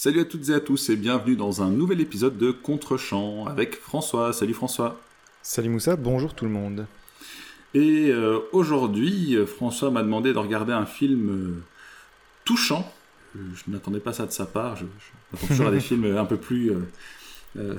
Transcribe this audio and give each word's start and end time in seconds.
Salut 0.00 0.20
à 0.20 0.24
toutes 0.24 0.48
et 0.50 0.54
à 0.54 0.60
tous 0.60 0.90
et 0.90 0.96
bienvenue 0.96 1.34
dans 1.34 1.60
un 1.60 1.70
nouvel 1.70 2.00
épisode 2.00 2.38
de 2.38 2.52
Contre-champ 2.52 3.46
avec 3.46 3.74
François. 3.80 4.32
Salut 4.32 4.54
François. 4.54 4.96
Salut 5.42 5.70
Moussa, 5.70 5.96
bonjour 5.96 6.34
tout 6.34 6.44
le 6.44 6.52
monde. 6.52 6.86
Et 7.74 8.10
euh, 8.12 8.38
aujourd'hui, 8.52 9.36
François 9.44 9.90
m'a 9.90 10.04
demandé 10.04 10.32
de 10.32 10.38
regarder 10.38 10.72
un 10.72 10.86
film 10.86 11.30
euh, 11.30 11.62
touchant. 12.44 12.88
Euh, 13.34 13.40
je 13.56 13.72
n'attendais 13.72 13.98
pas 13.98 14.12
ça 14.12 14.24
de 14.24 14.30
sa 14.30 14.46
part. 14.46 14.76
Je, 14.76 14.84
je 15.34 15.46
toujours 15.48 15.66
à 15.66 15.72
des 15.72 15.80
films 15.88 16.16
un 16.16 16.26
peu 16.26 16.36
plus 16.36 16.70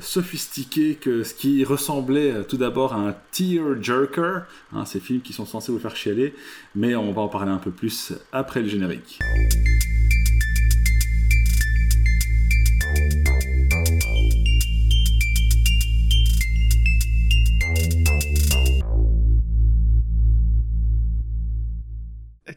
sophistiqués 0.02 0.96
que 0.96 1.24
ce 1.24 1.34
qui 1.34 1.64
ressemblait 1.64 2.44
tout 2.44 2.58
d'abord 2.58 2.92
à 2.92 2.98
un 2.98 3.16
tear 3.32 3.82
jerker. 3.82 4.42
Hein, 4.74 4.84
ces 4.84 5.00
films 5.00 5.22
qui 5.22 5.32
sont 5.32 5.46
censés 5.46 5.72
vous 5.72 5.80
faire 5.80 5.96
chialer. 5.96 6.36
Mais 6.76 6.96
on 6.96 7.14
va 7.14 7.22
en 7.22 7.30
parler 7.30 7.52
un 7.52 7.60
peu 7.60 7.72
plus 7.72 8.12
après 8.34 8.62
le 8.62 8.68
générique. 8.68 9.20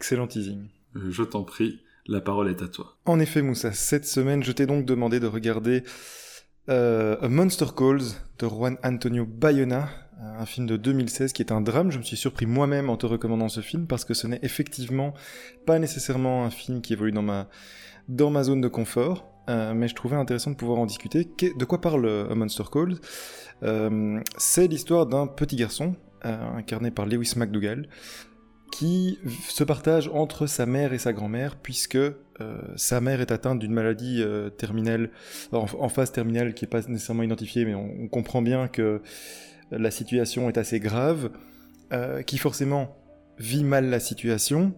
Excellent 0.02 0.26
teasing. 0.26 0.66
Euh, 0.96 1.12
je 1.12 1.22
t'en 1.22 1.44
prie, 1.44 1.78
la 2.08 2.20
parole 2.20 2.50
est 2.50 2.60
à 2.60 2.66
toi. 2.66 2.96
En 3.04 3.20
effet, 3.20 3.40
Moussa, 3.40 3.70
cette 3.70 4.04
semaine, 4.04 4.42
je 4.42 4.50
t'ai 4.50 4.66
donc 4.66 4.84
demandé 4.84 5.20
de 5.20 5.28
regarder 5.28 5.84
euh, 6.68 7.16
A 7.20 7.28
Monster 7.28 7.66
Calls 7.76 8.00
de 8.40 8.48
Juan 8.48 8.78
Antonio 8.82 9.24
Bayona, 9.24 9.88
un 10.20 10.44
film 10.44 10.66
de 10.66 10.76
2016 10.76 11.32
qui 11.32 11.42
est 11.42 11.52
un 11.52 11.60
drame. 11.60 11.92
Je 11.92 11.98
me 11.98 12.02
suis 12.02 12.16
surpris 12.16 12.46
moi-même 12.46 12.90
en 12.90 12.96
te 12.96 13.06
recommandant 13.06 13.48
ce 13.48 13.60
film 13.60 13.86
parce 13.86 14.04
que 14.04 14.12
ce 14.12 14.26
n'est 14.26 14.40
effectivement 14.42 15.14
pas 15.66 15.78
nécessairement 15.78 16.44
un 16.44 16.50
film 16.50 16.82
qui 16.82 16.94
évolue 16.94 17.12
dans 17.12 17.22
ma, 17.22 17.48
dans 18.08 18.30
ma 18.30 18.42
zone 18.42 18.60
de 18.60 18.66
confort. 18.66 19.28
Euh, 19.48 19.72
mais 19.72 19.86
je 19.86 19.94
trouvais 19.94 20.16
intéressant 20.16 20.50
de 20.50 20.56
pouvoir 20.56 20.80
en 20.80 20.86
discuter. 20.86 21.30
De 21.56 21.64
quoi 21.64 21.80
parle 21.80 22.26
A 22.28 22.34
Monster 22.34 22.64
Calls? 22.72 22.98
C'est 24.36 24.66
l'histoire 24.66 25.06
d'un 25.06 25.28
petit 25.28 25.54
garçon, 25.54 25.94
incarné 26.22 26.90
par 26.90 27.06
Lewis 27.06 27.34
McDougall, 27.36 27.86
qui 28.72 29.18
se 29.48 29.62
partage 29.62 30.10
entre 30.12 30.46
sa 30.46 30.64
mère 30.66 30.92
et 30.94 30.98
sa 30.98 31.12
grand-mère, 31.12 31.56
puisque 31.56 31.94
euh, 31.94 32.14
sa 32.74 33.00
mère 33.00 33.20
est 33.20 33.30
atteinte 33.30 33.58
d'une 33.58 33.72
maladie 33.72 34.22
euh, 34.22 34.48
terminale, 34.48 35.10
en, 35.52 35.88
phase 35.88 36.10
terminale 36.10 36.54
qui 36.54 36.64
n'est 36.64 36.70
pas 36.70 36.80
nécessairement 36.88 37.22
identifiée, 37.22 37.66
mais 37.66 37.74
on, 37.74 38.08
comprend 38.08 38.40
bien 38.40 38.68
que 38.68 39.02
la 39.70 39.90
situation 39.90 40.48
est 40.48 40.56
assez 40.56 40.80
grave, 40.80 41.30
euh, 41.92 42.22
qui 42.22 42.38
forcément 42.38 42.96
vit 43.38 43.62
mal 43.62 43.88
la 43.88 44.00
situation, 44.00 44.74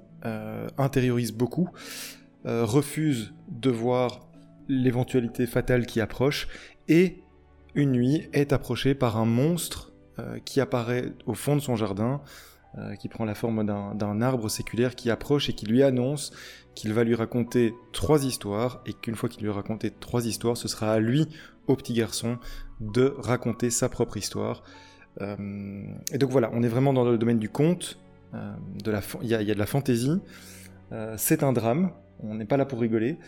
intériorise 0.78 1.32
beaucoup, 1.32 1.68
refuse 2.46 3.34
de 3.48 3.68
voir 3.68 4.26
l'éventualité 4.68 5.46
fatale 5.46 5.84
qui 5.84 6.00
approche, 6.00 6.48
et 6.88 7.18
une 7.74 7.92
nuit 7.92 8.28
est 8.32 8.54
approché 8.54 8.94
par 8.94 9.18
un 9.18 9.26
monstre 9.26 9.92
qui 10.46 10.62
apparaît 10.62 11.12
au 11.26 11.34
fond 11.34 11.56
de 11.56 11.60
son 11.60 11.76
jardin, 11.76 12.22
euh, 12.78 12.96
qui 12.96 13.08
prend 13.08 13.24
la 13.24 13.34
forme 13.34 13.64
d'un 13.64 14.20
arbre 14.20 14.48
séculaire 14.48 14.96
qui 14.96 15.10
approche 15.10 15.48
et 15.48 15.52
qui 15.52 15.66
lui 15.66 15.82
annonce 15.82 16.32
qu'il 16.74 16.92
va 16.92 17.04
lui 17.04 17.14
raconter 17.14 17.72
trois 17.92 18.24
histoires 18.24 18.82
et 18.84 18.92
qu'une 18.92 19.14
fois 19.14 19.28
qu'il 19.28 19.44
lui 19.44 19.50
a 19.50 19.52
raconté 19.52 19.92
trois 19.92 20.26
histoires, 20.26 20.56
ce 20.56 20.66
sera 20.66 20.92
à 20.92 20.98
lui, 20.98 21.28
au 21.68 21.76
petit 21.76 21.92
garçon, 21.92 22.38
de 22.80 23.14
raconter 23.18 23.70
sa 23.70 23.88
propre 23.88 24.16
histoire. 24.16 24.64
Euh, 25.20 25.36
et 26.12 26.18
donc 26.18 26.30
voilà, 26.30 26.50
on 26.52 26.64
est 26.64 26.68
vraiment 26.68 26.92
dans 26.92 27.04
le 27.04 27.16
domaine 27.16 27.38
du 27.38 27.48
conte, 27.48 28.00
euh, 28.34 28.52
il 29.22 29.28
y, 29.28 29.34
a 29.34 29.44
de 29.44 29.58
la 29.58 29.66
fantaisie, 29.66 30.20
c'est 31.16 31.42
un 31.44 31.52
drame, 31.52 31.92
on 32.20 32.34
n'est 32.34 32.44
pas 32.44 32.56
là 32.56 32.66
pour 32.66 32.80
rigoler. 32.80 33.18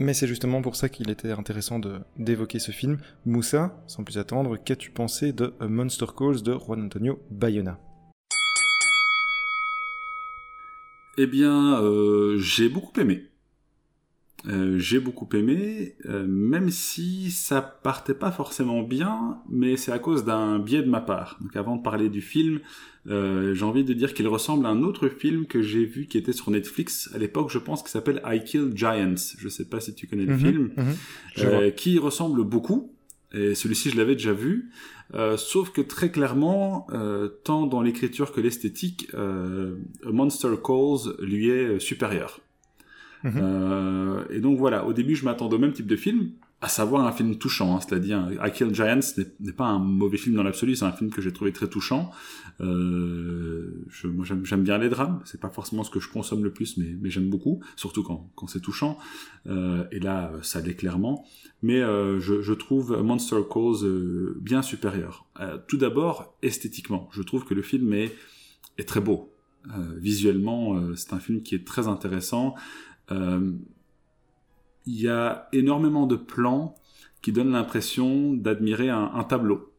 Mais 0.00 0.12
c'est 0.12 0.26
justement 0.26 0.60
pour 0.60 0.74
ça 0.74 0.88
qu'il 0.88 1.08
était 1.08 1.30
intéressant 1.30 1.80
d'évoquer 2.16 2.58
ce 2.58 2.72
film. 2.72 2.98
Moussa, 3.26 3.80
sans 3.86 4.02
plus 4.02 4.18
attendre, 4.18 4.56
qu'as-tu 4.56 4.90
pensé 4.90 5.32
de 5.32 5.54
Monster 5.60 6.06
Calls 6.16 6.42
de 6.42 6.58
Juan 6.58 6.82
Antonio 6.82 7.20
Bayona? 7.30 7.78
Eh 11.16 11.28
bien, 11.28 11.80
euh, 11.80 12.38
j'ai 12.38 12.68
beaucoup 12.68 12.98
aimé. 13.00 13.28
Euh, 14.46 14.78
j'ai 14.78 15.00
beaucoup 15.00 15.28
aimé, 15.34 15.94
euh, 16.06 16.26
même 16.26 16.68
si 16.70 17.30
ça 17.30 17.62
partait 17.62 18.14
pas 18.14 18.30
forcément 18.30 18.82
bien, 18.82 19.38
mais 19.48 19.76
c'est 19.76 19.92
à 19.92 19.98
cause 19.98 20.24
d'un 20.24 20.58
biais 20.58 20.82
de 20.82 20.88
ma 20.88 21.00
part. 21.00 21.38
Donc 21.40 21.56
avant 21.56 21.76
de 21.76 21.82
parler 21.82 22.10
du 22.10 22.20
film, 22.20 22.60
euh, 23.06 23.54
j'ai 23.54 23.64
envie 23.64 23.84
de 23.84 23.94
dire 23.94 24.12
qu'il 24.12 24.28
ressemble 24.28 24.66
à 24.66 24.68
un 24.68 24.82
autre 24.82 25.08
film 25.08 25.46
que 25.46 25.62
j'ai 25.62 25.86
vu 25.86 26.06
qui 26.06 26.18
était 26.18 26.32
sur 26.32 26.50
Netflix 26.50 27.10
à 27.14 27.18
l'époque, 27.18 27.50
je 27.50 27.58
pense, 27.58 27.82
qui 27.82 27.90
s'appelle 27.90 28.20
I 28.26 28.44
Kill 28.44 28.72
Giants. 28.74 29.14
Je 29.38 29.48
sais 29.48 29.64
pas 29.64 29.80
si 29.80 29.94
tu 29.94 30.06
connais 30.06 30.26
le 30.26 30.34
mhm, 30.34 30.38
film, 30.38 30.70
mhm. 30.76 31.72
qui 31.72 31.98
ressemble 31.98 32.44
beaucoup. 32.44 32.90
Et 33.32 33.54
celui-ci, 33.54 33.90
je 33.90 33.96
l'avais 33.96 34.14
déjà 34.14 34.32
vu. 34.32 34.70
sauf 35.36 35.70
que 35.70 35.80
très 35.80 36.12
clairement, 36.12 36.86
tant 37.42 37.66
dans 37.66 37.82
l'écriture 37.82 38.30
que 38.30 38.40
l'esthétique, 38.40 39.10
Monster 40.04 40.54
Calls 40.62 41.16
lui 41.18 41.48
est 41.48 41.80
supérieur. 41.80 42.43
Mhm. 43.24 43.32
Euh, 43.36 44.24
et 44.30 44.40
donc 44.40 44.58
voilà, 44.58 44.86
au 44.86 44.92
début 44.92 45.16
je 45.16 45.24
m'attendais 45.24 45.56
au 45.56 45.58
même 45.58 45.72
type 45.72 45.86
de 45.86 45.96
film, 45.96 46.30
à 46.60 46.68
savoir 46.68 47.06
un 47.06 47.12
film 47.12 47.36
touchant, 47.36 47.76
hein, 47.76 47.80
c'est-à-dire 47.80 48.26
I 48.42 48.50
Kill 48.50 48.74
Giants 48.74 49.00
n'est 49.40 49.52
pas 49.52 49.66
un 49.66 49.78
mauvais 49.78 50.16
film 50.16 50.34
dans 50.34 50.42
l'absolu, 50.42 50.76
c'est 50.76 50.86
un 50.86 50.92
film 50.92 51.10
que 51.10 51.20
j'ai 51.20 51.32
trouvé 51.32 51.52
très 51.52 51.68
touchant. 51.68 52.10
Euh, 52.60 53.84
je, 53.90 54.06
moi 54.06 54.24
j'aime 54.24 54.62
bien 54.62 54.78
les 54.78 54.88
drames, 54.88 55.20
c'est 55.24 55.40
pas 55.40 55.50
forcément 55.50 55.84
ce 55.84 55.90
que 55.90 56.00
je 56.00 56.08
consomme 56.08 56.42
le 56.42 56.52
plus, 56.52 56.78
mais, 56.78 56.96
mais 57.00 57.10
j'aime 57.10 57.28
beaucoup, 57.28 57.60
surtout 57.76 58.02
quand, 58.02 58.30
quand 58.34 58.46
c'est 58.46 58.60
touchant. 58.60 58.96
Euh, 59.46 59.84
et 59.92 60.00
là, 60.00 60.32
ça 60.40 60.62
l'est 60.62 60.74
clairement. 60.74 61.26
Mais 61.62 61.80
euh, 61.80 62.20
je, 62.20 62.42
je, 62.42 62.52
trouve 62.52 63.02
Monster 63.02 63.40
Calls 63.52 63.84
euh, 63.84 64.38
bien 64.40 64.62
supérieur. 64.62 65.26
Euh, 65.40 65.58
tout 65.66 65.76
d'abord, 65.76 66.34
esthétiquement, 66.42 67.08
je 67.12 67.22
trouve 67.22 67.44
que 67.44 67.54
le 67.54 67.62
film 67.62 67.92
est, 67.92 68.14
est 68.78 68.88
très 68.88 69.00
beau. 69.00 69.32
visuellement, 69.96 70.94
c'est 70.94 71.14
un 71.14 71.20
film 71.20 71.42
qui 71.42 71.54
est 71.54 71.66
très 71.66 71.88
intéressant. 71.88 72.54
Euh, 73.12 73.52
il 74.86 75.00
y 75.00 75.08
a 75.08 75.48
énormément 75.52 76.06
de 76.06 76.16
plans 76.16 76.74
qui 77.22 77.32
donnent 77.32 77.52
l'impression 77.52 78.34
d'admirer 78.34 78.90
un, 78.90 79.24
tableau. 79.24 79.72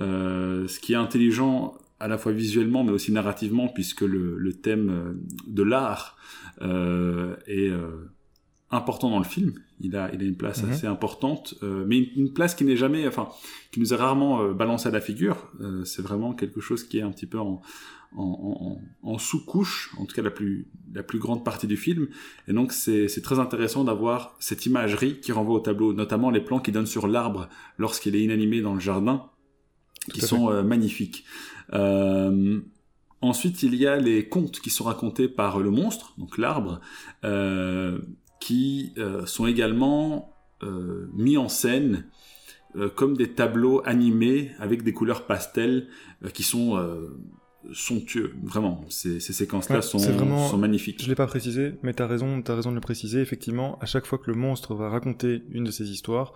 Euh, 0.00 0.66
ce 0.66 0.80
qui 0.80 0.94
est 0.94 0.96
intelligent 0.96 1.78
à 2.00 2.08
la 2.08 2.18
fois 2.18 2.32
visuellement 2.32 2.84
mais 2.84 2.92
aussi 2.92 3.12
narrativement 3.12 3.68
puisque 3.68 4.02
le, 4.02 4.52
thème 4.52 5.16
de 5.46 5.62
l'art 5.62 6.16
euh, 6.60 7.36
est 7.46 7.70
important 8.72 9.10
dans 9.10 9.18
le 9.18 9.24
film. 9.24 9.54
Il 9.78 9.94
a, 9.94 10.12
il 10.12 10.20
a 10.20 10.24
une 10.24 10.36
place 10.36 10.62
mhm. 10.62 10.70
assez 10.70 10.86
importante, 10.88 11.54
mais 11.62 11.98
une, 11.98 12.32
place 12.32 12.56
qui 12.56 12.64
n'est 12.64 12.76
jamais, 12.76 13.06
enfin, 13.06 13.28
qui 13.70 13.78
nous 13.78 13.92
est 13.92 13.96
rarement 13.96 14.50
balancée 14.50 14.88
à 14.88 14.92
la 14.92 15.00
figure. 15.00 15.52
c'est 15.84 16.02
vraiment 16.02 16.32
quelque 16.32 16.60
chose 16.60 16.82
qui 16.82 16.98
est 16.98 17.02
un 17.02 17.12
petit 17.12 17.26
peu 17.26 17.38
en, 17.38 17.62
en, 18.16 19.18
sous-couche, 19.18 19.94
en 19.98 20.06
tout 20.06 20.14
cas 20.14 20.22
la 20.22 20.30
plus, 20.30 20.66
la 20.94 21.02
plus 21.02 21.18
grande 21.18 21.44
partie 21.44 21.66
du 21.66 21.76
film. 21.76 22.08
Et 22.48 22.52
donc 22.52 22.72
c'est 22.72 23.22
très 23.22 23.38
intéressant 23.38 23.84
d'avoir 23.84 24.36
cette 24.38 24.66
imagerie 24.66 25.20
qui 25.20 25.32
renvoie 25.32 25.56
au 25.56 25.60
tableau, 25.60 25.92
notamment 25.92 26.30
les 26.30 26.40
plans 26.40 26.60
qui 26.60 26.72
donnent 26.72 26.86
sur 26.86 27.06
l'arbre 27.06 27.48
lorsqu'il 27.78 28.16
est 28.16 28.22
inanimé 28.22 28.60
dans 28.60 28.74
le 28.74 28.80
jardin, 28.80 29.30
qui 30.12 30.20
sont 30.20 30.50
euh, 30.50 30.62
magnifiques. 30.62 31.24
Euh, 31.72 32.60
ensuite, 33.20 33.62
il 33.62 33.74
y 33.74 33.86
a 33.86 33.96
les 33.96 34.28
contes 34.28 34.60
qui 34.60 34.70
sont 34.70 34.84
racontés 34.84 35.28
par 35.28 35.58
le 35.58 35.70
monstre, 35.70 36.14
donc 36.16 36.38
l'arbre, 36.38 36.80
euh, 37.24 37.98
qui 38.40 38.94
sont 39.24 39.46
également 39.46 40.32
mis 41.12 41.36
en 41.36 41.48
scène 41.48 42.06
comme 42.94 43.16
des 43.16 43.32
tableaux 43.32 43.82
animés 43.84 44.52
avec 44.58 44.82
des 44.84 44.92
couleurs 44.92 45.26
pastel 45.26 45.88
qui 46.32 46.42
sont 46.44 46.78
somptueux, 47.72 48.34
vraiment. 48.42 48.84
Ces, 48.88 49.20
séquences-là 49.20 49.82
sont, 49.82 49.98
sont, 49.98 50.58
magnifiques. 50.58 51.02
Je 51.02 51.08
l'ai 51.08 51.14
pas 51.14 51.26
précisé, 51.26 51.74
mais 51.82 51.94
tu 51.94 52.02
as 52.02 52.06
raison, 52.06 52.42
as 52.46 52.54
raison 52.54 52.70
de 52.70 52.74
le 52.74 52.80
préciser. 52.80 53.20
Effectivement, 53.20 53.78
à 53.80 53.86
chaque 53.86 54.06
fois 54.06 54.18
que 54.18 54.30
le 54.30 54.36
monstre 54.36 54.74
va 54.74 54.88
raconter 54.88 55.42
une 55.50 55.64
de 55.64 55.70
ses 55.70 55.90
histoires, 55.90 56.34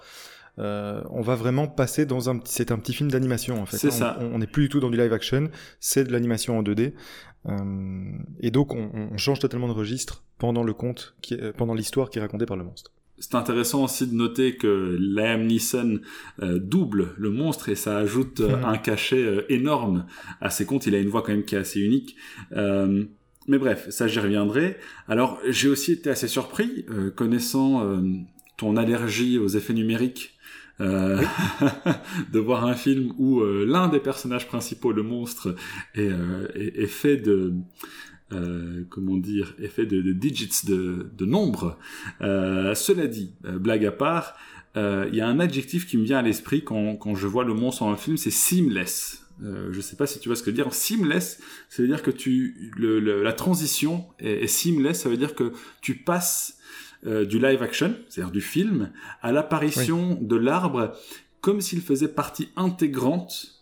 euh, 0.59 1.03
on 1.11 1.23
va 1.23 1.37
vraiment 1.37 1.69
passer 1.69 2.07
dans 2.07 2.29
un 2.29 2.39
petit, 2.39 2.53
c'est 2.53 2.73
un 2.73 2.79
petit 2.79 2.93
film 2.93 3.11
d'animation 3.11 3.61
en 3.61 3.67
fait. 3.67 3.79
C'est 3.79 3.91
ça. 3.91 4.19
On 4.21 4.39
n'est 4.39 4.47
plus 4.47 4.65
du 4.65 4.69
tout 4.69 4.81
dans 4.81 4.91
du 4.91 4.97
live 4.97 5.13
action, 5.13 5.49
c'est 5.79 6.05
de 6.05 6.13
l'animation 6.13 6.59
en 6.59 6.63
2D. 6.63 6.93
Euh, 7.47 8.13
et 8.41 8.51
donc 8.51 8.75
on, 8.75 8.91
on, 9.13 9.17
change 9.17 9.39
totalement 9.39 9.69
de 9.69 9.73
registre 9.73 10.25
pendant 10.39 10.63
le 10.63 10.75
conte, 10.75 11.15
qui 11.23 11.35
est, 11.35 11.53
pendant 11.53 11.73
l'histoire 11.73 12.11
qui 12.11 12.19
est 12.19 12.23
racontée 12.23 12.45
par 12.45 12.59
le 12.59 12.65
monstre 12.65 12.93
c'est 13.21 13.35
intéressant 13.35 13.85
aussi 13.85 14.07
de 14.07 14.15
noter 14.15 14.57
que 14.57 14.97
Liam 14.99 15.47
Neeson 15.47 16.01
euh, 16.43 16.59
double 16.59 17.15
le 17.19 17.31
monstre 17.31 17.69
et 17.69 17.75
ça 17.75 17.99
ajoute 17.99 18.41
euh, 18.41 18.57
un 18.65 18.79
cachet 18.79 19.23
euh, 19.23 19.45
énorme 19.51 20.07
à 20.41 20.49
ses 20.49 20.65
comptes. 20.65 20.87
Il 20.87 20.95
a 20.95 20.99
une 20.99 21.11
voix 21.11 21.21
quand 21.21 21.33
même 21.33 21.45
qui 21.45 21.55
est 21.55 21.59
assez 21.59 21.81
unique. 21.81 22.17
mais 22.51 23.59
bref, 23.59 23.89
ça 23.91 24.07
j'y 24.07 24.19
reviendrai. 24.21 24.79
Alors 25.07 25.39
j'ai 25.47 25.69
aussi 25.69 25.93
été 25.93 26.09
assez 26.09 26.29
surpris, 26.29 26.87
connaissant 27.15 28.01
ton 28.57 28.77
allergie 28.77 29.39
aux 29.39 29.49
effets 29.49 29.75
numériques. 29.75 30.37
de 30.81 32.39
voir 32.39 32.65
un 32.65 32.75
film 32.75 33.13
où 33.19 33.43
l'un 33.45 33.89
des 33.89 34.01
personnages 34.01 34.49
principaux, 34.49 34.93
le 34.93 35.03
monstre, 35.03 35.55
est, 35.95 36.11
est, 36.55 36.83
est 36.83 36.87
fait 36.87 37.19
de 37.19 37.53
euh, 38.33 38.85
comment 38.89 39.17
dire, 39.17 39.55
est 39.61 39.69
fait 39.69 39.87
de, 39.87 40.13
digits, 40.13 40.67
de, 40.67 41.11
de 41.17 41.25
nombres. 41.25 41.79
Euh, 42.21 42.75
cela 42.75 43.07
dit, 43.07 43.33
blague 43.43 43.85
à 43.85 43.93
part, 43.93 44.37
il 44.77 45.15
y 45.15 45.21
a 45.21 45.29
un 45.29 45.41
adjectif 45.41 45.87
qui 45.87 45.97
me 45.97 46.05
vient 46.05 46.19
à 46.19 46.23
l'esprit 46.23 46.63
quand, 46.63 46.97
quand 46.97 47.15
je 47.15 47.27
vois 47.27 47.45
le 47.45 47.55
monstre 47.55 47.85
dans 47.85 47.91
un 47.91 47.97
film, 47.97 48.17
c'est 48.17 48.31
seamless. 48.31 49.25
Euh, 49.43 49.73
je 49.73 49.81
sais 49.81 49.97
pas 49.97 50.07
si 50.07 50.21
tu 50.21 50.29
vois 50.29 50.37
ce 50.37 50.43
que 50.43 50.51
je 50.51 50.57
veux 50.57 50.63
dire. 50.63 50.73
Seamless, 50.73 51.41
ça 51.69 51.83
veut 51.83 51.89
dire 51.89 52.03
que 52.03 52.11
tu, 52.11 52.73
le, 52.77 53.01
la 53.23 53.33
transition 53.33 54.05
est, 54.19 54.47
seamless, 54.47 55.01
ça 55.01 55.09
veut 55.09 55.17
dire 55.17 55.35
que 55.35 55.53
tu 55.81 55.97
passes 55.97 56.57
du 57.03 57.39
live 57.39 57.63
action, 57.63 57.97
c'est-à-dire 58.11 58.31
du 58.31 58.43
film, 58.43 58.91
à 59.23 59.33
l'apparition 59.33 60.19
de 60.21 60.37
l'arbre 60.37 60.95
comme 61.41 61.61
s'il 61.61 61.81
faisait 61.81 62.09
partie 62.09 62.51
intégrante 62.57 63.61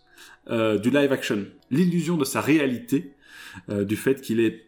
euh, 0.49 0.77
du 0.77 0.89
live 0.89 1.11
action. 1.11 1.45
L'illusion 1.71 2.17
de 2.17 2.25
sa 2.25 2.41
réalité, 2.41 3.13
euh, 3.69 3.83
du 3.83 3.95
fait 3.95 4.21
qu'il 4.21 4.39
est 4.39 4.65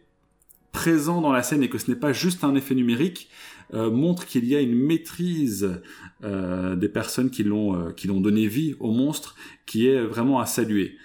présent 0.72 1.20
dans 1.20 1.32
la 1.32 1.42
scène 1.42 1.62
et 1.62 1.68
que 1.68 1.78
ce 1.78 1.90
n'est 1.90 1.98
pas 1.98 2.12
juste 2.12 2.44
un 2.44 2.54
effet 2.54 2.74
numérique, 2.74 3.28
euh, 3.74 3.90
montre 3.90 4.26
qu'il 4.26 4.44
y 4.46 4.56
a 4.56 4.60
une 4.60 4.74
maîtrise 4.74 5.80
des 6.22 6.88
personnes 6.88 7.30
qui 7.30 7.42
l'ont 7.42 8.20
donné 8.20 8.46
vie 8.46 8.74
au 8.78 8.92
monstre 8.92 9.34
qui 9.66 9.88
est 9.88 10.00
vraiment 10.00 10.38
à 10.38 10.46
saluer. 10.46 10.96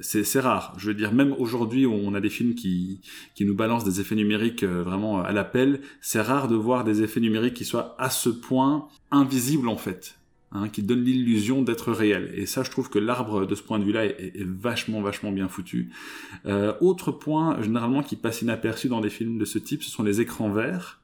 c'est 0.00 0.40
rare. 0.40 0.74
Je 0.78 0.88
veux 0.88 0.94
dire, 0.94 1.12
même 1.12 1.34
aujourd'hui, 1.38 1.86
on 1.86 2.14
a 2.14 2.20
des 2.20 2.30
films 2.30 2.54
qui 2.54 3.00
qui 3.34 3.44
nous 3.44 3.54
balancent 3.54 3.84
des 3.84 4.00
effets 4.00 4.14
numériques 4.14 4.64
vraiment 4.64 5.22
à 5.22 5.32
l'appel. 5.32 5.80
C'est 6.00 6.20
rare 6.20 6.46
de 6.46 6.54
voir 6.54 6.84
des 6.84 7.02
effets 7.02 7.20
numériques 7.20 7.54
qui 7.54 7.64
soient 7.64 7.96
à 7.98 8.10
ce 8.10 8.28
point 8.28 8.88
invisibles 9.10 9.68
en 9.68 9.76
fait. 9.76 10.16
Hein, 10.52 10.68
qui 10.68 10.84
donne 10.84 11.02
l'illusion 11.02 11.62
d'être 11.62 11.90
réel. 11.90 12.30
Et 12.36 12.46
ça, 12.46 12.62
je 12.62 12.70
trouve 12.70 12.88
que 12.88 13.00
l'arbre, 13.00 13.46
de 13.46 13.54
ce 13.56 13.62
point 13.62 13.80
de 13.80 13.84
vue-là, 13.84 14.04
est, 14.04 14.44
vachement, 14.44 15.02
vachement 15.02 15.32
bien 15.32 15.48
foutu. 15.48 15.90
Euh, 16.46 16.72
autre 16.80 17.10
point, 17.10 17.60
généralement, 17.60 18.00
qui 18.04 18.14
passe 18.14 18.42
inaperçu 18.42 18.88
dans 18.88 19.00
des 19.00 19.10
films 19.10 19.38
de 19.38 19.44
ce 19.44 19.58
type, 19.58 19.82
ce 19.82 19.90
sont 19.90 20.04
les 20.04 20.20
écrans 20.20 20.48
verts. 20.48 21.02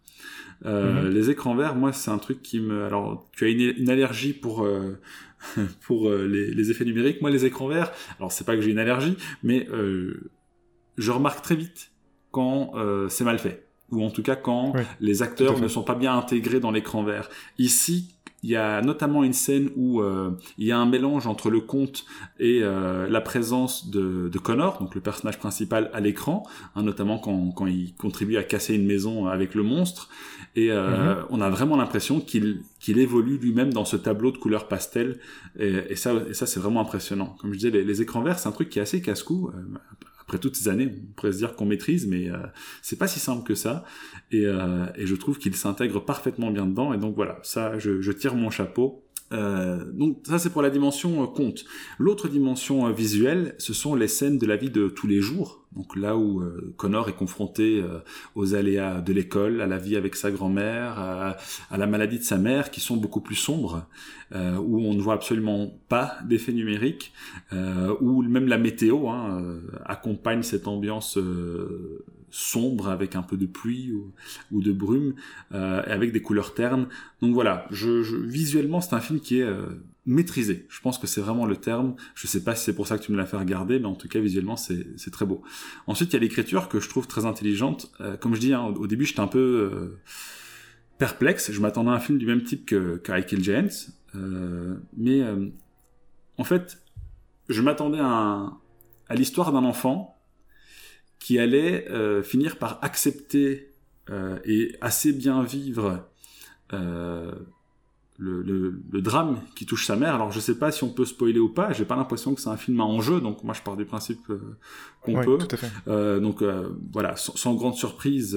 Euh, 0.65 1.03
mhm. 1.03 1.09
Les 1.11 1.31
écrans 1.31 1.56
verts, 1.56 1.75
moi, 1.75 1.93
c'est 1.93 2.12
un 2.12 2.19
truc 2.19 2.41
qui 2.41 2.61
me... 2.61 2.85
Alors, 2.85 3.29
tu 3.33 3.44
as 3.44 3.49
une, 3.49 3.91
allergie 3.91 4.33
pour... 4.33 4.65
Euh, 4.65 5.00
pour 5.81 6.09
euh, 6.09 6.29
les, 6.29 6.55
les, 6.55 6.71
effets 6.71 6.85
numériques. 6.85 7.21
Moi, 7.21 7.31
les 7.31 7.44
écrans 7.44 7.67
verts, 7.67 7.91
alors 8.21 8.31
c'est 8.31 8.44
pas 8.44 8.55
que 8.55 8.62
j'ai 8.62 8.71
une 8.71 8.79
allergie, 8.79 9.17
mais 9.43 9.67
je 10.97 11.11
remarque 11.11 11.43
très 11.43 11.56
vite 11.56 11.91
quand 12.31 12.75
c'est 13.09 13.25
mal 13.25 13.41
fait 13.41 13.67
ou 13.93 14.05
en 14.05 14.11
tout 14.11 14.23
cas 14.23 14.37
quand 14.37 14.73
les 15.00 15.23
acteurs 15.23 15.61
ne 15.61 15.69
sont 15.69 15.83
pas 15.85 15.94
bien 15.94 16.17
intégrés 16.17 16.61
dans 16.61 16.71
l'écran 16.71 17.05
vert. 17.05 17.29
Ici, 17.59 18.09
il 18.43 18.50
y 18.50 18.56
a 18.56 18.83
notamment 18.83 19.23
une 19.23 19.33
scène 19.33 19.71
où 19.77 20.00
euh, 20.00 20.33
il 20.59 20.67
y 20.67 20.73
a 20.73 20.79
un 20.79 20.87
mélange 20.87 21.29
entre 21.29 21.49
le 21.49 21.61
conte 21.61 22.05
et 22.41 22.61
euh, 22.62 23.09
la 23.09 23.21
présence 23.21 23.89
de, 23.89 24.29
de, 24.29 24.39
Connor, 24.39 24.79
donc 24.81 24.97
le 24.97 25.00
personnage 25.00 25.39
principal 25.39 25.91
à 25.94 26.00
l'écran, 26.00 26.43
hein, 26.75 26.83
notamment 26.83 27.19
quand, 27.19 27.53
quand, 27.53 27.67
il 27.67 27.94
contribue 27.94 28.37
à 28.37 28.43
casser 28.43 28.75
une 28.75 28.85
maison 28.85 29.27
avec 29.27 29.55
le 29.55 29.62
monstre. 29.62 30.09
Et 30.56 30.73
euh, 30.73 31.15
mhm. 31.15 31.25
on 31.31 31.41
a 31.41 31.49
vraiment 31.50 31.77
l'impression 31.77 32.21
qu'il 32.21 32.62
qu'il 32.81 32.99
évolue 32.99 33.39
lui-même 33.39 33.73
dans 33.73 33.85
ce 33.85 33.97
tableau 33.97 34.33
de 34.33 34.39
couleurs 34.39 34.67
pastel. 34.67 35.21
Et, 35.56 35.73
et 35.91 35.97
ça, 35.97 36.12
et 36.29 36.35
ça 36.35 36.47
c'est 36.47 36.59
vraiment 36.59 36.81
impressionnant. 36.81 37.37
Comme 37.41 37.53
je 37.53 37.59
disais, 37.59 37.71
les, 37.71 37.85
les 37.85 38.03
écrans 38.03 38.23
verts, 38.23 38.41
c'est 38.41 38.49
un 38.49 38.53
truc 38.53 38.71
qui 38.71 38.81
est 38.81 38.83
assez 38.83 39.00
casse-cou 39.00 39.53
après 40.32 40.40
toutes 40.40 40.56
ces 40.56 40.70
années, 40.70 40.88
on 40.90 41.12
pourrait 41.12 41.32
se 41.32 41.37
dire 41.37 41.55
qu'on 41.55 41.67
maîtrise, 41.67 42.06
mais 42.06 42.31
euh, 42.31 42.38
c'est 42.81 42.96
pas 42.99 43.06
si 43.06 43.20
simple 43.20 43.46
que 43.46 43.55
ça. 43.55 43.84
Et, 44.31 44.46
euh, 44.46 44.87
et 44.96 45.06
je 45.06 45.14
trouve 45.14 45.37
qu'il 45.37 45.55
s'intègre 45.55 46.00
parfaitement 46.00 46.50
bien 46.50 46.64
dedans. 46.64 46.94
Et 46.94 46.96
donc 46.96 47.14
voilà, 47.14 47.38
ça, 47.43 47.79
je 47.79 48.12
tire 48.12 48.34
mon 48.34 48.49
chapeau. 48.49 49.05
Euh, 49.32 49.84
donc 49.93 50.19
ça 50.25 50.38
c'est 50.38 50.50
pour 50.50 50.62
la 50.62 50.70
dimension 50.70 51.23
euh, 51.23 51.26
conte. 51.26 51.64
L'autre 51.99 52.29
dimension 52.29 52.87
euh, 52.87 52.93
visuelle, 52.93 53.55
ce 53.58 53.73
sont 53.73 53.94
les 53.94 54.08
scènes 54.08 54.38
de 54.38 54.46
la 54.46 54.56
vie 54.56 54.70
de 54.70 54.88
tous 54.88 55.06
les 55.06 55.20
jours. 55.20 55.61
Donc 55.75 55.96
là 55.96 56.19
où 56.19 56.44
Connor 56.76 57.08
est 57.08 57.14
confronté 57.14 57.82
aux 58.34 58.55
aléas 58.55 59.00
de 59.00 59.11
l'école, 59.14 59.62
à 59.62 59.67
la 59.67 59.79
vie 59.79 59.96
avec 59.96 60.17
sa 60.17 60.31
grand-mère, 60.31 60.99
à, 60.99 61.38
la 61.75 61.87
maladie 61.87 62.19
de 62.19 62.25
sa 62.25 62.37
mère, 62.37 62.70
qui 62.70 62.81
sont 62.81 62.99
beaucoup 62.99 63.23
plus 63.23 63.37
sombres, 63.37 63.87
où 64.34 64.81
on 64.81 64.93
ne 64.93 65.00
voit 65.00 65.14
absolument 65.14 65.73
pas 65.88 66.19
d'effet 66.29 66.52
numérique, 66.52 67.14
où 68.02 68.23
même 68.23 68.49
la 68.49 68.58
météo 68.58 69.08
hein, 69.08 69.43
accompagne 69.87 70.43
cette 70.43 70.69
ambiance 70.69 71.19
sombre 72.32 72.88
avec 72.88 73.14
un 73.14 73.23
peu 73.23 73.37
de 73.37 73.46
pluie 73.46 73.93
ou, 74.50 74.62
de 74.62 74.73
brume, 74.73 75.14
euh, 75.52 75.82
avec 75.87 76.12
des 76.12 76.23
couleurs 76.23 76.55
ternes. 76.55 76.88
Donc 77.20 77.34
voilà, 77.34 77.67
je, 77.70 78.17
visuellement 78.17 78.81
c'est 78.81 78.94
un 78.94 79.00
film 79.00 79.20
qui 79.20 79.38
est 79.38 79.44
euh, 79.44 79.67
maîtrisé. 80.06 80.67
Je 80.69 80.81
pense 80.81 80.99
que 80.99 81.06
c'est 81.06 81.20
vraiment 81.20 81.46
le 81.46 81.56
terme. 81.56 81.94
Je 82.14 82.26
sais 82.26 82.43
pas 82.43 82.56
si 82.56 82.64
c'est 82.64 82.75
pour 82.75 82.87
ça 82.87 82.99
que 82.99 83.05
tu 83.05 83.12
me 83.12 83.17
l'as 83.17 83.26
fait 83.26 83.37
regarder, 83.37 83.79
mais 83.79 83.87
en 83.87 83.94
tout 83.94 84.08
cas 84.08 84.19
visuellement 84.19 84.56
c'est 84.56 85.11
très 85.12 85.26
beau. 85.26 85.43
Ensuite 85.87 86.11
il 86.11 86.14
y 86.14 86.17
a 86.17 86.20
l'écriture 86.20 86.69
que 86.69 86.81
je 86.81 86.88
trouve 86.88 87.06
très 87.06 87.26
intelligente. 87.26 87.93
Euh, 88.00 88.17
comme 88.17 88.34
je 88.34 88.40
dis 88.40 88.55
hein, 88.55 88.62
au 88.64 88.87
début 88.87 89.05
j'étais 89.05 89.20
un 89.20 89.29
peu 89.29 89.99
perplexe. 90.99 91.52
Je 91.52 91.61
m'attendais 91.61 91.90
à 91.90 91.94
un 91.94 92.00
film 92.00 92.19
du 92.19 92.26
même 92.26 92.43
type 92.43 92.64
que, 92.64 92.96
Kill 93.20 93.44
Giants, 93.44 93.93
mais 94.96 95.23
en 96.38 96.44
fait 96.44 96.79
je 97.50 97.61
m'attendais 97.61 98.00
à 98.00 99.14
l'histoire 99.14 99.52
d'un 99.52 99.64
enfant 99.64 100.17
qui 101.23 101.39
allait 101.39 101.89
euh, 101.89 102.21
finir 102.21 102.57
par 102.57 102.81
accepter 102.83 103.71
euh, 104.11 104.39
et 104.45 104.75
assez 104.81 105.13
bien 105.13 105.45
vivre 105.45 106.05
euh, 106.73 107.31
le, 108.19 108.43
le, 108.43 108.83
le, 108.91 109.03
drame 109.03 109.41
qui 109.55 109.65
touche 109.65 109.87
sa 109.87 109.95
mère. 109.95 110.17
Alors 110.17 110.33
je 110.33 110.41
sais 110.41 110.59
pas 110.59 110.73
si 110.73 110.83
on 110.83 110.89
peut 110.89 111.05
spoiler 111.05 111.39
ou 111.39 111.49
pas. 111.49 111.73
J'ai 111.73 111.85
pas 111.85 111.95
l'impression 111.95 112.35
que 112.35 112.41
c'est 112.41 112.49
un 112.49 112.57
film 112.57 112.81
à 112.81 112.85
enjeu, 112.85 113.21
donc 113.21 113.45
moi 113.45 113.55
je 113.55 113.63
pars 113.63 113.77
du 113.77 113.85
principe 113.85 114.29
euh, 114.31 114.59
qu'on 115.03 115.15
peut. 115.25 115.39
Tout 115.39 115.55
à 115.55 115.57
fait. 115.57 115.71
Euh, 115.87 116.19
donc 116.19 116.43
euh, 116.43 116.71
voilà, 116.93 117.15
sans, 117.15 117.37
sans, 117.37 117.55
grande 117.55 117.77
surprise, 117.77 118.37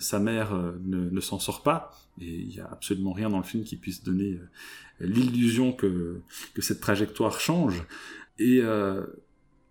sa 0.00 0.18
mère 0.18 0.52
ne, 0.84 1.08
ne 1.10 1.20
s'en 1.20 1.38
sort 1.38 1.62
pas 1.62 1.92
et 2.20 2.26
il 2.26 2.52
y 2.52 2.58
a 2.58 2.68
absolument 2.72 3.12
rien 3.12 3.30
dans 3.30 3.38
le 3.38 3.44
film 3.44 3.62
qui 3.62 3.76
puisse 3.76 4.02
donner 4.02 4.40
l'illusion 4.98 5.70
que 5.70 6.20
que 6.54 6.60
cette 6.62 6.80
trajectoire 6.80 7.38
change. 7.38 7.84
Et 8.40 8.60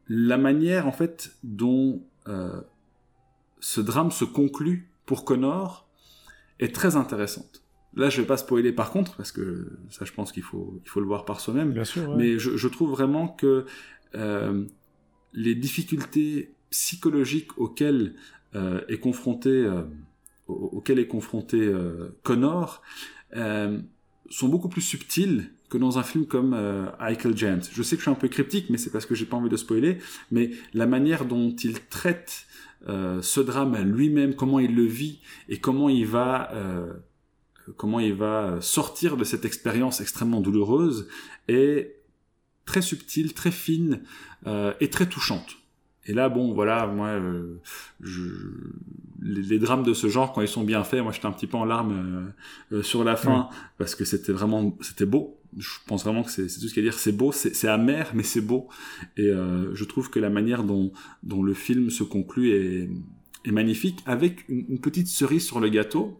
la 0.09 0.37
manière 0.37 0.87
en 0.87 0.91
fait 0.91 1.35
dont 1.43 2.03
euh, 2.27 2.61
ce 3.59 3.81
drame 3.81 4.11
se 4.11 4.25
conclut 4.25 4.89
pour 5.05 5.25
Connor 5.25 5.87
est 6.59 6.73
très 6.73 6.95
intéressante. 6.95 7.63
Là, 7.95 8.09
je 8.09 8.21
vais 8.21 8.27
pas 8.27 8.37
spoiler 8.37 8.71
par 8.71 8.91
contre, 8.91 9.15
parce 9.15 9.31
que 9.31 9.79
ça, 9.89 10.05
je 10.05 10.11
pense 10.11 10.31
qu'il 10.31 10.43
faut, 10.43 10.79
il 10.83 10.89
faut 10.89 10.99
le 10.99 11.07
voir 11.07 11.25
par 11.25 11.39
soi-même. 11.39 11.71
Bien 11.71 11.83
sûr. 11.83 12.15
Mais 12.15 12.37
je, 12.37 12.55
je, 12.55 12.67
trouve 12.67 12.91
vraiment 12.91 13.27
que 13.27 13.65
euh, 14.15 14.65
les 15.33 15.55
difficultés 15.55 16.53
psychologiques 16.69 17.57
auxquelles 17.57 18.13
euh, 18.55 18.81
est 18.87 18.99
confronté, 18.99 19.67
auxquelles 20.47 20.99
est 20.99 21.07
confronté 21.07 21.71
Connor, 22.23 22.81
sont 23.33 24.47
beaucoup 24.47 24.69
plus 24.69 24.81
subtiles 24.81 25.51
que 25.69 25.77
dans 25.77 25.97
un 25.97 26.03
film 26.03 26.25
comme 26.25 26.53
euh, 26.53 26.85
Michael 26.99 27.37
James. 27.37 27.61
Je 27.71 27.83
sais 27.83 27.95
que 27.95 27.99
je 27.99 28.03
suis 28.03 28.11
un 28.11 28.15
peu 28.15 28.27
cryptique, 28.27 28.69
mais 28.69 28.77
c'est 28.77 28.89
parce 28.89 29.05
que 29.05 29.15
j'ai 29.15 29.25
pas 29.25 29.37
envie 29.37 29.49
de 29.49 29.57
spoiler. 29.57 29.97
Mais 30.31 30.51
la 30.73 30.85
manière 30.85 31.25
dont 31.25 31.55
il 31.55 31.79
traite 31.87 32.45
euh, 32.87 33.21
ce 33.21 33.41
drame 33.41 33.77
lui-même, 33.83 34.35
comment 34.35 34.59
il 34.59 34.75
le 34.75 34.85
vit 34.85 35.19
et 35.49 35.59
comment 35.59 35.89
il 35.89 36.05
va 36.05 36.51
euh, 36.53 36.93
comment 37.75 37.99
il 37.99 38.13
va 38.13 38.61
sortir 38.61 39.17
de 39.17 39.23
cette 39.23 39.43
expérience 39.43 39.99
extrêmement 39.99 40.39
douloureuse 40.39 41.07
est 41.47 41.97
très 42.65 42.81
subtile, 42.81 43.33
très 43.33 43.51
fine 43.51 44.01
euh, 44.45 44.73
et 44.79 44.89
très 44.89 45.07
touchante. 45.07 45.57
Et 46.07 46.13
là, 46.13 46.29
bon, 46.29 46.53
voilà, 46.53 46.87
moi, 46.87 47.07
euh, 47.07 47.59
je, 47.99 48.21
les, 49.21 49.59
drames 49.59 49.83
de 49.83 49.93
ce 49.93 50.07
genre, 50.07 50.31
quand 50.31 50.41
ils 50.41 50.47
sont 50.47 50.63
bien 50.63 50.83
faits, 50.85 51.03
moi, 51.03 51.11
j'étais 51.11 51.25
un 51.25 51.33
petit 51.33 51.47
peu 51.47 51.57
en 51.57 51.65
larmes 51.65 52.33
euh, 52.71 52.77
euh, 52.77 52.83
sur 52.83 53.03
la 53.03 53.17
fin 53.17 53.49
parce 53.77 53.93
que 53.93 54.05
c'était 54.05 54.31
vraiment, 54.31 54.77
c'était 54.81 55.05
beau. 55.05 55.36
Je 55.55 55.69
pense 55.85 56.03
vraiment 56.03 56.23
que 56.23 56.31
c'est 56.31 56.47
tout 56.47 56.67
ce 56.67 56.73
qu'il 56.73 56.83
y 56.83 56.87
a 56.87 56.89
à 56.89 56.91
dire. 56.91 56.99
C'est 56.99 57.11
beau, 57.11 57.31
c'est 57.31 57.67
amer, 57.67 58.11
mais 58.13 58.23
c'est 58.23 58.41
beau. 58.41 58.67
Et 59.17 59.27
je 59.27 59.83
trouve 59.83 60.09
que 60.09 60.19
la 60.19 60.29
manière 60.29 60.63
dont, 60.63 60.91
le 61.23 61.53
film 61.53 61.89
se 61.89 62.03
conclut 62.03 62.51
est, 62.51 62.89
magnifique, 63.51 63.99
avec 64.05 64.47
une, 64.49 64.79
petite 64.79 65.07
cerise 65.07 65.45
sur 65.45 65.59
le 65.59 65.69
gâteau. 65.69 66.19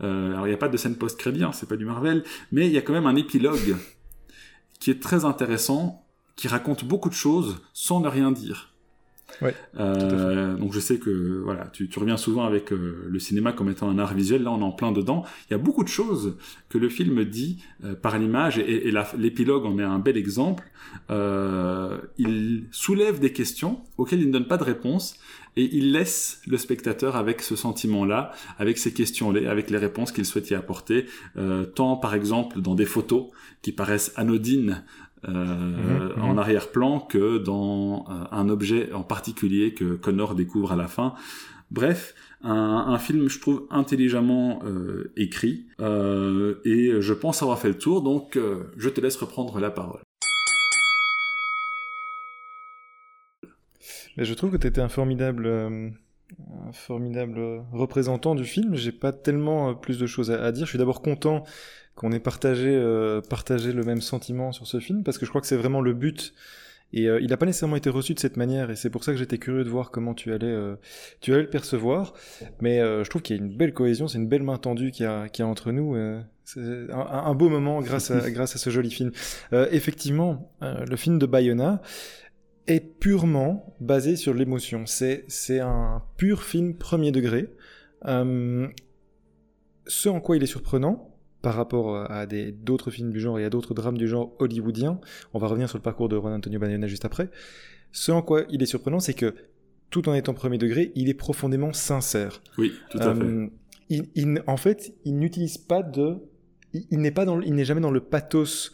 alors, 0.00 0.46
il 0.46 0.50
n'y 0.50 0.54
a 0.54 0.58
pas 0.58 0.68
de 0.68 0.76
scène 0.76 0.96
post-crédit, 0.96 1.44
hein, 1.44 1.52
c'est 1.52 1.68
pas 1.68 1.76
du 1.76 1.84
Marvel, 1.84 2.24
mais 2.52 2.66
il 2.66 2.72
y 2.72 2.78
a 2.78 2.82
quand 2.82 2.94
même 2.94 3.06
un 3.06 3.16
épilogue 3.16 3.76
qui 4.80 4.90
est 4.90 5.00
très 5.00 5.24
intéressant, 5.24 6.06
qui 6.36 6.48
raconte 6.48 6.84
beaucoup 6.84 7.08
de 7.08 7.14
choses 7.14 7.62
sans 7.72 8.00
ne 8.00 8.08
rien 8.08 8.32
dire. 8.32 8.73
Euh, 9.78 10.56
donc 10.56 10.72
je 10.72 10.80
sais 10.80 10.98
que 10.98 11.40
voilà, 11.42 11.66
tu, 11.72 11.88
reviens 11.96 12.16
souvent 12.16 12.44
avec 12.44 12.72
euh, 12.72 13.06
le 13.08 13.18
cinéma 13.18 13.52
comme 13.52 13.70
étant 13.70 13.88
un 13.88 13.98
art 13.98 14.14
visuel. 14.14 14.42
Là, 14.42 14.52
on 14.52 14.60
est 14.60 14.64
en 14.64 14.72
plein 14.72 14.92
dedans. 14.92 15.24
Il 15.48 15.52
y 15.52 15.54
a 15.54 15.58
beaucoup 15.58 15.82
de 15.82 15.88
choses 15.88 16.36
que 16.68 16.78
le 16.78 16.88
film 16.88 17.24
dit 17.24 17.62
euh, 17.84 17.94
par 17.94 18.18
l'image, 18.18 18.58
et, 18.58 18.88
et 18.88 18.92
l'épilogue 19.18 19.66
en 19.66 19.78
est 19.78 19.82
un 19.82 19.98
bel 19.98 20.16
exemple. 20.16 20.64
Il 22.18 22.64
soulève 22.70 23.18
des 23.18 23.32
questions 23.32 23.80
auxquelles 23.98 24.20
il 24.20 24.28
ne 24.28 24.32
donne 24.32 24.46
pas 24.46 24.56
de 24.56 24.64
réponse, 24.64 25.18
et 25.56 25.68
il 25.72 25.92
laisse 25.92 26.40
le 26.46 26.58
spectateur 26.58 27.16
avec 27.16 27.40
ce 27.40 27.54
sentiment-là, 27.54 28.32
avec 28.58 28.78
ces 28.78 28.92
questions-là, 28.92 29.50
avec 29.50 29.70
les 29.70 29.78
réponses 29.78 30.12
qu'il 30.12 30.24
souhaite 30.24 30.50
y 30.50 30.54
apporter. 30.54 31.06
tant 31.74 31.96
par 31.96 32.14
exemple 32.14 32.60
dans 32.60 32.74
des 32.74 32.86
photos 32.86 33.26
qui 33.62 33.72
paraissent 33.72 34.12
anodines 34.16 34.84
euh, 35.28 36.12
mhm, 36.16 36.22
en 36.22 36.38
arrière-plan 36.38 37.00
que 37.00 37.38
dans 37.38 38.04
euh, 38.08 38.24
un 38.30 38.48
objet 38.48 38.92
en 38.92 39.02
particulier 39.02 39.74
que 39.74 39.94
Connor 39.94 40.34
découvre 40.34 40.72
à 40.72 40.76
la 40.76 40.88
fin. 40.88 41.14
Bref, 41.70 42.14
un, 42.42 42.98
film, 42.98 43.28
je 43.28 43.40
trouve, 43.40 43.66
intelligemment 43.70 44.60
euh, 44.64 45.12
écrit, 45.16 45.66
et 45.80 46.92
je 47.00 47.12
pense 47.12 47.42
avoir 47.42 47.58
fait 47.58 47.68
le 47.68 47.78
tour, 47.78 48.02
donc 48.02 48.38
je 48.76 48.88
te 48.90 49.00
laisse 49.00 49.16
reprendre 49.16 49.58
la 49.58 49.70
parole. 49.70 50.02
Mais 54.16 54.24
je 54.24 54.34
trouve 54.34 54.52
que 54.52 54.56
tu 54.58 54.66
étais 54.66 54.82
un 54.82 54.90
formidable, 54.90 55.48
un 55.48 56.72
formidable 56.72 57.64
représentant 57.72 58.36
du 58.36 58.44
film. 58.44 58.76
J'ai 58.76 58.92
pas 58.92 59.12
tellement 59.12 59.74
plus 59.74 59.98
de 59.98 60.06
choses 60.06 60.30
à 60.30 60.52
dire. 60.52 60.66
Je 60.66 60.70
suis 60.70 60.78
d'abord 60.78 61.02
content 61.02 61.44
qu'on 61.94 62.12
ait 62.12 62.20
partagé, 62.20 62.70
euh, 62.70 63.20
partagé 63.20 63.72
le 63.72 63.82
même 63.84 64.00
sentiment 64.00 64.52
sur 64.52 64.66
ce 64.66 64.80
film, 64.80 65.04
parce 65.04 65.18
que 65.18 65.26
je 65.26 65.30
crois 65.30 65.40
que 65.40 65.46
c'est 65.46 65.56
vraiment 65.56 65.80
le 65.80 65.92
but. 65.94 66.34
Et 66.92 67.08
euh, 67.08 67.20
il 67.20 67.28
n'a 67.28 67.36
pas 67.36 67.46
nécessairement 67.46 67.76
été 67.76 67.90
reçu 67.90 68.14
de 68.14 68.20
cette 68.20 68.36
manière, 68.36 68.70
et 68.70 68.76
c'est 68.76 68.90
pour 68.90 69.02
ça 69.02 69.12
que 69.12 69.18
j'étais 69.18 69.38
curieux 69.38 69.64
de 69.64 69.68
voir 69.68 69.90
comment 69.90 70.14
tu 70.14 70.32
allais, 70.32 70.46
euh, 70.46 70.76
tu 71.20 71.32
allais 71.32 71.42
le 71.42 71.50
percevoir. 71.50 72.14
Mais 72.60 72.78
je 72.78 73.08
trouve 73.08 73.22
qu'il 73.22 73.36
y 73.36 73.38
a 73.38 73.42
une 73.42 73.56
belle 73.56 73.72
cohésion, 73.72 74.06
c'est 74.08 74.18
une 74.18 74.28
belle 74.28 74.42
main 74.42 74.58
tendue 74.58 74.90
qu'il 74.90 75.04
y 75.04 75.08
a, 75.08 75.22
a 75.22 75.42
entre 75.44 75.72
nous. 75.72 75.96
c'est 76.44 76.60
un, 76.60 76.98
un, 76.98 77.34
beau 77.34 77.48
moment 77.48 77.80
grâce 77.80 78.10
à, 78.10 78.30
grâce 78.32 78.54
à 78.54 78.58
ce 78.58 78.70
joli 78.70 78.90
film. 78.90 79.12
effectivement, 79.52 80.52
le 80.60 80.96
film 80.96 81.18
de 81.18 81.26
Bayona 81.26 81.80
est 82.66 82.80
purement 82.80 83.74
basé 83.80 84.16
sur 84.16 84.34
l'émotion. 84.34 84.86
C'est, 84.86 85.24
c'est 85.28 85.60
un 85.60 86.02
pur 86.16 86.44
film 86.44 86.74
premier 86.74 87.10
degré. 87.12 87.50
ce 88.04 88.68
en 90.08 90.20
quoi 90.20 90.36
il 90.36 90.42
est 90.42 90.46
surprenant, 90.46 91.13
par 91.44 91.56
rapport 91.56 92.10
à 92.10 92.24
d'autres 92.26 92.90
films 92.90 93.10
du 93.10 93.20
genre 93.20 93.38
et 93.38 93.44
à 93.44 93.50
d'autres 93.50 93.74
drames 93.74 93.98
du 93.98 94.08
genre 94.08 94.34
hollywoodien. 94.38 94.98
On 95.34 95.38
va 95.38 95.46
revenir 95.46 95.68
sur 95.68 95.76
le 95.76 95.82
parcours 95.82 96.08
de 96.08 96.16
Juan 96.16 96.32
Antonio 96.32 96.58
Bayona 96.58 96.86
juste 96.86 97.04
après. 97.04 97.28
Ce 97.92 98.10
en 98.10 98.22
quoi 98.22 98.44
il 98.48 98.62
est 98.62 98.66
surprenant, 98.66 98.98
c'est 98.98 99.12
que 99.12 99.34
tout 99.90 100.08
en 100.08 100.14
étant 100.14 100.32
premier 100.32 100.56
degré, 100.56 100.90
il 100.94 101.10
est 101.10 101.14
profondément 101.14 101.74
sincère. 101.74 102.42
Oui, 102.56 102.72
tout 102.90 102.98
à 102.98 103.14
fait. 103.14 103.22
Euh, 103.22 103.46
il, 103.90 104.42
en 104.46 104.56
fait, 104.56 104.94
il 105.04 105.18
n'utilise 105.18 105.58
pas 105.58 105.82
de, 105.82 106.16
il, 106.72 106.98
n'est 106.98 107.10
pas 107.10 107.26
dans, 107.26 107.38
il 107.42 107.54
n'est 107.54 107.66
jamais 107.66 107.82
dans 107.82 107.90
le 107.90 108.00
pathos 108.00 108.72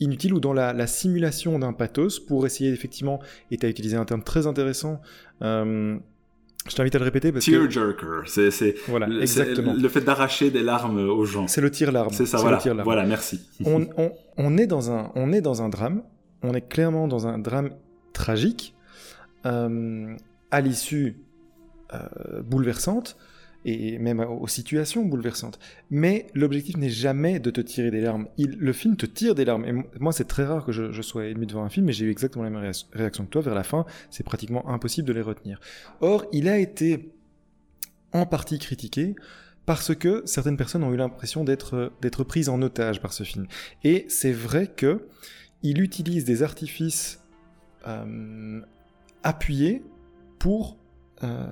inutile 0.00 0.32
ou 0.32 0.40
dans 0.40 0.54
la, 0.54 0.86
simulation 0.86 1.58
d'un 1.58 1.74
pathos 1.74 2.18
pour 2.18 2.46
essayer 2.46 2.72
effectivement, 2.72 3.20
et 3.50 3.58
tu 3.58 3.66
as 3.66 3.68
utilisé 3.68 3.98
un 3.98 4.06
terme 4.06 4.22
très 4.22 4.46
intéressant, 4.46 5.02
euh, 5.42 5.98
je 6.68 6.74
t'invite 6.74 6.94
à 6.94 6.98
le 6.98 7.04
répéter 7.04 7.32
parce 7.32 7.44
Tearjerker, 7.44 8.22
c'est 8.26 8.74
voilà, 8.88 9.06
le, 9.06 9.22
exactement. 9.22 9.74
le 9.74 9.88
fait 9.88 10.00
d'arracher 10.00 10.50
des 10.50 10.62
larmes 10.62 10.98
aux 10.98 11.24
gens. 11.24 11.46
C'est 11.46 11.60
le 11.60 11.70
tir-larme. 11.70 12.12
C'est 12.12 12.26
ça, 12.26 12.38
voilà. 12.38 12.58
Voilà, 12.84 13.04
merci. 13.04 13.40
on, 13.64 13.86
on, 13.96 14.12
on, 14.36 14.58
est 14.58 14.66
dans 14.66 14.90
un, 14.90 15.12
on 15.14 15.32
est 15.32 15.40
dans 15.40 15.62
un 15.62 15.68
drame. 15.68 16.02
On 16.42 16.54
est 16.54 16.68
clairement 16.68 17.08
dans 17.08 17.26
un 17.26 17.38
drame 17.38 17.70
tragique, 18.12 18.74
euh, 19.46 20.14
à 20.50 20.60
l'issue 20.60 21.16
euh, 21.94 22.42
bouleversante 22.42 23.16
et 23.66 23.98
même 23.98 24.20
aux 24.20 24.46
situations 24.46 25.04
bouleversantes. 25.04 25.58
Mais 25.90 26.28
l'objectif 26.34 26.76
n'est 26.76 26.88
jamais 26.88 27.40
de 27.40 27.50
te 27.50 27.60
tirer 27.60 27.90
des 27.90 28.00
larmes. 28.00 28.28
Le 28.38 28.72
film 28.72 28.96
te 28.96 29.06
tire 29.06 29.34
des 29.34 29.44
larmes. 29.44 29.64
Et 29.64 29.72
moi, 29.98 30.12
c'est 30.12 30.26
très 30.26 30.44
rare 30.44 30.64
que 30.64 30.70
je, 30.70 31.02
sois 31.02 31.26
ému 31.26 31.46
devant 31.46 31.64
un 31.64 31.68
film, 31.68 31.86
mais 31.86 31.92
j'ai 31.92 32.06
eu 32.06 32.10
exactement 32.10 32.44
la 32.44 32.50
même 32.50 32.72
réaction 32.92 33.24
que 33.24 33.30
toi. 33.30 33.42
Vers 33.42 33.56
la 33.56 33.64
fin, 33.64 33.84
c'est 34.08 34.22
pratiquement 34.22 34.68
impossible 34.68 35.08
de 35.08 35.12
les 35.12 35.20
retenir. 35.20 35.58
Or, 36.00 36.26
il 36.32 36.48
a 36.48 36.58
été 36.58 37.12
en 38.12 38.24
partie 38.24 38.60
critiqué 38.60 39.16
parce 39.66 39.96
que 39.96 40.22
certaines 40.26 40.56
personnes 40.56 40.84
ont 40.84 40.92
eu 40.92 40.96
l'impression 40.96 41.42
d'être 41.42 41.92
d'être 42.00 42.22
prises 42.22 42.48
en 42.48 42.62
otage 42.62 43.00
par 43.00 43.12
ce 43.12 43.24
film. 43.24 43.48
Et 43.82 44.06
c'est 44.08 44.32
vrai 44.32 44.68
que 44.68 45.08
il 45.64 45.82
utilise 45.82 46.24
des 46.24 46.44
artifices 46.44 47.20
euh, 47.88 48.60
appuyés 49.24 49.82
pour 50.38 50.76
euh, 51.26 51.46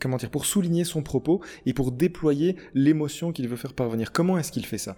comment 0.00 0.16
dire, 0.16 0.30
pour 0.30 0.46
souligner 0.46 0.84
son 0.84 1.02
propos 1.02 1.40
et 1.66 1.72
pour 1.72 1.92
déployer 1.92 2.56
l'émotion 2.74 3.32
qu'il 3.32 3.48
veut 3.48 3.56
faire 3.56 3.74
parvenir. 3.74 4.12
Comment 4.12 4.38
est-ce 4.38 4.52
qu'il 4.52 4.66
fait 4.66 4.78
ça? 4.78 4.96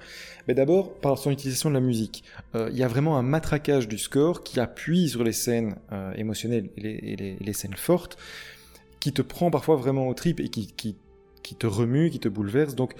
Mais 0.48 0.54
D'abord, 0.54 0.94
par 0.94 1.18
son 1.18 1.30
utilisation 1.30 1.68
de 1.68 1.74
la 1.74 1.80
musique. 1.80 2.24
Euh, 2.54 2.68
il 2.72 2.78
y 2.78 2.82
a 2.82 2.88
vraiment 2.88 3.18
un 3.18 3.22
matraquage 3.22 3.88
du 3.88 3.98
score 3.98 4.42
qui 4.42 4.60
appuie 4.60 5.08
sur 5.08 5.24
les 5.24 5.32
scènes 5.32 5.76
euh, 5.92 6.12
émotionnelles 6.14 6.70
et 6.76 7.36
les, 7.40 7.52
scènes 7.52 7.74
fortes, 7.74 8.16
qui 9.00 9.12
te 9.12 9.22
prend 9.22 9.50
parfois 9.50 9.76
vraiment 9.76 10.08
au 10.08 10.14
trip 10.14 10.40
et 10.40 10.48
qui 10.48 10.96
te 11.58 11.66
remue, 11.66 12.10
qui 12.10 12.20
te 12.20 12.28
bouleverse. 12.28 12.74
Donc, 12.74 12.94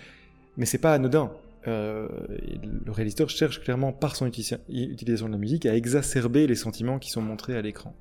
mais 0.57 0.67
c'est 0.67 0.79
pas 0.79 0.95
anodin. 0.95 1.31
le 1.67 2.09
réalisateur 2.89 3.31
cherche 3.31 3.61
clairement 3.61 3.93
par 3.93 4.17
son 4.17 4.27
utilisation 4.27 5.27
de 5.27 5.33
la 5.33 5.39
musique 5.39 5.67
à 5.67 5.75
exacerber 5.75 6.47
les 6.47 6.57
sentiments 6.57 6.99
qui 6.99 7.11
sont 7.11 7.23
montrés 7.23 7.57
à 7.57 7.63
l'écran. 7.63 7.95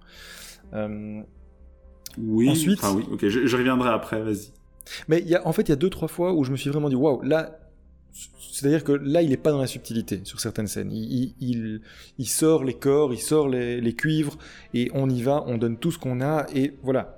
Oui, 2.18 2.50
Ensuite, 2.50 2.80
enfin 2.84 2.96
oui, 2.96 3.04
ok, 3.12 3.28
je, 3.28 3.56
reviendrai 3.56 3.90
après, 3.90 4.22
vas-y. 4.22 4.52
Mais 5.08 5.22
y 5.22 5.36
a, 5.36 5.48
en 5.48 5.54
fait, 5.54 5.64
il 5.64 5.70
y 5.70 5.74
a 5.74 5.78
deux, 5.78 5.90
trois 5.90 6.08
fois 6.08 6.34
où 6.34 6.44
je 6.44 6.52
me 6.52 6.58
suis 6.58 6.70
vraiment 6.70 6.90
dit, 6.90 6.96
waouh, 6.96 7.22
là, 7.22 7.60
c'est-à-dire 8.52 8.84
que 8.84 8.92
là, 8.92 9.22
il 9.22 9.30
n'est 9.30 9.38
pas 9.38 9.52
dans 9.52 9.62
la 9.62 9.68
subtilité 9.68 10.22
sur 10.24 10.40
certaines 10.40 10.68
scènes. 10.68 10.92
Il, 10.92 11.34
il, 11.40 11.82
il 12.18 12.28
sort 12.28 12.64
les 12.64 12.74
corps, 12.74 13.14
il 13.14 13.20
sort 13.20 13.48
les, 13.48 13.80
les, 13.80 13.94
cuivres, 13.94 14.38
et 14.74 14.92
on 14.94 15.10
y 15.10 15.22
va, 15.22 15.44
on 15.48 15.58
donne 15.58 15.78
tout 15.78 15.92
ce 15.92 15.98
qu'on 15.98 16.22
a, 16.22 16.46
et 16.54 16.74
voilà. 16.84 17.18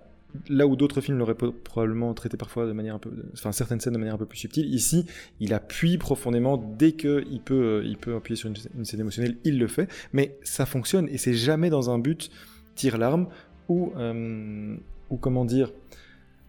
Là 0.50 0.66
où 0.66 0.76
d'autres 0.76 1.00
films 1.00 1.20
l'auraient 1.20 1.36
probablement 1.36 2.12
traité 2.16 2.38
parfois 2.38 2.66
de 2.66 2.72
manière 2.72 2.96
un 2.96 3.00
peu, 3.00 3.12
enfin 3.34 3.52
certaines 3.52 3.80
scènes 3.80 3.94
de 3.94 4.00
manière 4.00 4.16
un 4.16 4.18
peu 4.18 4.26
plus 4.26 4.40
subtile, 4.40 4.74
ici, 4.74 5.06
il 5.40 5.54
appuie 5.54 6.00
profondément 6.00 6.58
dès 6.58 6.94
que 6.94 7.24
il 7.30 7.40
peut, 7.40 7.82
euh, 7.82 7.86
il 7.86 7.98
peut 7.98 8.16
appuyer 8.16 8.36
sur 8.36 8.50
une, 8.50 8.86
scène 8.86 9.00
émotionnelle, 9.00 9.38
il 9.44 9.60
le 9.60 9.68
fait. 9.68 9.88
Mais 10.12 10.36
ça 10.42 10.66
fonctionne 10.66 11.08
et 11.10 11.20
c'est 11.20 11.36
jamais 11.36 11.70
dans 11.70 11.92
un 11.92 12.00
but 12.00 12.32
tire 12.74 12.98
l'arme 12.98 13.28
ou, 13.74 13.94
euh, 13.98 14.76
ou 15.10 15.18
comment 15.18 15.46
dire, 15.46 15.72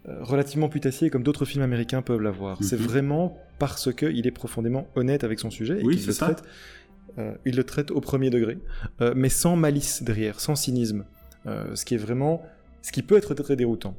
euh, 0.08 0.22
relativement 0.22 0.68
putassier 0.68 1.10
comme 1.10 1.22
d'autres 1.22 1.44
films 1.44 1.64
américains 1.64 2.02
peuvent 2.02 2.20
l'avoir. 2.20 2.62
C'est 2.62 2.78
mhm. 2.78 2.86
vraiment 2.86 3.38
parce 3.58 3.92
qu'il 3.92 4.26
est 4.26 4.30
profondément 4.30 4.86
honnête 4.94 5.24
avec 5.24 5.40
son 5.40 5.50
sujet 5.50 5.78
et 5.78 5.82
qu'il 5.82 6.06
le 6.06 6.14
traite. 6.14 6.42
Euh, 7.18 7.32
il 7.44 7.56
le 7.56 7.64
traite 7.64 7.90
au 7.90 8.00
premier 8.00 8.30
degré, 8.30 8.58
mais 9.14 9.28
sans 9.28 9.56
malice 9.56 10.02
derrière, 10.02 10.40
sans 10.40 10.56
cynisme, 10.56 11.04
ce 11.46 11.84
qui 11.84 11.94
est 11.94 11.98
vraiment, 11.98 12.42
ce 12.82 12.90
qui 12.90 13.02
peut 13.02 13.16
être 13.16 13.34
très 13.34 13.56
déroutant. 13.56 13.94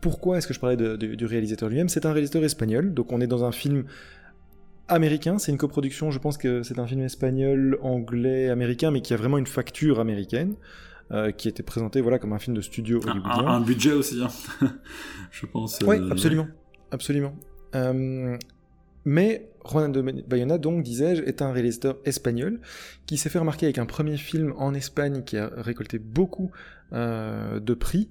pourquoi 0.00 0.38
est-ce 0.38 0.48
que 0.48 0.54
je 0.54 0.60
parlais 0.60 0.76
du 0.76 1.26
réalisateur 1.26 1.68
lui-même? 1.68 1.88
C'est 1.88 2.04
un 2.04 2.12
réalisateur 2.12 2.42
espagnol, 2.42 2.94
donc 2.94 3.12
on 3.12 3.20
est 3.20 3.28
dans 3.28 3.44
un 3.44 3.52
film 3.52 3.84
américain, 4.88 5.38
c'est 5.38 5.52
une 5.52 5.58
coproduction, 5.58 6.10
je 6.10 6.18
pense 6.18 6.36
que 6.36 6.62
c'est 6.62 6.78
un 6.78 6.86
film 6.86 7.02
espagnol, 7.02 7.78
anglais, 7.80 8.50
américain, 8.50 8.90
mais 8.90 9.00
qui 9.00 9.14
a 9.14 9.16
vraiment 9.16 9.38
une 9.38 9.46
facture 9.46 10.00
américaine. 10.00 10.54
Euh, 11.12 11.32
qui 11.32 11.48
était 11.48 11.64
présenté 11.64 12.00
voilà 12.00 12.20
comme 12.20 12.32
un 12.34 12.38
film 12.38 12.56
de 12.56 12.60
studio 12.60 13.00
hollywoodien. 13.02 13.48
Un, 13.48 13.60
budget 13.60 13.90
aussi, 13.90 14.22
hein. 14.22 14.28
je 15.32 15.44
pense. 15.44 15.80
Oui, 15.84 15.96
euh, 15.96 16.08
absolument, 16.08 16.46
absolument. 16.92 17.34
Euh, 17.74 18.36
mais 19.04 19.50
Juan 19.68 19.90
de 19.90 20.02
Bayona, 20.02 20.58
donc, 20.58 20.84
disais-je, 20.84 21.22
est 21.22 21.42
un 21.42 21.50
réalisateur 21.50 21.98
espagnol 22.04 22.60
qui 23.06 23.16
s'est 23.16 23.28
fait 23.28 23.40
remarquer 23.40 23.66
avec 23.66 23.78
un 23.78 23.86
premier 23.86 24.16
film 24.18 24.54
en 24.56 24.72
Espagne 24.72 25.24
qui 25.24 25.36
a 25.36 25.50
récolté 25.56 25.98
beaucoup 25.98 26.52
de 26.92 27.74
prix, 27.74 28.08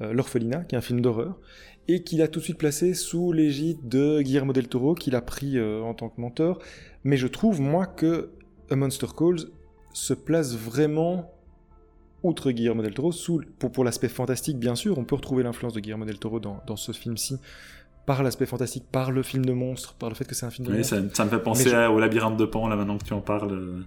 L'Orphelinat, 0.00 0.64
qui 0.64 0.74
est 0.74 0.78
un 0.78 0.82
film 0.82 1.00
d'horreur, 1.00 1.38
et 1.88 2.02
qu'il 2.02 2.20
a 2.20 2.28
tout 2.28 2.40
de 2.40 2.44
suite 2.44 2.58
placé 2.58 2.92
sous 2.94 3.32
l'égide 3.32 3.88
de 3.88 4.20
Guillermo 4.20 4.52
del 4.52 4.68
Toro, 4.68 4.94
qu'il 4.94 5.14
a 5.14 5.22
pris 5.22 5.58
en 5.60 5.94
tant 5.94 6.10
que 6.10 6.20
mentor. 6.20 6.58
Mais 7.04 7.16
je 7.16 7.26
trouve, 7.26 7.60
moi, 7.60 7.86
que 7.86 8.30
A 8.70 8.76
Monster 8.76 9.08
Calls 9.16 9.46
se 9.94 10.14
place 10.14 10.56
vraiment 10.56 11.33
outre 12.24 12.50
Guillermo 12.50 12.82
del 12.82 12.94
Toro, 12.94 13.12
sous, 13.12 13.42
pour, 13.58 13.70
pour 13.70 13.84
l'aspect 13.84 14.08
fantastique, 14.08 14.58
bien 14.58 14.74
sûr, 14.74 14.98
on 14.98 15.04
peut 15.04 15.14
retrouver 15.14 15.42
l'influence 15.42 15.74
de 15.74 15.80
Guillermo 15.80 16.04
del 16.04 16.18
Toro 16.18 16.40
dans, 16.40 16.60
dans 16.66 16.76
ce 16.76 16.92
film-ci, 16.92 17.38
par 18.06 18.22
l'aspect 18.22 18.46
fantastique, 18.46 18.84
par 18.90 19.12
le 19.12 19.22
film 19.22 19.44
de 19.44 19.52
monstre, 19.52 19.94
par 19.94 20.08
le 20.08 20.14
fait 20.14 20.24
que 20.24 20.34
c'est 20.34 20.46
un 20.46 20.50
film 20.50 20.66
de 20.66 20.74
oui, 20.74 20.84
Ça, 20.84 20.96
ça, 21.12 21.24
me 21.24 21.30
fait 21.30 21.38
penser 21.38 21.74
au 21.86 21.98
labyrinthe 21.98 22.36
de 22.36 22.44
Pan, 22.44 22.66
là, 22.68 22.76
maintenant 22.76 22.98
que 22.98 23.04
tu 23.04 23.12
en 23.12 23.20
parles. 23.20 23.84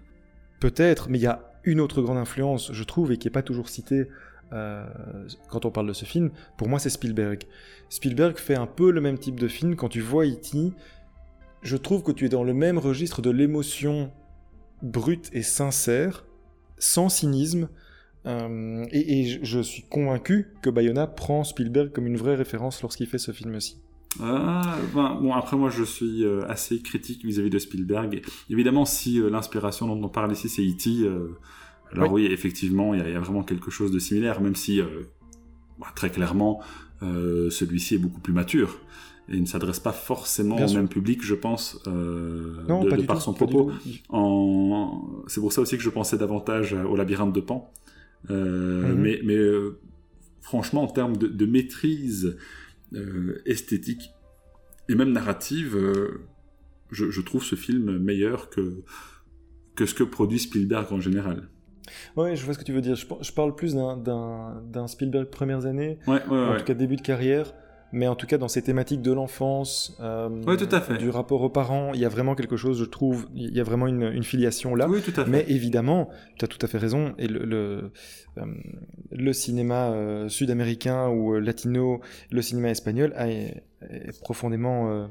Peut-être, 0.60 1.10
mais 1.10 1.20
il 1.20 1.24
y 1.24 1.27
a 1.27 1.51
une 1.63 1.82
autre 1.82 2.01
grande 2.01 2.17
influence, 2.17 2.72
je 2.72 2.84
trouve, 2.84 3.12
et 3.12 3.17
qui 3.17 3.27
n'est 3.27 3.32
pas 3.32 3.44
toujours 3.44 3.70
citée 3.70 4.08
euh, 4.53 4.86
quand 5.50 5.65
on 5.65 5.72
parle 5.72 5.88
de 5.88 5.94
ce 5.94 6.06
film, 6.06 6.32
pour 6.58 6.70
moi, 6.70 6.79
c'est 6.79 6.89
Spielberg. 6.89 7.44
Spielberg 7.89 8.38
fait 8.38 8.56
un 8.56 8.67
peu 8.67 8.91
le 8.91 9.01
même 9.01 9.17
type 9.17 9.39
de 9.39 9.48
film. 9.48 9.75
Quand 9.75 9.89
tu 9.89 10.01
vois 10.01 10.25
E.T., 10.25 10.72
je 11.63 11.77
trouve 11.77 12.03
que 12.03 12.12
tu 12.12 12.25
es 12.25 12.29
dans 12.29 12.44
le 12.44 12.53
même 12.53 12.77
registre 12.77 13.22
de 13.22 13.29
l'émotion 13.29 14.12
brute 14.82 15.29
et 15.34 15.44
sincère, 15.44 16.25
sans 16.77 17.10
cynisme, 17.10 17.67
euh, 18.27 18.86
et, 18.91 19.39
je, 19.41 19.60
suis 19.60 19.84
convaincu 19.84 20.48
que 20.62 20.69
Bayona 20.69 21.07
prend 21.07 21.43
Spielberg 21.43 21.91
comme 21.91 22.07
une 22.07 22.17
vraie 22.17 22.36
référence 22.36 22.81
lorsqu'il 22.81 23.07
fait 23.07 23.17
ce 23.17 23.31
film-ci. 23.31 23.77
Ah, 24.22 24.77
ben, 24.93 25.19
bon, 25.22 25.34
après, 25.34 25.57
moi, 25.57 25.69
je 25.69 25.84
suis 25.84 26.24
euh, 26.24 26.41
assez 26.48 26.81
critique 26.81 27.24
vis-à-vis 27.24 27.50
de 27.50 27.60
Spielberg. 27.60 28.22
évidemment, 28.50 28.86
si 28.86 29.19
euh, 29.19 29.29
l'inspiration 29.29 29.88
dont 29.88 30.05
on 30.05 30.10
parle 30.10 30.31
ici, 30.31 30.50
c'est 30.50 30.63
E.T., 30.63 31.07
alors 31.93 32.12
oui. 32.12 32.25
effectivement, 32.25 32.93
il 32.93 33.00
y, 33.00 33.15
a 33.15 33.19
vraiment 33.19 33.43
quelque 33.43 33.72
chose 33.72 33.91
de 33.91 34.00
similaire, 34.00 34.41
même 34.41 34.55
si 34.55 34.81
bah, 35.79 35.88
très 35.96 36.10
clairement, 36.10 36.60
celui-ci 37.01 37.96
est 37.96 37.98
beaucoup 37.98 38.19
plus 38.19 38.34
mature 38.34 38.81
et 39.29 39.39
ne 39.39 39.46
s'adresse 39.46 39.79
pas 39.79 39.91
forcément 39.91 40.55
au 40.55 40.74
même 40.74 40.88
public, 40.88 41.24
je 41.24 41.36
pense, 41.36 41.79
euh, 41.88 42.63
de, 42.65 43.01
par 43.03 43.22
son 43.22 43.34
propos. 43.34 43.72
En... 44.10 45.01
C'est 45.27 45.41
pour 45.41 45.51
ça 45.51 45.62
aussi 45.62 45.77
que 45.77 45.84
je 45.84 45.89
pensais 45.89 46.17
davantage 46.17 46.74
au 46.74 46.96
labyrinthe 46.96 47.34
de 47.34 47.41
Pan. 47.41 47.72
Euh, 48.29 48.88
mhm. 48.88 49.01
Mais, 49.01 49.21
mais 49.24 49.36
euh, 49.36 49.79
franchement, 50.41 50.83
en 50.83 50.88
termes 50.88 51.17
de, 51.17 51.45
maîtrise 51.45 52.38
euh, 52.93 53.41
esthétique 53.45 54.12
et 54.89 54.95
même 54.95 55.12
narrative, 55.12 55.77
je, 56.91 57.09
je, 57.09 57.21
trouve 57.21 57.43
ce 57.43 57.55
film 57.55 57.97
meilleur 57.97 58.50
que, 58.50 58.83
que 59.75 59.86
ce 59.86 59.93
que 59.93 60.03
produit 60.03 60.39
Spielberg 60.39 60.91
en 60.91 61.01
général. 61.01 61.50
Ouais, 62.15 62.36
je 62.36 62.43
vois 62.43 62.53
ce 62.53 62.59
que 62.59 62.63
tu 62.63 62.74
veux 62.74 62.81
dire. 62.81 62.95
Je, 62.95 63.05
je 63.21 63.31
parle 63.31 63.55
plus 63.55 63.75
d'un 63.75 64.88
Spielberg 64.88 65.27
premières 65.29 65.65
années, 65.65 66.00
ouais, 66.07 66.25
ouais, 66.27 66.38
en 66.38 66.57
tout 66.57 66.65
cas 66.65 66.74
début 66.74 66.95
de 66.95 67.01
carrière 67.01 67.53
mais 67.91 68.08
en 68.08 68.15
tout 68.15 68.27
cas 68.27 68.38
dans 68.38 68.48
ces 68.48 68.62
thématiques 68.62 69.01
de 69.01 69.12
l'enfance, 69.12 69.98
euh, 70.00 70.29
tout 70.58 70.70
à 70.72 70.82
fait. 70.82 70.98
du 70.98 71.10
rapport 71.10 71.41
aux 71.41 71.50
parents, 71.50 71.91
il 71.94 72.00
y 72.00 72.06
a 72.06 72.10
vraiment 72.10 72.36
quelque 72.36 72.58
chose, 72.58 72.79
je 72.79 72.86
trouve, 72.86 73.27
il 73.34 73.56
y 73.56 73.60
a 73.60 73.63
vraiment 73.63 73.88
une, 73.88 74.03
une 74.03 74.24
filiation 74.24 74.75
là. 74.75 74.88
Oui, 74.88 75.01
tout 75.01 75.13
à 75.20 75.24
fait. 75.24 75.29
Mais 75.29 75.46
évidemment, 75.48 76.10
tu 76.38 76.46
as 76.46 76.48
tout 76.48 76.60
à 76.62 76.67
fait 76.67 76.77
raison, 76.77 77.13
et 77.17 77.27
le, 77.27 77.46
le, 77.46 77.91
euh, 78.38 78.46
le 79.12 79.34
cinéma 79.34 79.91
euh, 79.91 80.29
sud-américain 80.29 81.10
ou 81.10 81.39
latino, 81.39 82.01
le 82.32 82.41
cinéma 82.41 82.70
espagnol 82.70 83.13
est, 83.17 83.63
est 83.89 84.20
profondément 84.22 84.91
euh, 84.91 85.08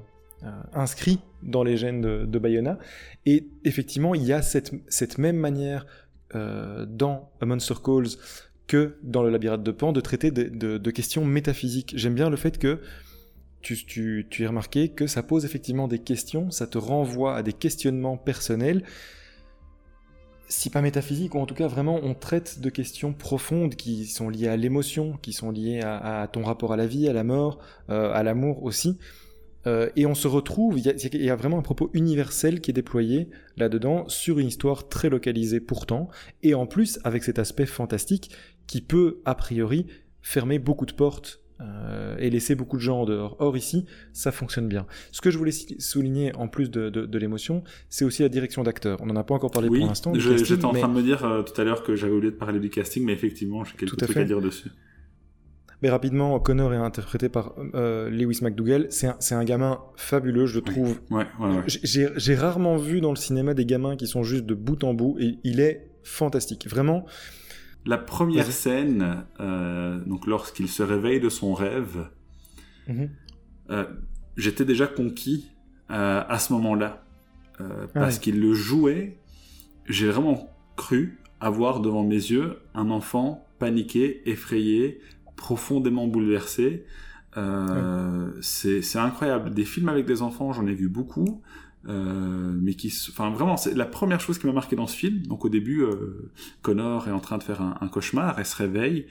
inscrit 0.72 1.20
dans 1.42 1.62
les 1.62 1.76
gènes 1.76 2.00
de, 2.00 2.26
de, 2.26 2.38
Bayona, 2.38 2.78
et 3.24 3.48
effectivement, 3.64 4.14
il 4.14 4.24
y 4.24 4.32
a 4.32 4.42
cette, 4.42 4.72
cette 4.88 5.18
même 5.18 5.36
manière 5.36 5.86
dans 6.34 7.30
A 7.40 7.46
Monster 7.46 7.76
Calls 7.82 8.18
que 8.66 8.96
dans 9.02 9.22
le 9.22 9.30
labyrinthe 9.30 9.62
de 9.62 9.70
Pan 9.70 9.92
de 9.92 10.00
traiter 10.00 10.30
de, 10.30 10.90
questions 10.90 11.24
métaphysiques. 11.24 11.92
J'aime 11.96 12.14
bien 12.14 12.30
le 12.30 12.36
fait 12.36 12.58
que 12.58 12.80
tu, 13.60 13.76
tu, 13.84 14.26
tu 14.30 14.46
remarqué 14.46 14.90
que 14.90 15.06
ça 15.06 15.22
pose 15.22 15.44
effectivement 15.44 15.88
des 15.88 15.98
questions, 15.98 16.50
ça 16.50 16.66
te 16.66 16.78
renvoie 16.78 17.36
à 17.36 17.42
des 17.42 17.52
questionnements 17.52 18.16
personnels, 18.16 18.84
si 20.48 20.70
pas 20.70 20.82
métaphysiques, 20.82 21.34
ou 21.34 21.38
en 21.38 21.46
tout 21.46 21.54
cas 21.54 21.66
vraiment 21.66 21.98
on 22.02 22.14
traite 22.14 22.60
de 22.60 22.70
questions 22.70 23.12
profondes 23.12 23.74
qui 23.74 24.06
sont 24.06 24.28
liées 24.28 24.48
à 24.48 24.56
l'émotion, 24.56 25.18
qui 25.20 25.32
sont 25.32 25.50
liées 25.50 25.80
à, 25.82 26.28
ton 26.32 26.44
rapport 26.44 26.72
à 26.72 26.76
la 26.76 26.86
vie, 26.86 27.08
à 27.08 27.12
la 27.12 27.24
mort, 27.24 27.58
euh, 27.90 28.12
à 28.12 28.22
l'amour 28.22 28.62
aussi. 28.62 28.98
Euh, 29.66 29.90
et 29.96 30.06
on 30.06 30.14
se 30.14 30.28
retrouve, 30.28 30.78
il 30.78 31.24
y, 31.24 31.30
a 31.30 31.36
vraiment 31.36 31.58
un 31.58 31.62
propos 31.62 31.90
universel 31.92 32.60
qui 32.60 32.70
est 32.70 32.74
déployé 32.74 33.28
là-dedans 33.56 34.08
sur 34.08 34.38
une 34.38 34.46
histoire 34.46 34.88
très 34.88 35.08
localisée 35.08 35.60
pourtant, 35.60 36.08
et 36.42 36.54
en 36.54 36.66
plus 36.66 37.00
avec 37.02 37.24
cet 37.24 37.38
aspect 37.38 37.66
fantastique 37.66 38.30
qui 38.66 38.80
peut, 38.80 39.20
a 39.24 39.34
priori, 39.34 39.86
fermer 40.22 40.58
beaucoup 40.58 40.86
de 40.86 40.92
portes 40.92 41.40
euh, 41.60 42.16
et 42.18 42.28
laisser 42.28 42.54
beaucoup 42.54 42.76
de 42.76 42.82
gens 42.82 43.02
en 43.02 43.04
dehors. 43.06 43.36
Or 43.38 43.56
ici, 43.56 43.86
ça 44.12 44.30
fonctionne 44.30 44.68
bien. 44.68 44.86
Ce 45.10 45.22
que 45.22 45.30
je 45.30 45.38
voulais 45.38 45.52
souligner 45.52 46.34
en 46.36 46.48
plus 46.48 46.70
de, 46.70 46.90
de, 46.90 47.06
de 47.06 47.18
l'émotion, 47.18 47.64
c'est 47.88 48.04
aussi 48.04 48.22
la 48.22 48.28
direction 48.28 48.62
d'acteur. 48.62 48.98
On 49.00 49.06
n'en 49.06 49.16
a 49.16 49.24
pas 49.24 49.34
encore 49.34 49.50
parlé 49.50 49.68
pour 49.68 49.78
l'instant. 49.78 50.12
J'étais 50.14 50.64
en 50.64 50.72
train 50.72 50.88
de 50.88 50.92
me 50.92 51.02
dire 51.02 51.24
euh, 51.24 51.42
tout 51.42 51.58
à 51.58 51.64
l'heure 51.64 51.82
que 51.82 51.96
j'avais 51.96 52.12
oublié 52.12 52.30
de 52.30 52.36
parler 52.36 52.60
du 52.60 52.68
casting, 52.68 53.04
mais 53.04 53.14
effectivement, 53.14 53.64
j'ai 53.64 53.74
quelques 53.76 53.96
trucs 53.96 54.16
à, 54.16 54.24
dire 54.24 54.42
dessus. 54.42 54.70
Mais 55.82 55.88
rapidement, 55.88 56.38
Connor 56.40 56.74
est 56.74 56.78
interprété 56.78 57.28
par 57.28 57.54
euh, 57.74 58.10
Lewis 58.10 58.40
McDougall. 58.42 58.88
C'est 58.90 59.06
un, 59.06 59.16
un, 59.38 59.44
gamin 59.44 59.80
fabuleux, 59.96 60.46
je 60.46 60.60
trouve. 60.60 61.00
Ouais, 61.10 61.26
ouais, 61.40 61.48
ouais. 61.48 61.64
J'ai 61.66 62.34
rarement 62.34 62.76
vu 62.76 63.00
dans 63.00 63.10
le 63.10 63.16
cinéma 63.16 63.54
des 63.54 63.64
gamins 63.64 63.96
qui 63.96 64.06
sont 64.06 64.22
juste 64.22 64.44
de 64.44 64.54
bout 64.54 64.84
en 64.84 64.92
bout, 64.92 65.16
et 65.20 65.38
il 65.44 65.60
est 65.60 65.90
fantastique. 66.02 66.68
Vraiment, 66.68 67.06
la 67.86 67.98
première 67.98 68.50
scène, 68.50 69.24
euh, 69.40 69.98
donc 70.04 70.26
lorsqu'il 70.26 70.68
se 70.68 70.82
réveille 70.82 71.20
de 71.20 71.28
son 71.28 71.54
rêve, 71.54 72.08
mhm. 72.88 73.08
euh, 73.70 73.84
j'étais 74.36 74.64
déjà 74.64 74.86
conquis 74.86 75.50
euh, 75.90 76.24
à 76.28 76.38
ce 76.38 76.52
moment-là. 76.54 77.02
Ah 77.58 77.64
parce 77.94 78.18
qu'il 78.18 78.38
le 78.38 78.52
jouait, 78.52 79.16
j'ai 79.86 80.10
vraiment 80.10 80.50
cru 80.76 81.20
avoir 81.40 81.80
devant 81.80 82.04
mes 82.04 82.16
yeux 82.16 82.58
un 82.74 82.90
enfant 82.90 83.46
paniqué, 83.58 84.28
effrayé, 84.28 85.00
profondément 85.36 86.06
bouleversé. 86.06 86.84
C'est 88.42 88.98
incroyable. 88.98 89.54
Des 89.54 89.64
films 89.64 89.88
avec 89.88 90.04
des 90.04 90.20
enfants, 90.20 90.52
j'en 90.52 90.66
ai 90.66 90.74
vu 90.74 90.90
beaucoup. 90.90 91.40
Euh, 91.88 92.52
mais 92.60 92.74
qui, 92.74 92.92
enfin 93.10 93.30
vraiment, 93.30 93.56
c'est 93.56 93.74
la 93.74 93.84
première 93.84 94.20
chose 94.20 94.38
qui 94.38 94.46
m'a 94.46 94.52
marqué 94.52 94.76
dans 94.76 94.86
ce 94.86 94.96
film. 94.96 95.22
Donc 95.26 95.44
au 95.44 95.48
début, 95.48 95.82
euh, 95.82 96.30
Connor 96.62 97.08
est 97.08 97.12
en 97.12 97.20
train 97.20 97.38
de 97.38 97.42
faire 97.42 97.62
un, 97.62 97.76
un 97.80 97.88
cauchemar, 97.88 98.38
elle 98.38 98.46
se 98.46 98.56
réveille. 98.56 99.06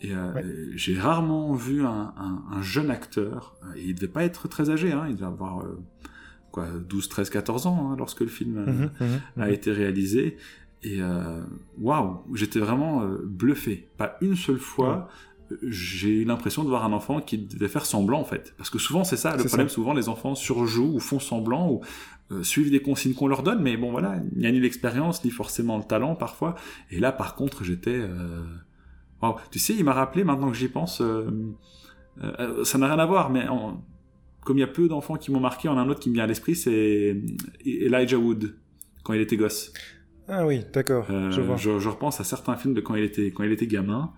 Et 0.00 0.14
euh, 0.14 0.32
j'ai 0.76 0.98
rarement 0.98 1.54
vu 1.54 1.84
un, 1.84 2.12
un, 2.16 2.42
un, 2.52 2.62
jeune 2.62 2.90
acteur. 2.90 3.56
Et 3.76 3.84
il 3.86 3.94
devait 3.94 4.08
pas 4.08 4.24
être 4.24 4.48
très 4.48 4.70
âgé, 4.70 4.92
hein, 4.92 5.06
il 5.08 5.14
devait 5.14 5.26
avoir 5.26 5.64
quoi, 6.50 6.66
12, 6.66 7.08
13, 7.08 7.30
14 7.30 7.66
ans 7.66 7.90
hein, 7.90 7.96
lorsque 7.98 8.20
le 8.20 8.26
film 8.26 8.64
mhm, 8.64 8.90
mhm, 9.00 9.20
a 9.38 9.46
mhm. 9.46 9.52
été 9.52 9.72
réalisé. 9.72 10.36
Et 10.82 11.00
waouh, 11.80 12.18
j'étais 12.34 12.58
vraiment 12.58 13.08
bluffé. 13.24 13.88
Pas 13.96 14.18
une 14.20 14.36
seule 14.36 14.58
fois 14.58 15.08
j'ai 15.62 16.08
eu 16.08 16.24
l'impression 16.24 16.64
de 16.64 16.68
voir 16.68 16.84
un 16.84 16.92
enfant 16.92 17.20
qui 17.20 17.38
devait 17.38 17.68
faire 17.68 17.86
semblant 17.86 18.20
en 18.20 18.24
fait. 18.24 18.54
Parce 18.56 18.70
que 18.70 18.78
souvent 18.78 19.04
c'est 19.04 19.16
ça 19.16 19.36
le 19.36 19.44
problème, 19.44 19.68
souvent 19.68 19.92
les 19.92 20.08
enfants 20.08 20.34
surjouent 20.34 20.94
ou 20.94 21.00
font 21.00 21.20
semblant 21.20 21.70
ou 21.70 21.80
euh, 22.32 22.42
suivent 22.42 22.70
des 22.70 22.80
consignes 22.80 23.14
qu'on 23.14 23.28
leur 23.28 23.42
donne, 23.42 23.62
mais 23.62 23.76
bon 23.76 23.90
voilà, 23.90 24.16
il 24.32 24.38
n'y 24.38 24.46
a 24.46 24.52
ni 24.52 24.60
l'expérience 24.60 25.24
ni 25.24 25.30
forcément 25.30 25.76
le 25.76 25.84
talent 25.84 26.14
parfois. 26.14 26.54
Et 26.90 26.98
là 26.98 27.12
par 27.12 27.34
contre 27.34 27.64
j'étais... 27.64 27.90
Euh... 27.90 28.42
Tu 29.50 29.58
sais, 29.58 29.74
il 29.74 29.84
m'a 29.84 29.94
rappelé, 29.94 30.22
maintenant 30.22 30.50
que 30.50 30.56
j'y 30.56 30.68
pense, 30.68 31.00
euh, 31.00 31.24
ça 32.62 32.76
n'a 32.76 32.88
rien 32.88 32.98
à 32.98 33.06
voir, 33.06 33.30
mais 33.30 33.46
comme 34.42 34.58
il 34.58 34.60
y 34.60 34.64
a 34.64 34.66
peu 34.66 34.86
d'enfants 34.86 35.16
qui 35.16 35.32
m'ont 35.32 35.40
marqué, 35.40 35.66
en 35.66 35.78
un 35.78 35.88
autre 35.88 36.00
qui 36.00 36.10
me 36.10 36.14
vient 36.14 36.24
à 36.24 36.26
l'esprit, 36.26 36.54
c'est 36.54 37.16
Elijah 37.64 38.18
Wood, 38.18 38.54
quand 39.02 39.14
il 39.14 39.22
était 39.22 39.38
gosse. 39.38 39.72
Ah 40.28 40.46
oui, 40.46 40.60
d'accord. 40.74 41.06
je, 41.08 41.40
je, 41.56 41.88
repense 41.88 42.20
à 42.20 42.24
certains 42.24 42.56
films 42.56 42.74
de 42.74 42.82
quand 42.82 42.96
il 42.96 43.04
était, 43.04 43.30
quand 43.30 43.44
il 43.44 43.52
était 43.52 43.66
gamin. 43.66 44.12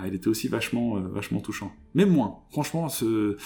Ah, 0.00 0.06
il 0.06 0.14
était 0.14 0.28
aussi 0.28 0.48
vachement, 0.48 0.96
euh, 0.96 1.00
vachement 1.12 1.40
touchant. 1.40 1.72
Mais 1.94 2.04
moins. 2.04 2.38
Franchement, 2.50 2.88
ce, 2.88 3.36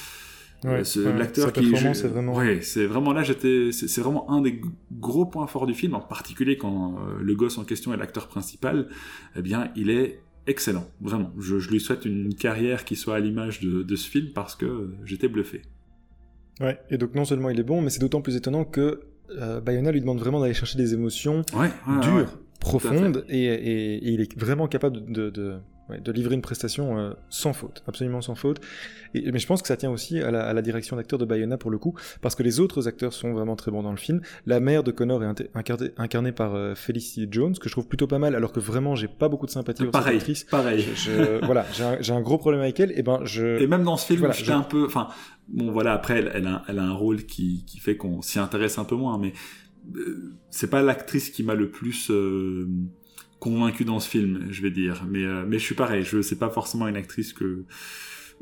euh, 0.64 1.18
l'acteur 1.18 1.52
qui 1.52 1.76
c'est 1.92 2.08
vraiment 2.08 2.34
ouais 2.34 2.62
c'est 2.62 2.86
vraiment 2.86 3.12
là 3.12 3.22
j'étais 3.22 3.70
c'est 3.70 4.00
vraiment 4.00 4.30
un 4.30 4.40
des 4.40 4.62
gros 4.92 5.26
points 5.26 5.46
forts 5.46 5.66
du 5.66 5.74
film 5.74 5.92
en 5.92 6.00
particulier 6.00 6.56
quand 6.56 6.94
euh, 6.94 7.20
le 7.20 7.34
gosse 7.34 7.58
en 7.58 7.64
question 7.64 7.92
est 7.92 7.98
l'acteur 7.98 8.28
principal. 8.28 8.88
Eh 9.36 9.42
bien 9.42 9.70
il 9.76 9.90
est 9.90 10.20
excellent 10.46 10.86
vraiment. 11.02 11.32
Je, 11.38 11.56
lui 11.56 11.80
souhaite 11.80 12.06
une 12.06 12.34
carrière 12.34 12.84
qui 12.84 12.96
soit 12.96 13.16
à 13.16 13.20
l'image 13.20 13.60
de, 13.60 13.82
de, 13.82 13.96
ce 13.96 14.08
film 14.08 14.28
parce 14.34 14.54
que 14.54 14.94
j'étais 15.04 15.28
bluffé. 15.28 15.62
Ouais 16.60 16.80
et 16.88 16.96
donc 16.96 17.14
non 17.14 17.26
seulement 17.26 17.50
il 17.50 17.60
est 17.60 17.64
bon 17.64 17.82
mais 17.82 17.90
c'est 17.90 18.00
d'autant 18.00 18.22
plus 18.22 18.36
étonnant 18.36 18.64
que 18.64 19.02
Bayona 19.64 19.90
lui 19.90 20.00
demande 20.00 20.20
vraiment 20.20 20.40
d'aller 20.40 20.54
chercher 20.54 20.78
des 20.78 20.94
émotions 20.94 21.42
dures 22.02 22.38
profondes 22.60 23.26
et, 23.28 23.44
et, 23.44 23.94
et, 23.96 24.12
il 24.12 24.20
est 24.22 24.38
vraiment 24.38 24.66
capable 24.68 25.04
de, 25.12 25.28
de 25.28 25.30
de 25.30 25.58
livrer 26.12 26.34
une 26.34 26.42
prestation 26.42 26.98
euh, 26.98 27.12
sans 27.28 27.52
faute, 27.52 27.82
absolument 27.86 28.20
sans 28.20 28.34
faute. 28.34 28.60
Et, 29.14 29.30
mais 29.32 29.38
je 29.38 29.46
pense 29.46 29.62
que 29.62 29.68
ça 29.68 29.76
tient 29.76 29.90
aussi 29.90 30.20
à 30.20 30.30
la, 30.30 30.62
direction 30.62 30.96
d'acteur 30.96 31.18
de 31.18 31.24
Bayona 31.24 31.58
pour 31.58 31.70
le 31.70 31.78
coup, 31.78 31.94
parce 32.22 32.34
que 32.34 32.42
les 32.42 32.60
autres 32.60 32.88
acteurs 32.88 33.12
sont 33.12 33.32
vraiment 33.32 33.56
très 33.56 33.70
bons 33.70 33.82
dans 33.82 33.90
le 33.90 33.98
film. 33.98 34.20
La 34.46 34.60
mère 34.60 34.82
de 34.82 34.90
Connor 34.90 35.22
est 35.22 35.50
incarnée, 35.98 36.32
par 36.32 36.54
euh, 36.54 36.74
Felicity 36.74 37.28
Jones, 37.30 37.54
que 37.54 37.68
je 37.68 37.74
trouve 37.74 37.86
plutôt 37.86 38.06
pas 38.06 38.18
mal, 38.18 38.34
alors 38.34 38.52
que 38.52 38.60
vraiment 38.60 38.94
j'ai 38.94 39.08
pas 39.08 39.28
beaucoup 39.28 39.46
de 39.46 39.50
sympathie 39.50 39.82
pour 39.82 39.92
pareil, 39.92 40.20
cette 40.20 40.22
actrice. 40.22 40.44
Pareil. 40.44 40.86
voilà, 41.42 41.66
j'ai 42.00 42.12
un, 42.12 42.20
gros 42.20 42.38
problème 42.38 42.62
avec 42.62 42.80
elle. 42.80 42.92
Et 42.98 43.02
ben 43.02 43.20
je. 43.24 43.60
Et 43.60 43.66
même 43.66 43.84
dans 43.84 43.96
ce 43.96 44.06
film, 44.06 44.20
voilà, 44.20 44.34
j'étais 44.34 44.52
un 44.52 44.62
peu, 44.62 44.84
enfin, 44.86 45.08
bon 45.48 45.70
voilà, 45.70 45.92
après 45.92 46.18
elle, 46.18 46.30
elle, 46.34 46.46
a, 46.46 46.62
elle, 46.68 46.78
a, 46.78 46.84
un 46.84 46.94
rôle 46.94 47.24
qui, 47.24 47.64
qui 47.66 47.78
fait 47.78 47.96
qu'on 47.96 48.22
s'y 48.22 48.38
intéresse 48.38 48.78
un 48.78 48.84
peu 48.84 48.96
moins, 48.96 49.18
mais 49.18 49.32
euh, 49.94 50.32
c'est 50.50 50.70
pas 50.70 50.82
l'actrice 50.82 51.30
qui 51.30 51.42
m'a 51.42 51.54
le 51.54 51.70
plus 51.70 52.10
convaincu 53.44 53.84
dans 53.84 54.00
ce 54.00 54.08
film, 54.08 54.46
je 54.50 54.62
vais 54.62 54.70
dire. 54.70 55.04
Mais, 55.06 55.22
euh, 55.22 55.44
mais 55.46 55.58
je 55.58 55.64
suis 55.64 55.74
pareil, 55.74 56.02
je 56.02 56.22
sais 56.22 56.36
pas 56.36 56.48
forcément 56.48 56.88
une 56.88 56.96
actrice 56.96 57.34
que 57.34 57.64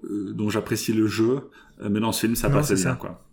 euh, 0.04 0.32
dont 0.32 0.48
j'apprécie 0.48 0.92
le 0.92 1.08
jeu, 1.08 1.50
euh, 1.80 1.88
mais 1.90 1.98
dans 1.98 2.12
ce 2.12 2.20
film, 2.20 2.36
ça 2.36 2.48
passe 2.48 2.72
bien, 2.72 2.94
quoi. 2.94 3.24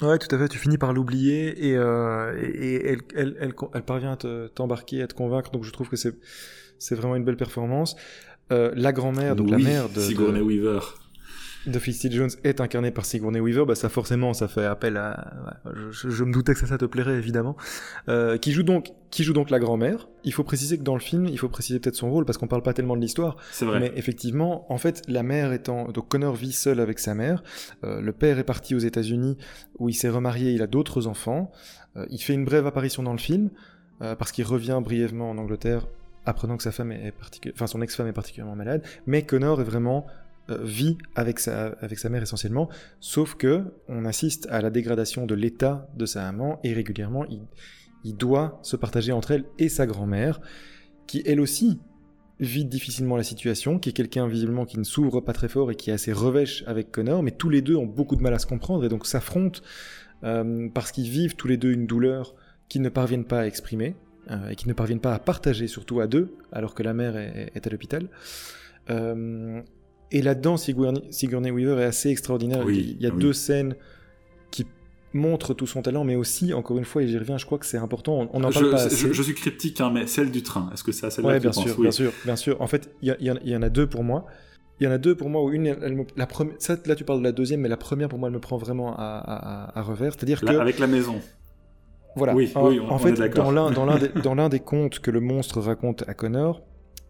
Ouais, 0.00 0.16
tout 0.18 0.32
à 0.32 0.38
fait. 0.38 0.48
Tu 0.48 0.58
finis 0.58 0.78
par 0.78 0.92
l'oublier 0.92 1.48
et, 1.58 1.72
et, 1.72 2.86
elle, 2.86 3.00
elle, 3.16 3.36
elle, 3.40 3.54
elle, 3.74 3.82
parvient 3.82 4.12
à 4.12 4.48
t'embarquer, 4.48 5.02
à 5.02 5.08
te 5.08 5.14
convaincre. 5.14 5.50
Donc 5.50 5.64
je 5.64 5.72
trouve 5.72 5.88
que 5.88 5.96
c'est 5.96 6.14
c'est 6.78 6.94
vraiment 6.94 7.16
une 7.16 7.24
belle 7.24 7.36
performance. 7.36 7.96
la 8.50 8.92
grand-mère, 8.92 9.34
donc 9.34 9.50
la 9.50 9.58
mère 9.58 9.88
de 9.88 10.00
Sigourney 10.00 10.40
Weaver 10.40 10.78
de 11.66 11.78
Felicity 11.78 12.14
Jones 12.14 12.30
est 12.44 12.60
incarné 12.60 12.90
par 12.90 13.04
Sigourney 13.04 13.40
Weaver, 13.40 13.64
bah 13.66 13.74
ça 13.74 13.88
forcément 13.88 14.32
ça 14.32 14.48
fait 14.48 14.64
appel 14.64 14.96
à. 14.96 15.32
je, 15.90 16.24
me 16.24 16.32
doutais 16.32 16.54
que 16.54 16.60
ça, 16.60 16.66
ça 16.66 16.78
te 16.78 16.84
plairait 16.84 17.16
évidemment. 17.16 17.56
Euh, 18.08 18.38
qui 18.38 18.52
joue 18.52 18.62
donc 18.62 18.92
qui 19.10 19.24
joue 19.24 19.32
donc 19.32 19.50
la 19.50 19.58
grand-mère. 19.58 20.08
Il 20.24 20.32
faut 20.32 20.44
préciser 20.44 20.78
que 20.78 20.82
dans 20.82 20.94
le 20.94 21.00
film, 21.00 21.26
il 21.26 21.38
faut 21.38 21.48
préciser 21.48 21.80
peut-être 21.80 21.96
son 21.96 22.10
rôle 22.10 22.24
parce 22.24 22.38
qu'on 22.38 22.46
parle 22.46 22.62
pas 22.62 22.74
tellement 22.74 22.96
de 22.96 23.00
l'histoire. 23.00 23.36
C'est 23.52 23.64
vrai. 23.64 23.80
Mais 23.80 23.92
effectivement, 23.96 24.70
en 24.72 24.78
fait, 24.78 25.02
la 25.08 25.22
mère 25.22 25.52
étant 25.52 25.88
donc 25.88 26.08
Connor 26.08 26.34
vit 26.34 26.52
seul 26.52 26.80
avec 26.80 26.98
sa 26.98 27.14
mère. 27.14 27.42
Euh, 27.84 28.00
le 28.00 28.12
père 28.12 28.38
est 28.38 28.44
parti 28.44 28.74
aux 28.74 28.80
États-Unis 28.80 29.36
où 29.78 29.88
il 29.88 29.94
s'est 29.94 30.10
remarié, 30.10 30.52
il 30.52 30.62
a 30.62 30.66
d'autres 30.66 31.06
enfants. 31.06 31.50
Euh, 31.96 32.06
il 32.10 32.18
fait 32.18 32.34
une 32.34 32.44
brève 32.44 32.66
apparition 32.66 33.02
dans 33.02 33.12
le 33.12 33.18
film 33.18 33.50
parce 34.00 34.30
qu'il 34.30 34.44
revient 34.44 34.80
brièvement 34.80 35.28
en 35.28 35.38
Angleterre 35.38 35.88
apprenant 36.24 36.56
que 36.56 36.62
sa 36.62 36.70
femme 36.70 36.92
est, 36.92 37.12
enfin 37.52 37.66
son 37.66 37.82
ex-femme 37.82 38.06
est 38.06 38.12
particulièrement 38.12 38.54
malade. 38.54 38.84
Mais 39.06 39.22
Connor 39.22 39.60
est 39.60 39.64
vraiment 39.64 40.06
vit 40.48 40.96
avec 41.14 41.40
sa, 41.40 41.66
avec 41.80 41.98
sa 41.98 42.08
mère 42.08 42.22
essentiellement, 42.22 42.68
sauf 43.00 43.34
que 43.34 43.64
on 43.88 44.04
assiste 44.04 44.46
à 44.50 44.60
la 44.60 44.70
dégradation 44.70 45.26
de 45.26 45.34
l'état 45.34 45.88
de 45.96 46.06
sa 46.06 46.22
maman 46.22 46.58
et 46.64 46.72
régulièrement 46.72 47.24
il, 47.26 47.42
il 48.04 48.16
doit 48.16 48.58
se 48.62 48.76
partager 48.76 49.12
entre 49.12 49.32
elle 49.32 49.44
et 49.58 49.68
sa 49.68 49.86
grand-mère, 49.86 50.40
qui 51.06 51.22
elle 51.26 51.40
aussi 51.40 51.80
vit 52.40 52.64
difficilement 52.64 53.16
la 53.16 53.24
situation, 53.24 53.78
qui 53.78 53.90
est 53.90 53.92
quelqu'un 53.92 54.28
visiblement 54.28 54.64
qui 54.64 54.78
ne 54.78 54.84
s'ouvre 54.84 55.20
pas 55.20 55.32
très 55.32 55.48
fort 55.48 55.70
et 55.70 55.74
qui 55.74 55.90
est 55.90 55.92
assez 55.92 56.12
revêche 56.12 56.62
avec 56.66 56.90
Connor, 56.90 57.22
mais 57.22 57.32
tous 57.32 57.50
les 57.50 57.62
deux 57.62 57.76
ont 57.76 57.86
beaucoup 57.86 58.16
de 58.16 58.22
mal 58.22 58.32
à 58.32 58.38
se 58.38 58.46
comprendre 58.46 58.84
et 58.84 58.88
donc 58.88 59.06
s'affrontent 59.06 59.60
euh, 60.24 60.68
parce 60.72 60.92
qu'ils 60.92 61.08
vivent 61.08 61.34
tous 61.34 61.48
les 61.48 61.56
deux 61.56 61.72
une 61.72 61.86
douleur 61.86 62.34
qu'ils 62.68 62.82
ne 62.82 62.88
parviennent 62.88 63.24
pas 63.24 63.40
à 63.40 63.46
exprimer 63.46 63.96
euh, 64.30 64.50
et 64.50 64.56
qu'ils 64.56 64.68
ne 64.68 64.74
parviennent 64.74 65.00
pas 65.00 65.14
à 65.14 65.18
partager, 65.18 65.66
surtout 65.66 66.00
à 66.00 66.06
deux, 66.06 66.36
alors 66.52 66.74
que 66.74 66.82
la 66.82 66.94
mère 66.94 67.16
est, 67.16 67.66
à 67.66 67.70
l'hôpital. 67.70 68.08
Euh, 68.90 69.60
et 70.10 70.22
là-dedans, 70.22 70.56
Sigourney, 70.56 71.02
Sigourney, 71.10 71.50
Weaver 71.50 71.80
est 71.82 71.84
assez 71.86 72.08
extraordinaire. 72.10 72.64
Oui, 72.64 72.96
il 72.98 73.02
y 73.02 73.06
a 73.06 73.10
oui. 73.12 73.20
deux 73.20 73.32
scènes 73.32 73.74
qui 74.50 74.66
montrent 75.12 75.54
tout 75.54 75.66
son 75.66 75.82
talent, 75.82 76.04
mais 76.04 76.16
aussi, 76.16 76.52
encore 76.54 76.78
une 76.78 76.84
fois, 76.84 77.02
et 77.02 77.08
j'y 77.08 77.18
reviens, 77.18 77.38
je 77.38 77.46
crois 77.46 77.58
que 77.58 77.66
c'est 77.66 77.78
important, 77.78 78.28
on 78.32 78.40
n'en 78.40 78.50
parle 78.50 78.66
je, 78.66 78.70
pas 78.70 78.82
assez. 78.84 79.08
je, 79.08 79.12
je 79.12 79.22
suis 79.22 79.34
cryptique, 79.34 79.80
hein, 79.80 79.90
mais 79.92 80.06
celle 80.06 80.30
du 80.30 80.42
train, 80.42 80.70
est-ce 80.72 80.84
que 80.84 80.92
c'est 80.92 81.06
à 81.06 81.10
celle-là 81.10 81.28
Ouais, 81.30 81.34
que 81.36 81.42
tu 81.42 81.48
bien 81.48 81.52
penses? 81.52 81.64
sûr, 81.64 81.74
Oui. 81.78 81.82
bien 81.82 81.90
sûr, 81.90 82.12
bien 82.24 82.36
sûr. 82.36 82.60
En 82.60 82.66
fait, 82.66 82.90
il 83.02 83.14
y, 83.20 83.30
en- 83.30 83.36
y 83.44 83.56
en 83.56 83.62
a 83.62 83.68
deux 83.68 83.86
pour 83.86 84.04
moi. 84.04 84.26
Il 84.80 84.84
y 84.84 84.86
en 84.86 84.92
a 84.92 84.98
deux 84.98 85.14
pour 85.16 85.28
moi 85.28 85.42
où 85.42 85.50
une, 85.50 85.66
elle- 85.66 85.78
elle 85.82 85.94
me- 85.96 86.04
la 86.16 86.26
première, 86.26 86.54
ça, 86.60 86.76
là 86.86 86.94
tu 86.94 87.02
parles 87.04 87.18
de 87.18 87.24
la 87.24 87.32
deuxième, 87.32 87.60
mais 87.60 87.68
la 87.68 87.76
première 87.76 88.08
pour 88.08 88.18
moi 88.18 88.28
elle 88.28 88.34
me 88.34 88.38
prend 88.40 88.56
vraiment 88.58 88.94
à, 88.96 89.02
à- 89.02 89.64
à- 89.74 89.78
à 89.78 89.82
revers. 89.82 90.12
C'est-à-dire 90.12 90.40
que 90.40 90.46
avec 90.46 90.78
la 90.78 90.86
maison. 90.86 91.16
voilà. 92.14 92.32
Oui, 92.34 92.52
en, 92.54 92.68
oui, 92.68 92.78
on- 92.80 92.88
en 92.88 92.94
on 92.94 92.98
fait, 92.98 93.10
est 93.10 93.12
d'accord. 93.14 93.44
dans 93.44 93.50
l'un, 93.50 93.70
dans 93.72 93.84
l'un 93.84 93.98
des, 93.98 94.08
dans 94.22 94.34
l'un 94.36 94.48
des 94.48 94.60
contes 94.60 95.00
que 95.00 95.10
le 95.10 95.20
monstre 95.20 95.60
raconte 95.60 96.04
à 96.06 96.14
Connor, 96.14 96.62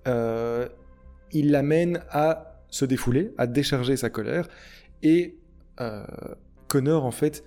euh, 0.06 0.66
il 1.32 1.50
l'amène 1.50 2.00
à 2.10 2.47
se 2.70 2.84
défouler, 2.84 3.32
à 3.38 3.46
décharger 3.46 3.96
sa 3.96 4.10
colère, 4.10 4.48
et 5.02 5.36
euh, 5.80 6.04
Connor 6.68 7.04
en 7.04 7.10
fait 7.10 7.44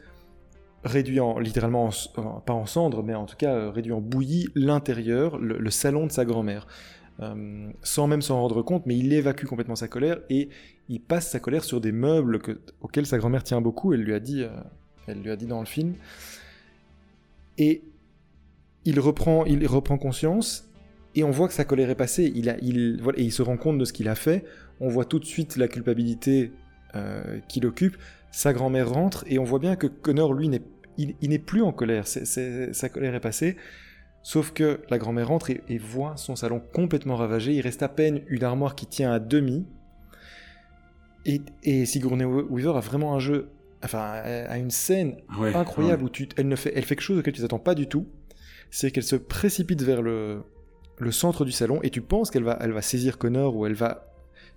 réduit 0.84 1.20
en 1.20 1.38
littéralement 1.38 1.86
en- 1.90 2.22
en- 2.22 2.40
pas 2.40 2.54
en 2.54 2.66
cendres, 2.66 3.04
mais 3.04 3.14
en 3.14 3.26
tout 3.26 3.36
cas 3.36 3.54
euh, 3.54 3.70
réduit 3.70 3.92
en 3.94 4.02
bouillie 4.02 4.48
l'intérieur, 4.56 5.38
le, 5.38 5.70
salon 5.70 6.08
de 6.08 6.12
sa 6.12 6.26
grand-mère. 6.26 6.66
Euh, 7.20 7.70
sans 7.84 8.08
même 8.08 8.24
s'en 8.24 8.42
rendre 8.42 8.64
compte, 8.64 8.86
mais 8.88 8.98
il 8.98 9.14
évacue 9.14 9.46
complètement 9.46 9.76
sa 9.76 9.88
colère 9.88 10.20
et 10.32 10.50
il 10.90 11.00
passe 11.02 11.30
sa 11.30 11.40
colère 11.40 11.64
sur 11.64 11.80
des 11.80 11.92
meubles 11.92 12.40
que- 12.40 12.60
auxquels 12.82 13.06
sa 13.06 13.20
grand-mère 13.20 13.44
tient 13.44 13.62
beaucoup. 13.62 13.94
Elle 13.94 14.02
lui 14.02 14.14
a 14.16 14.20
dit, 14.20 14.44
elle 15.06 15.22
lui 15.22 15.30
a 15.30 15.36
dit 15.36 15.46
dans 15.46 15.60
le 15.60 15.68
film. 15.68 15.94
Et 17.60 17.84
il 18.86 19.00
reprend, 19.00 19.46
il 19.46 19.66
reprend 19.68 19.98
conscience 20.00 20.68
et 21.14 21.24
on 21.24 21.30
voit 21.30 21.48
que 21.48 21.54
sa 21.54 21.66
colère 21.66 21.90
est 21.92 21.96
passée. 21.96 22.24
Et 22.24 22.42
il 23.18 23.32
se 23.32 23.42
rend 23.44 23.58
compte 23.58 23.78
de 23.78 23.86
ce 23.86 23.94
qu'il 23.94 24.08
a 24.08 24.16
fait. 24.16 24.44
On 24.82 24.90
voit 24.90 25.06
tout 25.06 25.20
de 25.20 25.26
suite 25.26 25.56
la 25.56 25.68
culpabilité 25.70 26.52
euh, 26.96 27.40
qui 27.48 27.60
l'occupe. 27.62 27.96
Sa 28.32 28.52
grand-mère 28.52 28.90
rentre 28.90 29.24
et 29.28 29.40
on 29.40 29.44
voit 29.46 29.60
bien 29.60 29.76
que 29.78 29.88
Connor, 29.88 30.34
lui, 30.34 30.50
n'est, 30.50 30.62
il, 30.98 31.16
il 31.22 31.30
n'est 31.30 31.40
plus 31.40 31.62
en 31.62 31.72
colère. 31.72 32.08
C'est- 32.08 32.26
c'est- 32.26 32.74
sa 32.74 32.90
colère 32.90 33.16
est 33.16 33.20
passée. 33.22 33.56
Sauf 34.24 34.52
que 34.52 34.82
la 34.90 34.98
grand-mère 34.98 35.28
rentre 35.30 35.50
et, 35.50 35.62
et 35.70 35.78
voit 35.78 36.16
son 36.18 36.36
salon 36.36 36.62
complètement 36.74 37.16
ravagé. 37.16 37.54
Il 37.54 37.62
reste 37.62 37.82
à 37.84 37.90
peine 37.90 38.22
une 38.28 38.44
armoire 38.44 38.76
qui 38.76 38.86
tient 38.88 39.12
à 39.12 39.20
demi. 39.20 39.66
Et, 41.26 41.42
et 41.64 41.86
Sigourney 41.86 42.26
Weaver 42.26 42.76
a 42.76 42.80
vraiment 42.80 43.14
un 43.16 43.20
jeu, 43.20 43.50
enfin, 43.84 44.00
a 44.00 44.58
une 44.58 44.72
scène 44.72 45.18
Ouais, 45.38 45.54
incroyable 45.56 46.04
ouais. 46.04 46.08
où 46.08 46.12
tu, 46.12 46.28
elle, 46.38 46.48
ne 46.48 46.56
fait, 46.56 46.72
elle 46.76 46.84
fait 46.84 46.96
quelque 46.96 47.04
chose 47.04 47.20
auquel 47.20 47.34
tu 47.34 47.42
t'attends 47.42 47.60
pas 47.60 47.76
du 47.76 47.88
tout. 47.88 48.08
C'est 48.72 48.90
qu'elle 48.92 49.04
se 49.04 49.16
précipite 49.18 49.82
vers 49.84 50.02
le, 50.02 50.44
le 50.98 51.12
centre 51.12 51.46
du 51.46 51.52
salon 51.52 51.80
et 51.84 51.90
tu 51.90 52.02
penses 52.02 52.32
qu'elle 52.32 52.44
va, 52.44 52.58
elle 52.62 52.72
va 52.72 52.82
saisir 52.82 53.18
Connor 53.18 53.56
ou 53.56 53.66
elle 53.66 53.74
va. 53.74 54.08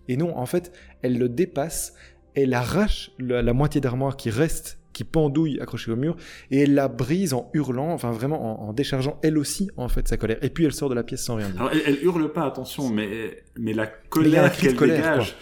Et 0.08 0.16
non, 0.16 0.36
en 0.36 0.46
fait, 0.46 0.72
elle 1.02 1.18
le 1.18 1.28
dépasse, 1.28 1.94
elle 2.34 2.54
arrache 2.54 3.10
la, 3.18 3.42
la 3.42 3.52
moitié 3.52 3.80
d'armoire 3.80 4.16
qui 4.16 4.30
reste, 4.30 4.78
qui 4.92 5.02
pendouille 5.04 5.58
accrochée 5.60 5.90
au 5.90 5.96
mur, 5.96 6.16
et 6.50 6.60
elle 6.60 6.74
la 6.74 6.88
brise 6.88 7.34
en 7.34 7.50
hurlant, 7.52 7.90
enfin 7.92 8.12
vraiment 8.12 8.62
en, 8.64 8.68
en 8.68 8.72
déchargeant 8.72 9.18
elle 9.22 9.38
aussi 9.38 9.70
en 9.76 9.88
fait 9.88 10.06
sa 10.06 10.16
colère. 10.16 10.38
Et 10.42 10.50
puis 10.50 10.64
elle 10.64 10.72
sort 10.72 10.88
de 10.88 10.94
la 10.94 11.02
pièce 11.02 11.24
sans 11.24 11.34
rien 11.36 11.48
dire. 11.48 11.60
Alors, 11.60 11.72
elle, 11.72 11.82
elle 11.86 12.04
hurle 12.04 12.32
pas, 12.32 12.44
attention, 12.46 12.88
mais, 12.90 13.42
mais 13.58 13.72
la 13.72 13.86
colère 13.86 14.56
qu'elle 14.56 14.76
dégage, 14.76 15.36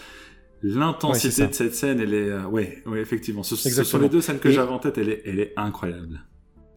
l'intensité 0.62 1.46
de 1.46 1.52
cette 1.54 1.74
scène, 1.74 2.00
elle 2.00 2.14
est. 2.14 2.30
euh, 2.30 2.44
ouais, 2.46 2.82
ouais, 2.86 3.00
effectivement. 3.00 3.42
Ce, 3.42 3.56
ce 3.56 3.84
sont 3.84 3.98
les 3.98 4.08
deux 4.08 4.20
scènes 4.20 4.38
que 4.38 4.48
Et- 4.48 4.52
j'avais 4.52 4.70
en 4.72 4.78
tête, 4.78 4.96
elle 4.98 5.08
est, 5.08 5.22
elle 5.26 5.40
est 5.40 5.52
incroyable. 5.56 6.20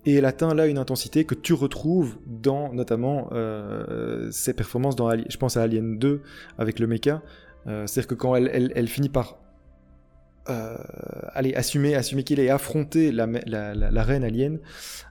Et 0.08 0.14
elle 0.16 0.26
atteint 0.26 0.54
là 0.54 0.68
une 0.68 0.78
intensité 0.78 1.24
que 1.26 1.34
tu 1.34 1.54
retrouves 1.54 2.18
dans 2.28 2.72
notamment 2.74 3.30
euh, 3.32 4.30
ses 4.32 4.54
performances 4.54 4.96
dans 4.96 5.08
Ali- 5.08 5.26
je 5.30 5.38
pense 5.38 5.58
à 5.58 5.64
Alien 5.64 5.98
2 5.98 6.22
avec 6.60 6.78
le 6.80 6.86
mecha. 6.86 7.24
Euh, 7.68 7.88
C'est-à-dire 7.88 8.08
que 8.10 8.16
quand 8.16 8.36
elle, 8.36 8.50
elle, 8.54 8.72
elle 8.76 8.88
finit 8.88 9.10
par 9.10 9.38
euh, 10.48 10.78
aller 11.34 11.56
assumer, 11.56 11.96
assumer 11.96 12.24
qu'il 12.24 12.40
est 12.40 12.50
affronter 12.52 13.12
la, 13.12 13.26
la, 13.48 13.74
la, 13.74 13.90
la 13.90 14.04
reine 14.04 14.24
alien, 14.24 14.60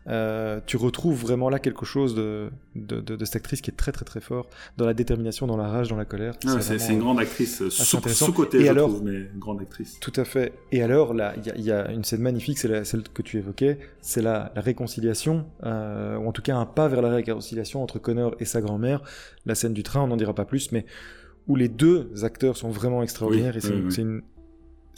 euh, 0.07 0.61
tu 0.65 0.77
retrouves 0.77 1.21
vraiment 1.21 1.49
là 1.49 1.59
quelque 1.59 1.85
chose 1.85 2.15
de, 2.15 2.51
de, 2.77 3.01
de, 3.01 3.17
de 3.17 3.25
cette 3.25 3.35
actrice 3.35 3.61
qui 3.61 3.73
est 3.73 3.75
très 3.77 3.91
très 3.91 4.05
très 4.05 4.21
fort 4.21 4.49
dans 4.77 4.87
la 4.87 4.95
détermination, 4.95 5.49
dans 5.49 5.57
la 5.57 5.67
rage, 5.67 5.89
dans 5.89 5.97
la 5.97 6.05
colère. 6.05 6.35
Ah, 6.47 6.61
C'est 6.61 6.93
une 6.93 7.01
grande 7.01 7.19
actrice, 7.19 7.63
euh, 7.63 7.69
sous- 7.71 8.01
sous-côté, 8.09 8.59
Et 8.61 8.65
je 8.67 8.71
alors- 8.71 8.91
trouve, 8.91 9.03
mais 9.03 9.23
une 9.33 9.41
grande 9.41 9.61
actrice. 9.61 9.99
Tout 9.99 10.13
à 10.15 10.25
fait. 10.25 10.53
Et 10.71 10.85
alors, 10.85 11.15
là, 11.15 11.35
il 11.37 11.47
y, 11.47 11.51
a- 11.51 11.57
il 11.57 11.65
y 11.65 11.73
a 11.73 11.91
une 11.91 12.05
scène 12.05 12.21
magnifique, 12.21 12.59
c'est 12.59 12.85
celle 12.85 13.03
que 13.03 13.23
tu 13.23 13.37
évoquais, 13.39 13.81
c'est 14.03 14.23
la, 14.23 14.53
la 14.55 14.61
réconciliation, 14.61 15.47
euh, 15.65 16.17
ou 16.17 16.29
en 16.29 16.33
tout 16.33 16.43
cas 16.43 16.55
un 16.55 16.67
pas 16.67 16.87
vers 16.87 17.03
la 17.03 17.09
réconciliation 17.11 17.83
entre 17.83 17.99
Connor 17.99 18.37
et 18.39 18.45
sa 18.45 18.61
grand-mère. 18.61 19.03
La 19.47 19.57
scène 19.57 19.73
du 19.75 19.83
train, 19.83 20.03
on 20.03 20.07
n'en 20.07 20.17
dira 20.17 20.33
pas 20.33 20.45
plus, 20.45 20.71
mais 20.71 20.87
où 21.47 21.57
les 21.57 21.69
deux 21.69 22.11
acteurs 22.25 22.57
sont 22.57 22.71
vraiment 22.71 23.03
extraordinaires. 23.03 23.53
Oui, 23.53 23.59
et 23.59 23.61
c'est 23.61 23.73
oui, 23.75 24.03
une- 24.03 24.15
oui. 24.17 24.23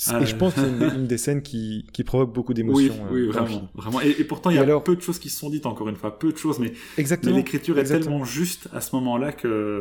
Ah, 0.08 0.20
et 0.20 0.26
je 0.26 0.36
pense 0.36 0.52
que 0.52 0.60
c'est 0.60 0.68
une, 0.68 1.00
une 1.00 1.06
des 1.06 1.16
scènes 1.16 1.40
qui, 1.40 1.86
qui 1.94 2.04
provoque 2.04 2.30
beaucoup 2.34 2.52
d'émotions. 2.52 2.94
euh, 3.06 3.12
oui, 3.12 3.26
vraiment. 3.28 3.70
vraiment. 3.74 4.00
Et, 4.02 4.10
et 4.18 4.24
pourtant, 4.24 4.50
il 4.50 4.56
y 4.56 4.58
a 4.58 4.62
alors- 4.62 4.84
peu 4.84 4.94
de 4.94 5.00
choses 5.00 5.18
qui 5.18 5.30
se 5.30 5.38
sont 5.38 5.48
dites, 5.48 5.64
encore 5.64 5.88
une 5.88 5.96
fois, 5.96 6.18
peu 6.18 6.30
de 6.32 6.36
choses, 6.36 6.58
mais, 6.58 6.72
mais 6.98 7.04
l'écriture 7.32 7.78
est 7.78 7.84
tellement 7.84 8.22
juste 8.24 8.68
à 8.74 8.80
ce 8.82 8.94
moment-là 8.96 9.32
que. 9.32 9.78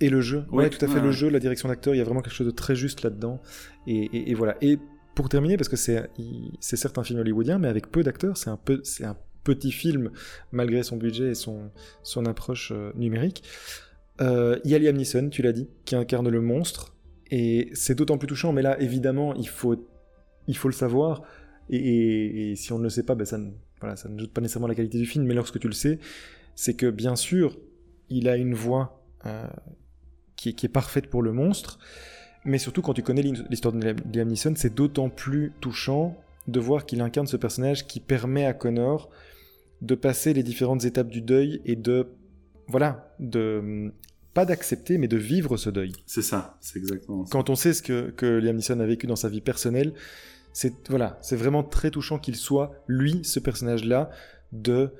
Et 0.00 0.10
le 0.10 0.20
jeu, 0.20 0.44
ouais, 0.52 0.64
Ouais, 0.64 0.70
tout 0.70 0.84
à 0.84 0.86
fait, 0.88 0.96
ouais, 0.96 1.00
le 1.00 1.12
jeu, 1.12 1.28
la 1.30 1.38
direction 1.40 1.68
d'acteur, 1.70 1.94
il 1.94 1.98
y 1.98 2.00
a 2.00 2.04
vraiment 2.04 2.20
quelque 2.20 2.34
chose 2.34 2.46
de 2.46 2.52
très 2.52 2.76
juste 2.76 3.02
là-dedans. 3.02 3.40
Et, 3.86 4.04
et- 4.12 4.30
et 4.30 4.34
voilà. 4.34 4.56
Et 4.60 4.78
pour 5.14 5.28
terminer, 5.30 5.56
parce 5.56 5.68
que 5.70 5.76
c'est 5.76 6.08
certes 6.60 6.98
un 6.98 7.02
film 7.02 7.18
hollywoodien, 7.20 7.58
mais 7.58 7.68
avec 7.68 7.90
peu 7.90 8.02
d'acteurs, 8.04 8.36
c'est 8.36 8.50
un, 8.50 8.58
peu, 8.58 8.82
un 9.02 9.16
petit 9.44 9.72
film, 9.72 10.10
malgré 10.52 10.82
son 10.82 10.98
budget 10.98 11.30
et 11.30 11.34
son, 11.34 11.70
son 12.02 12.26
approche 12.26 12.70
euh, 12.70 12.92
numérique. 12.96 13.42
Euh, 14.20 14.58
il 14.64 14.70
y 14.70 14.74
a 14.74 14.78
Liam 14.78 14.96
Neeson, 14.96 15.28
tu 15.30 15.42
l'as 15.42 15.52
dit, 15.52 15.68
qui 15.84 15.94
incarne 15.96 16.28
le 16.28 16.40
monstre. 16.40 16.94
Et 17.30 17.70
c'est 17.74 17.94
d'autant 17.94 18.18
plus 18.18 18.26
touchant, 18.26 18.52
mais 18.52 18.62
là, 18.62 18.80
évidemment, 18.80 19.34
il 19.34 19.48
faut, 19.48 19.76
il 20.46 20.56
faut 20.56 20.68
le 20.68 20.74
savoir. 20.74 21.22
Et, 21.70 22.54
si 22.56 22.72
on 22.72 22.78
ne 22.78 22.84
le 22.84 22.90
sait 22.90 23.02
pas, 23.02 23.14
ben 23.14 23.24
ça, 23.26 23.36
ne, 23.38 23.50
voilà, 23.80 23.96
ça 23.96 24.08
ne 24.08 24.18
joue 24.18 24.28
pas 24.28 24.40
nécessairement 24.40 24.66
la 24.68 24.74
qualité 24.74 24.98
du 24.98 25.06
film, 25.06 25.24
mais 25.26 25.34
lorsque 25.34 25.58
tu 25.60 25.66
le 25.68 25.74
sais, 25.74 25.98
c'est 26.54 26.74
que 26.74 26.90
bien 26.90 27.14
sûr, 27.16 27.58
il 28.08 28.28
a 28.28 28.36
une 28.36 28.54
voix 28.54 29.04
euh, 29.26 29.46
qui, 30.36 30.48
est- 30.50 30.52
qui 30.54 30.64
est 30.66 30.70
parfaite 30.70 31.08
pour 31.08 31.22
le 31.22 31.32
monstre, 31.32 31.78
mais 32.46 32.56
surtout 32.58 32.80
quand 32.80 32.94
tu 32.94 33.02
connais 33.02 33.20
l'hi- 33.22 33.44
l'histoire 33.50 33.74
de 33.74 33.94
Liam 34.16 34.28
Neeson, 34.28 34.54
c'est 34.56 34.74
d'autant 34.74 35.10
plus 35.10 35.52
touchant 35.60 36.16
de 36.46 36.58
voir 36.60 36.86
qu'il 36.86 37.02
incarne 37.02 37.26
ce 37.26 37.36
personnage 37.36 37.86
qui 37.86 38.00
permet 38.00 38.46
à 38.46 38.54
Connor 38.54 39.10
de 39.82 39.94
passer 39.94 40.32
les 40.32 40.42
différentes 40.42 40.84
étapes 40.86 41.08
du 41.08 41.20
deuil 41.20 41.60
et 41.66 41.76
de, 41.76 42.08
voilà, 42.68 43.14
de 43.20 43.92
pas 44.34 44.44
d'accepter, 44.44 44.98
mais 44.98 45.08
de 45.08 45.16
vivre 45.16 45.56
ce 45.56 45.70
deuil. 45.70 45.92
C'est 46.06 46.22
ça, 46.22 46.58
c'est 46.60 46.78
exactement 46.78 47.24
ça. 47.24 47.30
Quand 47.30 47.50
on 47.50 47.54
sait 47.54 47.72
ce 47.72 47.82
que, 47.82 48.10
que 48.10 48.26
Liam 48.26 48.56
Neeson 48.56 48.80
a 48.80 48.86
vécu 48.86 49.06
dans 49.06 49.16
sa 49.16 49.28
vie 49.28 49.40
personnelle, 49.40 49.94
c'est 50.52 50.88
voilà, 50.88 51.18
c'est 51.22 51.36
vraiment 51.36 51.62
très 51.62 51.90
touchant 51.90 52.18
qu'il 52.18 52.36
soit 52.36 52.72
lui, 52.86 53.20
ce 53.24 53.40
personnage-là, 53.40 54.10
de 54.52 54.90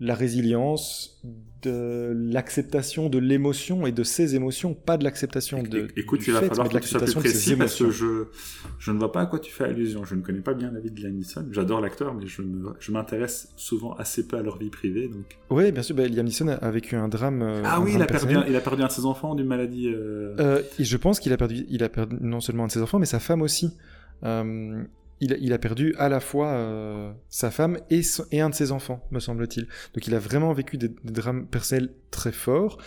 la 0.00 0.14
résilience, 0.14 1.20
de 1.62 2.12
l'acceptation 2.16 3.08
de 3.08 3.18
l'émotion 3.18 3.84
et 3.84 3.90
de 3.90 4.04
ses 4.04 4.36
émotions, 4.36 4.74
pas 4.74 4.96
de 4.96 5.02
l'acceptation 5.02 5.64
de. 5.64 5.88
Écoute, 5.96 6.20
du 6.20 6.26
il 6.28 6.32
va 6.32 6.38
fait, 6.40 6.46
falloir 6.48 6.68
que 6.68 6.78
tu 6.78 6.86
sois 6.86 7.00
plus 7.00 7.06
l'acceptation 7.14 7.20
de 7.20 7.26
ses 7.26 7.32
précis 7.32 7.56
parce 7.56 7.74
que 7.76 7.82
émotions. 7.84 8.06
je, 8.06 8.24
je 8.78 8.92
ne 8.92 8.98
vois 8.98 9.10
pas 9.10 9.22
à 9.22 9.26
quoi 9.26 9.40
tu 9.40 9.50
fais 9.50 9.64
allusion. 9.64 10.04
Je 10.04 10.14
ne 10.14 10.20
connais 10.22 10.38
pas 10.40 10.54
bien 10.54 10.70
la 10.70 10.78
vie 10.78 10.92
de 10.92 11.00
Liam 11.02 11.14
Neeson. 11.14 11.46
J'adore 11.50 11.80
l'acteur, 11.80 12.14
mais 12.14 12.26
je 12.28 12.92
m'intéresse 12.92 13.52
souvent 13.56 13.92
assez 13.94 14.28
peu 14.28 14.36
à 14.36 14.42
leur 14.42 14.56
vie 14.58 14.70
privée. 14.70 15.08
Donc... 15.08 15.36
Oui, 15.50 15.72
bien 15.72 15.82
sûr, 15.82 15.96
bah, 15.96 16.06
Liam 16.06 16.26
Neeson 16.26 16.46
a, 16.46 16.70
vécu 16.70 16.94
un 16.94 17.08
drame. 17.08 17.42
euh, 17.42 17.62
Ah 17.64 17.78
un 17.78 17.80
oui, 17.82 17.90
drame 17.90 17.96
il 17.96 18.02
a, 18.02 18.06
perdu 18.06 18.26
personnel. 18.26 18.44
il 18.50 18.56
a 18.56 18.60
perdu 18.60 18.82
un 18.82 18.86
de 18.86 18.92
ses 18.92 19.04
enfants 19.04 19.34
d'une 19.34 19.46
maladie. 19.48 19.88
euh, 19.88 20.36
Euh, 20.38 20.62
et 20.78 20.84
je 20.84 20.96
pense 20.96 21.18
qu'il 21.18 21.32
a 21.32 21.36
perdu, 21.36 21.66
il 21.68 21.82
a 21.82 21.88
perdu 21.88 22.16
non 22.20 22.40
seulement 22.40 22.62
un 22.62 22.66
de 22.68 22.72
ses 22.72 22.82
enfants, 22.82 23.00
mais 23.00 23.06
sa 23.06 23.18
femme 23.18 23.42
aussi. 23.42 23.72
Euh, 24.22 24.82
il, 25.20 25.32
a- 25.32 25.36
il 25.38 25.52
a 25.52 25.58
perdu 25.58 25.94
à 25.98 26.08
la 26.08 26.20
fois 26.20 26.48
euh, 26.48 27.12
sa 27.28 27.50
femme 27.50 27.78
et, 27.90 28.02
son- 28.02 28.24
et 28.32 28.40
un 28.40 28.50
de 28.50 28.54
ses 28.54 28.72
enfants, 28.72 29.06
me 29.10 29.20
semble-t-il. 29.20 29.64
Donc 29.94 30.06
il 30.06 30.14
a 30.14 30.18
vraiment 30.18 30.52
vécu 30.52 30.76
des, 30.78 30.88
des 30.88 31.12
drames 31.12 31.46
personnels 31.46 31.90
très 32.10 32.32
forts. 32.32 32.78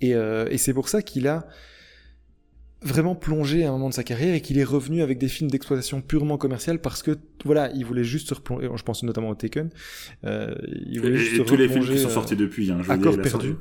Et, 0.00 0.14
euh, 0.14 0.46
et 0.50 0.58
c'est 0.58 0.72
pour 0.74 0.88
ça 0.88 1.02
qu'il 1.02 1.28
a 1.28 1.46
vraiment 2.82 3.14
plongé 3.14 3.64
à 3.64 3.70
un 3.70 3.72
moment 3.72 3.88
de 3.88 3.94
sa 3.94 4.04
carrière 4.04 4.34
et 4.34 4.42
qu'il 4.42 4.58
est 4.58 4.64
revenu 4.64 5.00
avec 5.00 5.16
des 5.18 5.28
films 5.28 5.50
d'exploitation 5.50 6.02
purement 6.02 6.36
commerciale 6.36 6.80
parce 6.80 7.02
que 7.02 7.16
voilà 7.46 7.70
il 7.74 7.82
voulait 7.86 8.04
juste 8.04 8.28
se 8.28 8.34
replonger 8.34 8.68
je 8.76 8.82
pense 8.82 9.02
notamment 9.04 9.30
au 9.30 9.34
Taken 9.34 9.70
euh, 10.24 10.54
il 10.90 11.00
voulait 11.00 11.14
et, 11.14 11.16
juste 11.16 11.32
et 11.32 11.36
se 11.38 11.42
tous 11.44 11.56
les 11.56 11.66
films 11.66 11.86
qui 11.86 11.98
sont 11.98 12.10
sortis 12.10 12.36
depuis. 12.36 12.70
Hein, 12.70 12.78
je 12.82 12.86
veux 12.88 12.92
à 12.92 12.96
dire, 12.98 13.04
corps 13.04 13.14
il 13.14 13.20
a 13.20 13.22
perdu. 13.22 13.54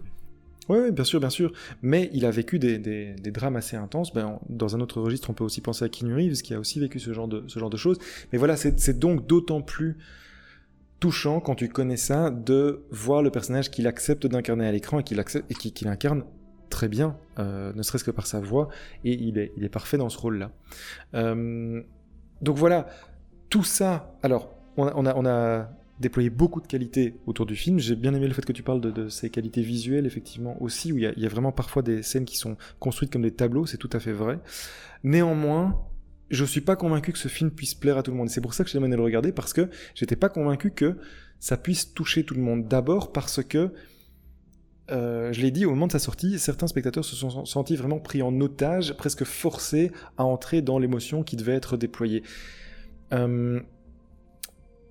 Oui, 0.69 0.91
bien 0.91 1.03
sûr, 1.03 1.19
bien 1.19 1.29
sûr. 1.29 1.51
Mais 1.81 2.09
il 2.13 2.25
a 2.25 2.31
vécu 2.31 2.59
des, 2.59 3.15
drames 3.31 3.55
assez 3.55 3.75
intenses. 3.75 4.13
Ben, 4.13 4.39
dans 4.49 4.75
un 4.75 4.79
autre 4.79 5.01
registre, 5.01 5.29
on 5.29 5.33
peut 5.33 5.43
aussi 5.43 5.61
penser 5.61 5.85
à 5.85 5.89
Keanu 5.89 6.15
Reeves, 6.15 6.41
qui 6.41 6.53
a 6.53 6.59
aussi 6.59 6.79
vécu 6.79 6.99
ce 6.99 7.13
genre 7.13 7.27
de, 7.27 7.77
choses. 7.77 7.99
Mais 8.31 8.37
voilà, 8.37 8.55
c'est 8.55 8.99
donc 8.99 9.27
d'autant 9.27 9.61
plus 9.61 9.97
touchant 10.99 11.41
quand 11.41 11.55
tu 11.55 11.67
connais 11.67 11.97
ça 11.97 12.29
de 12.29 12.83
voir 12.89 13.21
le 13.21 13.29
personnage 13.29 13.69
qu'il 13.69 13.87
accepte 13.87 14.25
d'incarner 14.25 14.65
à 14.65 14.71
l'écran 14.71 14.99
et 14.99 15.03
qu'il 15.03 15.87
incarne 15.89 16.23
très 16.69 16.87
bien, 16.87 17.17
euh, 17.39 17.73
ne 17.73 17.83
serait-ce 17.83 18.03
que 18.03 18.11
par 18.11 18.25
sa 18.25 18.39
voix, 18.39 18.69
et 19.03 19.13
il 19.13 19.37
est, 19.37 19.69
parfait 19.69 19.97
dans 19.97 20.09
ce 20.09 20.17
rôle-là. 20.17 20.51
Euh, 21.13 21.83
donc 22.41 22.57
voilà, 22.57 22.87
tout 23.49 23.63
ça. 23.63 24.17
Alors, 24.23 24.55
on 24.77 25.25
a 25.25 25.69
déployé 25.99 26.29
beaucoup 26.29 26.61
de 26.61 26.67
qualités 26.67 27.15
autour 27.25 27.45
du 27.45 27.55
film. 27.55 27.79
J'ai 27.79 27.95
bien 27.95 28.13
aimé 28.13 28.27
le 28.27 28.33
fait 28.33 28.45
que 28.45 28.51
tu 28.51 28.63
parles 28.63 28.81
de, 28.81 28.91
de 28.91 29.09
ces 29.09 29.29
qualités 29.29 29.61
visuelles, 29.61 30.05
effectivement, 30.05 30.61
aussi, 30.61 30.91
où 30.91 30.97
il 30.97 31.13
y, 31.15 31.25
a, 31.25 31.29
vraiment 31.29 31.51
parfois 31.51 31.81
des 31.81 32.03
scènes 32.03 32.25
qui 32.25 32.37
sont 32.37 32.57
construites 32.79 33.11
comme 33.11 33.21
des 33.21 33.31
tableaux, 33.31 33.65
c'est 33.65 33.77
tout 33.77 33.89
à 33.93 33.99
fait 33.99 34.11
vrai. 34.11 34.39
Néanmoins, 35.03 35.79
je 36.29 36.45
suis 36.45 36.61
pas 36.61 36.75
convaincu 36.75 37.11
que 37.11 37.19
ce 37.19 37.27
film 37.27 37.51
puisse 37.51 37.75
plaire 37.75 37.97
à 37.97 38.03
tout 38.03 38.11
le 38.11 38.17
monde. 38.17 38.29
C'est 38.29 38.41
pour 38.41 38.53
ça 38.53 38.63
que 38.63 38.69
j'ai 38.69 38.77
demandé 38.77 38.93
de 38.93 38.97
le 38.97 39.03
regarder, 39.03 39.31
parce 39.31 39.53
que 39.53 39.69
j'étais 39.93 40.15
pas 40.15 40.29
convaincu 40.29 40.71
que 40.71 40.97
ça 41.39 41.57
puisse 41.57 41.93
toucher 41.93 42.23
tout 42.23 42.33
le 42.33 42.41
monde. 42.41 42.67
D'abord 42.67 43.11
parce 43.11 43.43
que, 43.43 43.71
euh, 44.91 45.31
je 45.31 45.41
l'ai 45.41 45.51
dit, 45.51 45.65
au 45.65 45.69
moment 45.69 45.87
de 45.87 45.91
sa 45.91 45.99
sortie, 45.99 46.39
certains 46.39 46.67
spectateurs 46.67 47.05
se 47.05 47.15
sont 47.15 47.45
sentis 47.45 47.75
vraiment 47.75 47.99
pris 47.99 48.21
en 48.21 48.39
otage, 48.41 48.93
presque 48.93 49.25
forcés 49.25 49.91
à 50.17 50.25
entrer 50.25 50.61
dans 50.61 50.79
l'émotion 50.79 51.23
qui 51.23 51.35
devait 51.35 51.53
être 51.53 51.77
déployée. 51.77 52.23
Euh, 53.13 53.61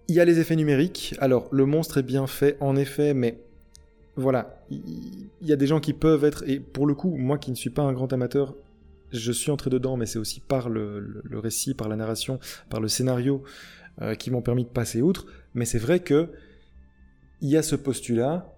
il 0.08 0.14
y 0.14 0.20
a 0.20 0.24
les 0.24 0.38
effets 0.38 0.56
numériques. 0.56 1.14
Alors, 1.18 1.48
le 1.52 1.66
monstre 1.66 1.98
est 1.98 2.02
bien 2.02 2.26
fait, 2.26 2.56
en 2.60 2.76
effet, 2.76 3.14
mais 3.14 3.38
voilà, 4.16 4.62
il 4.70 5.28
y 5.40 5.52
a 5.52 5.56
des 5.56 5.66
gens 5.66 5.80
qui 5.80 5.92
peuvent 5.94 6.24
être, 6.24 6.44
et 6.46 6.60
pour 6.60 6.86
le 6.86 6.94
coup, 6.94 7.16
moi 7.16 7.38
qui 7.38 7.50
ne 7.50 7.56
suis 7.56 7.70
pas 7.70 7.82
un 7.82 7.92
grand 7.92 8.12
amateur, 8.12 8.54
je 9.12 9.32
suis 9.32 9.50
entré 9.50 9.70
dedans, 9.70 9.96
mais 9.96 10.06
c'est 10.06 10.18
aussi 10.18 10.40
par 10.40 10.68
le, 10.68 11.22
récit, 11.32 11.74
par 11.74 11.88
la 11.88 11.96
narration, 11.96 12.38
par 12.68 12.80
le 12.80 12.88
scénario 12.88 13.42
euh, 14.00 14.14
qui 14.14 14.30
m'ont 14.30 14.42
permis 14.42 14.64
de 14.64 14.70
passer 14.70 15.02
outre. 15.02 15.26
Mais 15.54 15.64
c'est 15.64 15.78
vrai 15.78 16.00
que 16.00 16.30
il 17.40 17.48
y 17.48 17.56
a 17.56 17.62
ce 17.62 17.76
postulat 17.76 18.54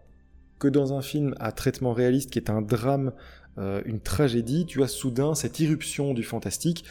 que 0.58 0.68
dans 0.68 0.92
un 0.92 1.02
film 1.02 1.34
à 1.40 1.52
traitement 1.52 1.92
réaliste 1.92 2.30
qui 2.30 2.38
est 2.38 2.50
un 2.50 2.62
drame, 2.62 3.12
euh, 3.58 3.82
une 3.86 4.00
tragédie, 4.00 4.66
tu 4.66 4.82
as 4.82 4.88
soudain 4.88 5.34
cette 5.34 5.58
irruption 5.60 6.14
du 6.14 6.22
fantastique. 6.22 6.84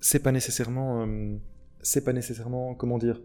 C'est 0.00 0.20
pas 0.20 0.32
nécessairement, 0.32 1.06
euh, 1.06 1.36
c'est 1.80 2.04
pas 2.04 2.12
nécessairement, 2.12 2.74
comment 2.74 2.98
dire, 2.98 3.20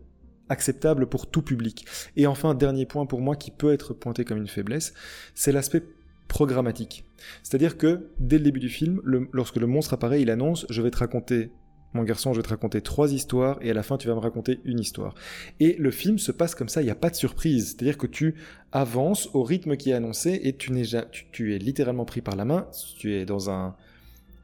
acceptable 0.50 1.08
pour 1.08 1.28
tout 1.28 1.42
public. 1.42 1.86
Et 2.16 2.28
enfin, 2.28 2.54
dernier 2.54 2.86
point 2.86 3.06
pour 3.06 3.22
moi 3.22 3.36
qui 3.36 3.52
peut 3.52 3.74
être 3.74 3.94
pointé 3.94 4.26
comme 4.26 4.38
une 4.38 4.48
faiblesse, 4.48 4.94
c'est 5.34 5.52
l'aspect 5.52 5.84
programmatique. 6.28 7.06
C'est-à-dire 7.44 7.78
que 7.78 8.10
dès 8.20 8.38
le 8.38 8.44
début 8.44 8.60
du 8.60 8.70
film, 8.70 9.02
lorsque 9.32 9.58
le 9.58 9.68
monstre 9.68 9.94
apparaît, 9.94 10.22
il 10.22 10.30
annonce 10.30 10.66
je 10.70 10.82
vais 10.82 10.92
te 10.92 10.98
raconter 10.98 11.52
mon 11.94 12.04
garçon, 12.04 12.34
je 12.34 12.40
vais 12.40 12.44
te 12.44 12.50
raconter 12.50 12.82
trois 12.82 13.14
histoires 13.14 13.58
et 13.62 13.72
à 13.72 13.74
la 13.74 13.82
fin 13.82 13.98
tu 13.98 14.08
vas 14.08 14.16
me 14.16 14.20
raconter 14.20 14.60
une 14.66 14.80
histoire. 14.80 15.16
Et 15.60 15.76
le 15.80 15.92
film 15.92 16.20
se 16.20 16.32
passe 16.32 16.54
comme 16.54 16.68
ça, 16.68 16.82
il 16.82 16.86
n'y 16.86 16.92
a 16.92 16.96
pas 16.96 17.10
de 17.10 17.16
surprise. 17.16 17.68
C'est-à-dire 17.68 17.98
que 17.98 18.08
tu 18.08 18.36
avances 18.72 19.30
au 19.34 19.44
rythme 19.44 19.78
qui 19.78 19.92
est 19.92 19.94
annoncé 19.94 20.42
et 20.44 20.56
tu, 20.58 20.74
n'es 20.74 20.84
tu, 21.12 21.26
tu 21.32 21.56
es 21.56 21.58
littéralement 21.58 22.06
pris 22.06 22.22
par 22.22 22.36
la 22.36 22.44
main. 22.44 22.68
Tu 22.98 23.14
es 23.14 23.26
dans 23.26 23.50
un 23.50 23.76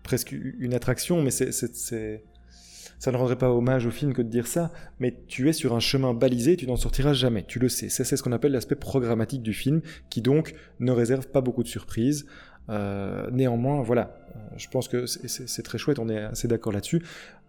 presque 0.04 0.32
une 0.32 0.74
attraction, 0.74 1.22
mais 1.22 1.32
c'est 1.32 2.24
ça 3.02 3.12
ne 3.12 3.18
rendrait 3.18 3.36
pas 3.36 3.50
hommage 3.50 3.88
au 3.88 3.90
film 3.90 4.14
que 4.14 4.22
de 4.22 4.30
dire 4.30 4.46
ça, 4.46 4.72
mais 5.00 5.16
tu 5.28 5.50
es 5.50 5.54
sur 5.54 5.74
un 5.74 5.80
chemin 5.80 6.14
balisé, 6.14 6.56
tu 6.56 6.68
n'en 6.68 6.76
sortiras 6.76 7.14
jamais, 7.14 7.44
tu 7.44 7.58
le 7.58 7.68
sais. 7.68 7.90
Ça, 7.90 8.04
c'est 8.04 8.16
ce 8.16 8.22
qu'on 8.22 8.32
appelle 8.32 8.52
l'aspect 8.52 8.76
programmatique 8.76 9.42
du 9.42 9.54
film, 9.54 9.82
qui 10.12 10.22
donc 10.22 10.54
ne 10.80 10.92
réserve 10.92 11.28
pas 11.28 11.42
beaucoup 11.42 11.64
de 11.64 11.68
surprises. 11.68 12.28
Euh, 12.70 13.28
néanmoins, 13.32 13.82
voilà, 13.82 14.16
euh, 14.36 14.40
je 14.56 14.68
pense 14.68 14.88
que 14.88 15.08
c'est 15.08 15.64
très 15.64 15.80
chouette, 15.80 15.98
on 15.98 16.10
est 16.10 16.20
assez 16.20 16.48
d'accord 16.48 16.74
là-dessus. 16.74 17.02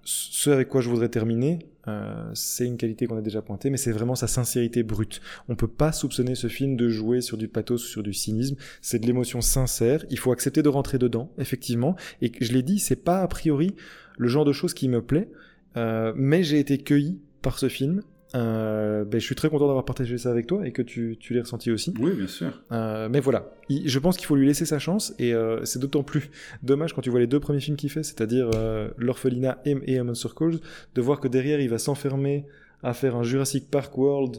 Ce 0.04 0.48
avec 0.48 0.70
quoi 0.70 0.80
je 0.80 0.88
voudrais 0.88 1.10
terminer, 1.10 1.58
euh, 1.86 2.30
c'est 2.32 2.64
une 2.64 2.78
qualité 2.78 3.06
qu'on 3.06 3.18
a 3.18 3.20
déjà 3.20 3.42
pointée, 3.42 3.68
mais 3.68 3.76
c'est 3.76 3.92
vraiment 3.92 4.14
sa 4.14 4.28
sincérité 4.28 4.82
brute. 4.82 5.20
On 5.50 5.54
peut 5.54 5.68
pas 5.68 5.92
soupçonner 5.92 6.34
ce 6.34 6.46
film 6.46 6.76
de 6.76 6.88
jouer 6.88 7.20
sur 7.20 7.36
du 7.36 7.46
pathos 7.46 7.84
ou 7.84 7.86
sur 7.86 8.02
du 8.02 8.14
cynisme. 8.14 8.56
C'est 8.80 9.00
de 9.00 9.06
l'émotion 9.06 9.42
sincère. 9.42 10.02
Il 10.08 10.18
faut 10.18 10.32
accepter 10.32 10.62
de 10.62 10.70
rentrer 10.70 10.96
dedans, 10.96 11.30
effectivement. 11.36 11.94
Et 12.22 12.32
je 12.40 12.52
l'ai 12.54 12.62
dit, 12.62 12.78
c'est 12.78 12.96
pas 12.96 13.20
a 13.20 13.28
priori 13.28 13.76
le 14.18 14.28
genre 14.28 14.44
de 14.44 14.52
choses 14.52 14.74
qui 14.74 14.88
me 14.88 15.02
plaît, 15.02 15.28
euh, 15.76 16.12
mais 16.16 16.42
j'ai 16.42 16.58
été 16.58 16.78
cueilli 16.78 17.20
par 17.40 17.58
ce 17.58 17.68
film. 17.68 18.02
Euh, 18.34 19.04
ben, 19.04 19.20
je 19.20 19.26
suis 19.26 19.34
très 19.34 19.50
content 19.50 19.66
d'avoir 19.66 19.84
partagé 19.84 20.16
ça 20.16 20.30
avec 20.30 20.46
toi 20.46 20.66
et 20.66 20.72
que 20.72 20.80
tu, 20.80 21.18
tu 21.20 21.34
l'aies 21.34 21.42
ressenti 21.42 21.70
aussi. 21.70 21.92
Oui, 21.98 22.12
bien 22.12 22.26
sûr. 22.26 22.62
Euh, 22.72 23.08
mais 23.10 23.20
voilà, 23.20 23.52
il, 23.68 23.86
je 23.86 23.98
pense 23.98 24.16
qu'il 24.16 24.26
faut 24.26 24.36
lui 24.36 24.46
laisser 24.46 24.64
sa 24.64 24.78
chance 24.78 25.12
et 25.18 25.34
c'est 25.64 25.78
d'autant 25.78 26.02
plus 26.02 26.30
dommage 26.62 26.94
quand 26.94 27.02
tu 27.02 27.10
vois 27.10 27.20
les 27.20 27.26
deux 27.26 27.40
premiers 27.40 27.60
films 27.60 27.76
qu'il 27.76 27.90
fait, 27.90 28.02
c'est-à-dire 28.02 28.50
L'Orphelinat 28.96 29.60
et, 29.64 29.76
et 29.86 29.98
A 29.98 30.04
Monster 30.04 30.30
Calls, 30.36 30.60
de 30.94 31.00
voir 31.02 31.20
que 31.20 31.28
derrière 31.28 31.60
il 31.60 31.68
va 31.68 31.78
s'enfermer 31.78 32.46
à 32.82 32.94
faire 32.94 33.16
un 33.16 33.22
Jurassic 33.22 33.70
Park 33.70 33.96
World, 33.98 34.38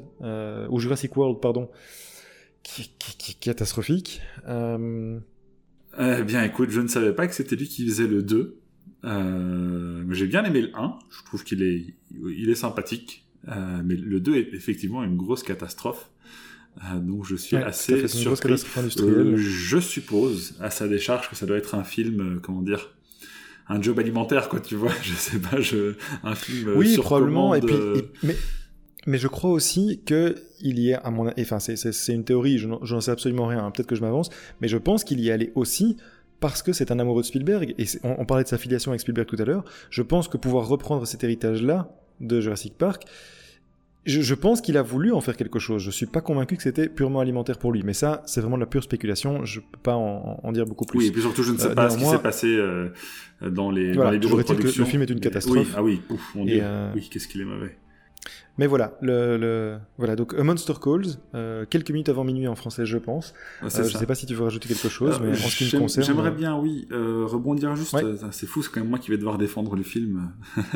ou 0.69 0.79
Jurassic 0.79 1.15
World, 1.15 1.39
pardon, 1.39 1.69
qui, 2.63 2.91
qui, 2.97 3.15
qui 3.17 3.31
est 3.33 3.39
catastrophique. 3.39 4.21
Eh 5.99 6.23
bien, 6.23 6.43
écoute, 6.43 6.71
je 6.71 6.81
ne 6.81 6.87
savais 6.87 7.13
pas 7.13 7.27
que 7.27 7.35
c'était 7.35 7.55
lui 7.55 7.67
qui 7.67 7.85
faisait 7.87 8.07
le 8.07 8.23
2. 8.23 8.57
Euh, 9.05 10.03
j'ai 10.11 10.27
bien 10.27 10.43
aimé 10.45 10.61
le 10.61 10.71
1, 10.75 10.97
je 11.09 11.23
trouve 11.25 11.43
qu'il 11.43 11.61
est, 11.61 11.85
il 12.13 12.49
est 12.49 12.55
sympathique, 12.55 13.25
euh, 13.49 13.81
mais 13.83 13.95
le 13.95 14.19
2 14.19 14.35
est 14.35 14.49
effectivement 14.53 15.03
une 15.03 15.17
grosse 15.17 15.43
catastrophe. 15.43 16.09
Euh, 16.77 16.99
donc 16.99 17.25
je 17.25 17.35
suis 17.35 17.55
Ouais, 17.55 17.63
assez 17.63 18.07
surpris. 18.07 18.41
catastrophe 18.49 18.77
industrielle. 18.79 19.11
Euh, 19.33 19.37
je 19.37 19.77
suppose, 19.79 20.55
à 20.59 20.69
sa 20.69 20.87
décharge, 20.87 21.29
que 21.29 21.35
ça 21.35 21.45
doit 21.45 21.57
être 21.57 21.75
un 21.75 21.83
film, 21.83 22.39
comment 22.41 22.61
dire, 22.61 22.95
un 23.67 23.81
job 23.81 23.99
alimentaire, 23.99 24.49
quoi, 24.49 24.59
tu 24.59 24.75
vois. 24.75 24.91
Je 25.03 25.13
sais 25.13 25.37
pas, 25.39 25.59
je, 25.61 25.95
un 26.23 26.35
film. 26.35 26.71
oui, 26.75 26.93
sur 26.93 27.03
probablement. 27.03 27.53
Et 27.55 27.59
commande, 27.61 27.77
puis, 27.79 27.87
euh, 27.87 27.97
et- 27.97 28.25
mais, 28.27 28.35
mais 29.05 29.17
je 29.17 29.27
crois 29.27 29.51
aussi 29.51 30.01
que 30.05 30.35
il 30.61 30.79
y 30.79 30.89
est, 30.91 30.95
à 30.95 31.11
mon, 31.11 31.29
enfin, 31.39 31.59
c'est, 31.59 32.13
une 32.13 32.23
théorie, 32.25 32.57
je 32.57 32.67
n'en, 32.67 33.01
sais 33.01 33.11
absolument 33.11 33.47
rien. 33.47 33.65
hein, 33.65 33.71
Peut-être 33.71 33.87
que 33.87 33.95
je 33.95 34.01
m'avance, 34.01 34.29
mais 34.61 34.67
je 34.69 34.77
pense 34.77 35.03
qu'il 35.03 35.19
y 35.19 35.29
allait 35.29 35.51
aussi 35.55 35.97
parce 36.43 36.61
que 36.61 36.73
c'est 36.73 36.91
un 36.91 36.99
amoureux 36.99 37.21
de 37.21 37.27
Spielberg. 37.27 37.73
Et 37.77 37.85
on, 38.03 38.15
on 38.21 38.25
parlait 38.25 38.43
de 38.43 38.49
sa 38.49 38.57
filiation 38.57 38.91
avec 38.91 38.99
Spielberg 39.01 39.27
tout 39.27 39.37
à 39.39 39.45
l'heure. 39.45 39.63
Je 39.89 40.01
pense 40.01 40.27
que 40.27 40.37
pouvoir 40.37 40.67
reprendre 40.67 41.05
cet 41.07 41.23
héritage-là 41.23 41.77
de 42.19 42.41
Jurassic 42.41 42.73
Park. 42.77 43.03
Je, 44.05 44.19
je 44.19 44.35
pense 44.35 44.59
qu'il 44.59 44.75
a 44.75 44.81
voulu 44.81 45.13
en 45.13 45.21
faire 45.21 45.37
quelque 45.37 45.59
chose. 45.59 45.81
Je 45.81 45.89
suis 45.89 46.05
pas 46.05 46.19
convaincu 46.19 46.57
que 46.57 46.63
c'était 46.63 46.89
purement 46.89 47.21
alimentaire 47.21 47.57
pour 47.57 47.71
lui, 47.71 47.83
mais 47.83 47.93
ça, 47.93 48.21
c'est 48.25 48.41
vraiment 48.41 48.57
de 48.57 48.63
la 48.63 48.67
pure 48.67 48.83
spéculation. 48.83 49.45
Je 49.45 49.61
peux 49.61 49.77
pas 49.81 49.95
en, 49.95 50.41
en 50.43 50.51
dire 50.51 50.65
beaucoup 50.65 50.83
plus. 50.83 50.99
Oui, 50.99 51.07
et 51.07 51.11
puis 51.11 51.21
surtout, 51.21 51.43
je 51.43 51.53
ne 51.53 51.57
sais 51.57 51.67
Euh, 51.67 51.73
pas 51.75 51.89
ce 51.89 51.97
qui 51.97 52.03
s'est 52.05 52.17
passé 52.19 52.47
euh, 52.47 52.89
dans 53.49 53.71
les, 53.71 53.93
Voilà, 53.93 54.09
dans 54.09 54.11
les 54.11 54.19
bureaux 54.19 54.35
de 54.35 54.41
est-il 54.41 54.55
que 54.57 54.61
production. 54.63 54.83
le 54.83 54.89
film 54.89 55.01
est 55.03 55.09
une 55.09 55.21
catastrophe. 55.21 55.57
Oui, 55.69 55.73
ah 55.77 55.81
oui, 55.83 56.01
ouf, 56.09 56.35
mon 56.35 56.43
dieu. 56.43 56.59
euh, 56.61 56.91
Oui, 56.93 57.07
qu'est-ce 57.09 57.29
qu'il 57.29 57.39
est 57.39 57.45
mauvais. 57.45 57.77
Mais 58.59 58.67
voilà, 58.67 58.97
le, 59.01 59.35
le- 59.37 59.77
voilà 59.97 60.15
donc 60.15 60.35
A 60.35 60.43
Monster 60.43 60.73
Calls, 60.81 61.05
euh, 61.33 61.65
quelques 61.67 61.89
minutes 61.89 62.09
avant 62.09 62.23
minuit 62.23 62.47
en 62.47 62.53
français, 62.55 62.85
je 62.85 62.99
pense. 62.99 63.33
Euh, 63.63 63.65
je 63.65 63.69
ça. 63.69 63.99
sais 63.99 64.05
pas 64.05 64.13
si 64.13 64.27
tu 64.27 64.35
veux 64.35 64.43
rajouter 64.43 64.67
quelque 64.69 64.89
chose, 64.89 65.19
mais 65.23 65.31
en 65.31 65.35
ce 65.35 65.57
qui 65.57 65.75
me 65.75 65.79
concerne, 65.79 66.05
J'aimerais 66.05 66.29
euh, 66.29 66.33
bien, 66.33 66.55
oui, 66.57 66.87
euh, 66.91 67.25
rebondir 67.25 67.75
juste. 67.75 67.93
Ouais. 67.93 68.03
c'est 68.31 68.45
fou, 68.45 68.61
c'est 68.61 68.71
quand 68.71 68.81
même 68.81 68.89
moi 68.89 68.99
qui 68.99 69.09
vais 69.09 69.17
devoir 69.17 69.37
défendre 69.39 69.75
le 69.75 69.81
film. 69.83 70.31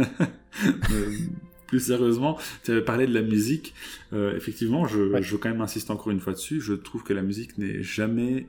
Plus 1.68 1.82
sérieusement, 1.82 2.38
tu 2.64 2.72
avais 2.72 2.82
parlé 2.82 3.06
de 3.08 3.14
la 3.14 3.22
musique. 3.22 3.74
Effectivement, 4.14 4.88
je, 4.88 5.00
Ouais. 5.12 5.22
je 5.22 5.32
veux 5.34 5.38
quand 5.38 5.50
même 5.50 5.62
insister 5.62 5.92
encore 5.92 6.12
une 6.12 6.20
fois 6.22 6.34
dessus. 6.34 6.62
Je 6.62 6.74
trouve 6.74 7.04
que 7.04 7.14
la 7.14 7.22
musique 7.22 7.58
n'est 7.58 7.84
jamais. 7.84 8.48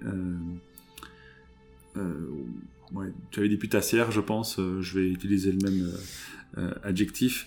Ouais, 1.96 3.12
tu 3.30 3.40
avais 3.40 3.48
dit 3.48 3.56
putassière, 3.58 4.10
je 4.10 4.20
pense. 4.20 4.56
je 4.80 4.98
vais 4.98 5.08
utiliser 5.08 5.52
le 5.52 5.58
même 5.58 5.92
adjectif. 6.84 7.46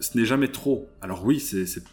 Ce 0.00 0.16
n'est 0.18 0.24
jamais 0.24 0.48
trop. 0.48 0.88
Alors 1.02 1.24
oui, 1.24 1.38
c'est 1.40 1.66
c'est- 1.66 1.84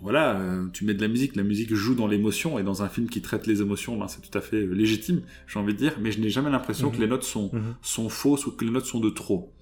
voilà, 0.00 0.38
euh, 0.40 0.66
tu 0.72 0.84
mets 0.84 0.94
de 0.94 1.02
la 1.02 1.08
musique, 1.08 1.34
la 1.36 1.42
musique 1.42 1.74
joue 1.74 1.94
dans 1.96 2.06
l'émotion 2.06 2.58
et 2.58 2.62
dans 2.62 2.82
un 2.84 2.88
film 2.88 3.08
qui 3.08 3.20
traite 3.20 3.46
les 3.48 3.60
émotions, 3.60 3.98
ben, 3.98 4.06
c'est 4.08 4.20
tout 4.20 4.36
à 4.38 4.40
fait 4.40 4.56
euh, 4.64 4.72
légitime, 4.72 5.22
j'ai 5.48 5.58
envie 5.58 5.74
de 5.74 5.78
dire. 5.78 5.98
Mais 6.00 6.12
je 6.12 6.20
n'ai 6.20 6.30
jamais 6.30 6.50
l'impression 6.50 6.88
Mhm. 6.88 6.94
que 6.96 7.00
les 7.00 7.06
notes 7.08 7.24
sont 7.24 7.50
mhm. 7.52 7.74
sont 7.82 8.08
fausses 8.08 8.46
ou 8.46 8.52
que 8.52 8.64
les 8.64 8.70
notes 8.70 8.86
sont 8.86 9.00
de 9.00 9.10
trop. 9.10 9.52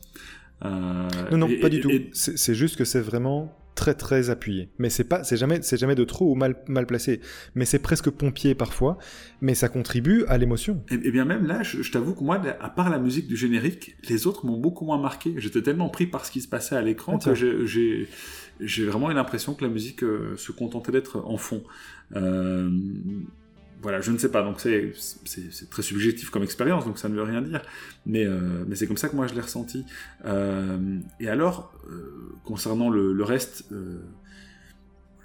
Euh, 0.65 1.09
Non, 1.33 1.39
non, 1.39 1.49
et- 1.49 1.57
pas 1.59 1.69
du 1.69 1.79
et- 1.79 1.81
tout. 1.81 1.91
c'est 2.13 2.55
juste 2.55 2.77
que 2.77 2.85
c'est 2.85 3.01
vraiment 3.01 3.57
très 3.77 3.95
très 3.95 4.29
appuyé. 4.31 4.71
Mais 4.81 4.91
c'est 4.91 5.05
pas, 5.05 5.23
c'est 5.23 5.37
jamais, 5.37 5.61
c'est 5.63 5.77
jamais 5.77 5.95
de 5.95 6.03
trop 6.03 6.33
ou 6.33 6.35
mal 6.35 6.57
mal 6.67 6.87
placé. 6.87 7.21
Mais 7.55 7.65
c'est 7.65 7.79
presque 7.79 8.11
pompier 8.11 8.57
parfois. 8.57 8.99
Mais 9.41 9.55
ça 9.55 9.69
contribue 9.69 10.25
à 10.27 10.37
l'émotion. 10.39 10.83
Et, 10.91 10.95
et 10.95 11.11
bien 11.13 11.25
même 11.25 11.47
là, 11.47 11.63
je, 11.63 11.83
je 11.83 11.93
t'avoue 11.93 12.15
que 12.15 12.25
moi, 12.25 12.43
à 12.61 12.69
part 12.71 12.91
la 12.91 12.99
musique 12.99 13.29
du 13.29 13.37
générique, 13.37 13.97
les 14.09 14.27
autres 14.27 14.45
m'ont 14.47 14.59
beaucoup 14.59 14.85
moins 14.85 15.01
marqué. 15.01 15.35
J'étais 15.37 15.63
tellement 15.63 15.89
pris 15.91 16.07
par 16.09 16.27
ce 16.27 16.33
qui 16.33 16.41
se 16.41 16.49
passait 16.49 16.75
à 16.75 16.83
l'écran 16.83 17.19
que 17.19 17.35
j'ai- 17.37 17.67
j'ai 17.67 18.09
j'ai 18.59 18.87
vraiment 18.87 19.11
eu 19.11 19.15
l'impression 19.15 19.53
que 19.55 19.63
la 19.63 19.71
musique 19.71 20.03
euh, 20.03 20.35
se 20.37 20.51
contentait 20.51 20.91
d'être 20.91 21.21
en 21.27 21.37
fond. 21.37 21.63
Euh, 22.17 22.71
voilà, 23.83 24.01
je 24.01 24.11
ne 24.11 24.19
sais 24.19 24.31
pas, 24.31 24.43
donc 24.43 24.61
c'est 24.61 25.71
très 25.71 25.83
subjectif 25.83 26.31
comme 26.31 26.43
expérience, 26.43 26.85
donc 26.85 26.99
ça 26.99 27.09
ne 27.09 27.15
veut 27.15 27.23
rien 27.23 27.43
dire. 27.43 27.63
Mais, 28.05 28.25
euh, 28.25 28.65
mais 28.67 28.75
c'est 28.75 28.87
comme 28.87 28.97
ça 28.97 29.09
que 29.09 29.17
moi 29.17 29.27
je 29.27 29.35
l'ai 29.35 29.41
ressenti. 29.41 29.85
Euh, 30.25 30.99
et 31.21 31.29
alors, 31.29 31.73
euh, 31.89 32.33
concernant 32.45 32.91
le, 32.91 33.13
le 33.13 33.25
reste, 33.25 33.65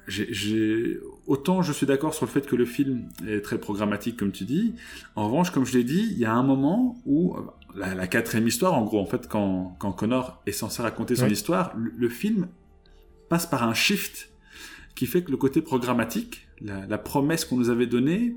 j'ai 0.08 0.98
autant 1.26 1.62
je 1.62 1.72
suis 1.72 1.86
d'accord 1.86 2.12
sur 2.12 2.26
le 2.26 2.30
fait 2.30 2.44
que 2.46 2.56
le 2.56 2.64
film 2.64 3.08
est 3.26 3.40
très 3.40 3.58
programmatique 3.58 4.18
comme 4.18 4.32
tu 4.32 4.44
dis. 4.44 4.74
En 5.16 5.26
revanche, 5.26 5.50
comme 5.50 5.64
je 5.64 5.78
l'ai 5.78 5.84
dit, 5.84 6.08
il 6.10 6.18
y 6.18 6.24
a 6.24 6.32
un 6.32 6.42
moment 6.42 7.00
où 7.06 7.36
la, 7.74 8.06
quatrième 8.06 8.46
histoire, 8.46 8.74
en 8.74 8.84
gros, 8.84 9.00
en 9.00 9.06
fait, 9.06 9.28
quand, 9.28 9.76
quand 9.78 9.92
Connor 9.92 10.42
est 10.46 10.52
censé 10.52 10.82
raconter 10.82 11.16
son 11.16 11.28
histoire, 11.28 11.74
le, 11.76 12.08
film 12.08 12.48
passe 13.28 13.46
par 13.46 13.62
un 13.62 13.74
shift 13.74 14.31
qui 14.94 15.06
fait 15.06 15.22
que 15.22 15.30
le 15.30 15.36
côté 15.36 15.62
programmatique, 15.62 16.48
la, 16.60 16.98
promesse 16.98 17.44
qu'on 17.44 17.56
nous 17.56 17.70
avait 17.70 17.86
donnée, 17.86 18.36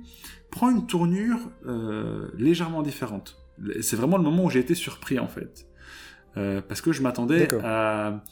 prend 0.52 0.70
une 0.70 0.88
tournure 0.88 1.38
euh, 1.68 2.28
légèrement 2.38 2.82
différente. 2.82 3.38
C'est 3.82 3.96
vraiment 3.96 4.18
le 4.18 4.24
moment 4.24 4.46
où 4.46 4.50
j'ai 4.50 4.60
été 4.60 4.76
surpris 4.76 5.20
en 5.20 5.28
fait, 5.28 5.68
euh, 6.38 6.62
parce 6.62 6.82
que 6.82 6.91
je 6.91 7.02
m'attendais 7.02 7.48
à, 7.63 8.24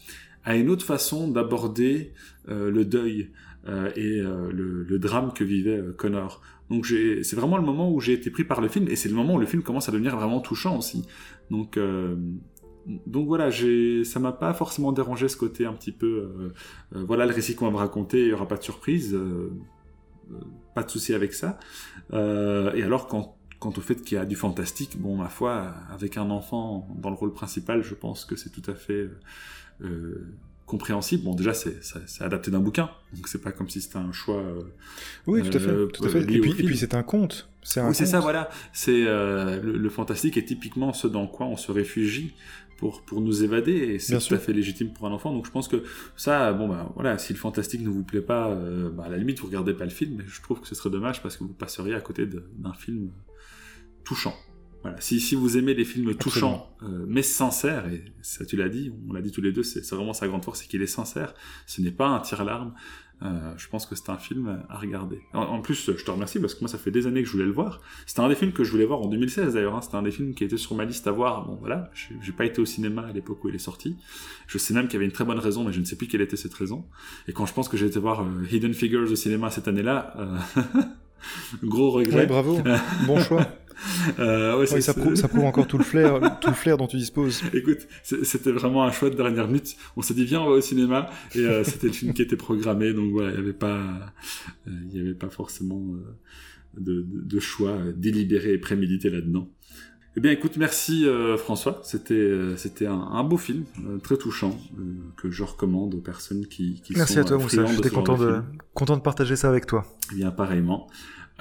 à, 0.43 0.55
une 0.55 0.69
autre 0.69 0.86
façon 0.86 1.29
d'aborder 1.29 2.13
euh, 2.49 2.69
le 2.69 2.86
deuil 2.86 3.31
et 3.95 4.19
le, 4.19 4.83
le, 4.83 4.99
drame 4.99 5.31
que 5.31 5.45
vivait 5.45 5.81
Connor. 5.95 6.41
Donc 6.69 6.86
c'est 6.86 7.33
vraiment 7.33 7.55
le 7.55 7.63
moment 7.63 7.89
où 7.89 8.01
j'ai 8.01 8.12
été 8.12 8.29
pris 8.29 8.43
par 8.43 8.59
le 8.59 8.67
film 8.67 8.89
et 8.89 8.97
c'est 8.97 9.07
le 9.07 9.15
moment 9.15 9.36
où 9.36 9.39
le 9.39 9.45
film 9.45 9.63
commence 9.63 9.88
à 9.88 9.93
devenir 9.93 10.17
vraiment 10.17 10.41
touchant 10.41 10.77
aussi. 10.77 11.07
Donc 11.49 11.79
donc 12.85 13.27
voilà, 13.27 13.49
ça 13.51 14.19
m'a 14.19 14.31
pas 14.31 14.53
forcément 14.53 14.91
dérangé 14.91 15.27
ce 15.27 15.37
côté 15.37 15.65
un 15.65 15.73
petit 15.73 15.91
peu. 15.91 16.07
Euh, 16.07 16.53
euh, 16.95 17.03
voilà 17.05 17.25
le 17.25 17.33
récit 17.33 17.55
qu'on 17.55 17.65
va 17.65 17.71
me 17.71 17.77
raconter, 17.77 18.21
il 18.21 18.27
y 18.29 18.33
aura 18.33 18.47
pas 18.47 18.57
de 18.57 18.63
surprise, 18.63 19.13
euh, 19.13 19.51
pas 20.75 20.83
de 20.83 20.89
souci 20.89 21.13
avec 21.13 21.33
ça. 21.33 21.59
et 22.11 22.83
alors 22.83 23.07
quant, 23.07 23.37
quant 23.59 23.73
au 23.75 23.81
fait 23.81 24.01
qu'il 24.01 24.17
y 24.17 24.21
a 24.21 24.25
du 24.25 24.35
fantastique, 24.35 24.99
bon 24.99 25.15
ma 25.15 25.29
foi, 25.29 25.73
avec 25.91 26.17
un 26.17 26.29
enfant 26.29 26.87
dans 26.95 27.09
le 27.09 27.15
rôle 27.15 27.33
principal, 27.33 27.83
je 27.83 27.95
pense 27.95 28.25
que 28.25 28.35
c'est 28.35 28.49
tout 28.49 28.69
à 28.69 28.75
fait 28.75 29.09
compréhensible. 30.65 31.23
Bon, 31.25 31.35
déjà, 31.35 31.53
c'est, 31.53 31.75
adapté 32.21 32.49
d'un 32.49 32.59
bouquin, 32.59 32.89
donc 33.13 33.27
c'est 33.27 33.41
pas 33.41 33.51
comme 33.51 33.69
si 33.69 33.81
c'était 33.81 33.97
un 33.97 34.11
choix. 34.11 34.43
oui, 35.27 35.41
tout 35.41 35.55
à 35.55 35.59
fait. 35.59 35.87
Tout 35.93 36.05
à 36.05 36.09
fait. 36.09 36.21
Et, 36.21 36.39
puis, 36.39 36.77
c'est 36.77 36.95
un 36.95 37.03
conte. 37.03 37.49
C'est 37.61 37.81
oui, 37.81 37.95
c'est 37.95 38.05
ça, 38.05 38.19
voilà. 38.19 38.49
C'est 38.73 39.03
le, 39.03 39.89
fantastique 39.89 40.35
est 40.37 40.45
typiquement 40.45 40.91
ce 40.91 41.07
dans 41.07 41.27
quoi 41.27 41.45
on 41.45 41.57
se 41.57 41.71
réfugie 41.71 42.33
pour, 42.83 43.01
pour 43.03 43.21
nous 43.21 43.45
évader 43.45 43.71
et 43.71 43.99
c'est 43.99 44.17
tout 44.17 44.33
à 44.33 44.37
fait 44.37 44.51
légitime 44.51 44.91
pour 44.91 45.07
un 45.07 45.11
enfant. 45.11 45.31
Donc 45.31 45.45
je 45.45 45.51
pense 45.51 45.69
que 45.69 45.83
ça, 46.17 46.51
bon 46.51 46.67
bah 46.67 46.91
voilà, 46.95 47.17
si 47.17 47.31
le 47.31 47.39
fantastique 47.39 47.79
ne 47.79 47.87
vous 47.87 48.03
plaît 48.03 48.19
pas, 48.19 48.49
euh, 48.49 48.89
bah, 48.89 49.05
à 49.05 49.09
la 49.09 49.15
limite 49.15 49.39
vous 49.39 49.47
regardez 49.47 49.73
pas 49.73 49.85
le 49.85 49.89
film, 49.89 50.15
mais 50.17 50.25
je 50.27 50.41
trouve 50.41 50.59
que 50.59 50.67
ce 50.67 50.75
serait 50.75 50.89
dommage 50.89 51.23
parce 51.23 51.37
que 51.37 51.45
vous 51.45 51.53
passeriez 51.53 51.93
à 51.93 52.01
côté 52.01 52.25
d'un 52.25 52.73
film 52.73 53.11
touchant. 54.03 54.35
Voilà. 54.83 54.99
Si, 54.99 55.19
si 55.19 55.35
vous 55.35 55.57
aimez 55.57 55.73
les 55.73 55.85
films 55.85 56.13
touchants, 56.15 56.69
euh, 56.83 57.05
mais 57.07 57.23
sincères, 57.23 57.87
et 57.87 58.03
ça 58.21 58.45
tu 58.45 58.57
l'as 58.57 58.69
dit, 58.69 58.91
on 59.09 59.13
l'a 59.13 59.21
dit 59.21 59.31
tous 59.31 59.41
les 59.41 59.51
deux, 59.51 59.63
c'est 59.63 59.87
vraiment 59.95 60.13
sa 60.13 60.27
grande 60.27 60.43
force, 60.43 60.61
c'est 60.61 60.67
qu'il 60.67 60.81
est 60.81 60.87
sincère. 60.87 61.33
Ce 61.65 61.81
n'est 61.81 61.91
pas 61.91 62.07
un 62.07 62.19
tir-larme. 62.19 62.73
Euh, 63.21 63.53
je 63.55 63.69
pense 63.69 63.85
que 63.85 63.95
c'est 63.95 64.09
un 64.09 64.17
film 64.17 64.65
à 64.67 64.77
regarder. 64.77 65.21
En, 65.33 65.61
plus, 65.61 65.91
je 65.97 66.03
te 66.03 66.11
remercie 66.11 66.39
parce 66.39 66.55
que 66.55 66.59
moi, 66.59 66.67
ça 66.67 66.77
fait 66.77 66.91
des 66.91 67.07
années 67.07 67.21
que 67.21 67.27
je 67.27 67.31
voulais 67.31 67.45
le 67.45 67.51
voir. 67.51 67.79
C'était 68.05 68.19
un 68.19 68.27
des 68.27 68.35
films 68.35 68.51
que 68.51 68.65
je 68.65 68.71
voulais 68.71 68.85
voir 68.85 69.01
en 69.01 69.07
2016 69.07 69.53
d'ailleurs. 69.53 69.75
Hein. 69.75 69.81
C'était 69.81 69.95
un 69.95 70.01
des 70.01 70.11
films 70.11 70.33
qui 70.33 70.43
était 70.43 70.57
sur 70.57 70.75
ma 70.75 70.83
liste 70.83 71.07
à 71.07 71.11
voir. 71.11 71.45
Bon, 71.45 71.55
voilà, 71.55 71.89
j'ai 71.93 72.33
pas 72.33 72.43
été 72.43 72.59
au 72.59 72.65
cinéma 72.65 73.03
à 73.03 73.13
l'époque 73.13 73.41
où 73.45 73.49
il 73.49 73.55
est 73.55 73.59
sorti. 73.59 73.95
Je 74.47 74.57
sais 74.57 74.73
même 74.73 74.87
qu'il 74.87 74.95
y 74.95 74.97
avait 74.97 75.05
une 75.05 75.13
très 75.13 75.23
bonne 75.23 75.39
raison, 75.39 75.63
mais 75.63 75.71
je 75.71 75.79
ne 75.79 75.85
sais 75.85 75.95
plus 75.95 76.07
quelle 76.07 76.21
était 76.21 76.35
cette 76.35 76.53
raison. 76.53 76.85
Et 77.29 77.33
quand 77.33 77.45
je 77.45 77.53
pense 77.53 77.69
que 77.69 77.77
j'ai 77.77 77.85
été 77.85 77.99
voir 77.99 78.23
euh, 78.23 78.45
Hidden 78.51 78.73
Figures 78.73 79.09
au 79.09 79.15
cinéma 79.15 79.49
cette 79.51 79.69
année-là, 79.69 80.13
euh... 80.17 80.71
gros 81.63 81.91
regret. 81.91 82.21
Ouais, 82.21 82.25
bravo, 82.25 82.59
bon 83.07 83.19
choix. 83.19 83.47
Euh, 84.19 84.65
ça, 84.65 84.93
prouve, 84.93 85.43
encore 85.45 85.67
tout 85.67 85.77
le 85.77 85.83
flair, 85.83 86.19
tout 86.41 86.49
le 86.49 86.55
flair 86.55 86.77
dont 86.77 86.87
tu 86.87 86.97
disposes. 86.97 87.41
Écoute, 87.53 87.87
c'était 88.03 88.51
vraiment 88.51 88.83
un 88.83 88.91
choix 88.91 89.09
de 89.09 89.15
dernière 89.15 89.47
minute. 89.47 89.75
On 89.95 90.01
s'est 90.01 90.13
dit 90.13 90.25
viens 90.25 90.41
on 90.41 90.49
va 90.49 90.51
au 90.51 90.61
cinéma 90.61 91.09
et 91.35 91.39
euh, 91.39 91.63
c'était 91.63 91.87
le 91.87 91.93
film 91.93 92.13
qui 92.13 92.21
était 92.21 92.35
programmé, 92.35 92.93
donc 92.93 93.11
voilà, 93.11 93.29
il 93.29 93.35
n'y 93.35 93.41
avait 93.41 93.53
pas, 93.53 93.81
euh, 94.67 94.71
il 94.91 95.01
avait 95.01 95.13
pas 95.13 95.29
forcément 95.29 95.83
de, 96.77 97.05
de, 97.07 97.39
choix 97.39 97.77
délibéré 97.95 98.53
et 98.53 98.57
prémédité 98.57 99.09
là-dedans. 99.09 99.49
Eh 100.15 100.19
bien, 100.19 100.31
écoute, 100.31 100.57
merci 100.57 101.07
François. 101.37 101.81
C'était 101.83 102.31
c'était 102.55 102.85
un, 102.85 103.23
beau 103.23 103.37
film, 103.37 103.63
très 104.03 104.17
touchant, 104.17 104.59
que 105.17 105.31
je 105.31 105.43
recommande 105.43 105.95
aux 105.95 106.01
personnes 106.01 106.45
qui, 106.45 106.81
qui 106.83 106.93
merci 106.95 107.17
à 107.17 107.23
toi, 107.23 107.37
Moussa. 107.37 107.65
J'étais 107.65 107.89
content 107.89 108.17
de 108.17 108.41
content 108.73 108.95
de 108.95 109.01
partager 109.01 109.35
ça 109.35 109.49
avec 109.49 109.65
toi. 109.65 109.85
Eh 110.11 110.15
bien, 110.15 110.31
pareillement. 110.31 110.87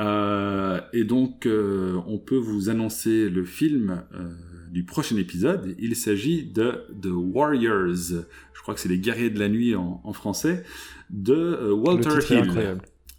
Euh, 0.00 0.80
et 0.92 1.04
donc, 1.04 1.46
euh, 1.46 2.00
on 2.06 2.18
peut 2.18 2.36
vous 2.36 2.70
annoncer 2.70 3.28
le 3.28 3.44
film 3.44 4.02
euh, 4.14 4.30
du 4.70 4.84
prochain 4.84 5.16
épisode. 5.16 5.74
Il 5.78 5.94
s'agit 5.96 6.44
de 6.44 6.84
The 7.00 7.10
Warriors. 7.12 7.94
Je 8.54 8.62
crois 8.62 8.74
que 8.74 8.80
c'est 8.80 8.88
les 8.88 8.98
guerriers 8.98 9.30
de 9.30 9.38
la 9.38 9.48
nuit 9.48 9.74
en, 9.74 10.00
en 10.04 10.12
français 10.12 10.64
de 11.10 11.72
Walter 11.72 12.18
Hill. 12.30 12.78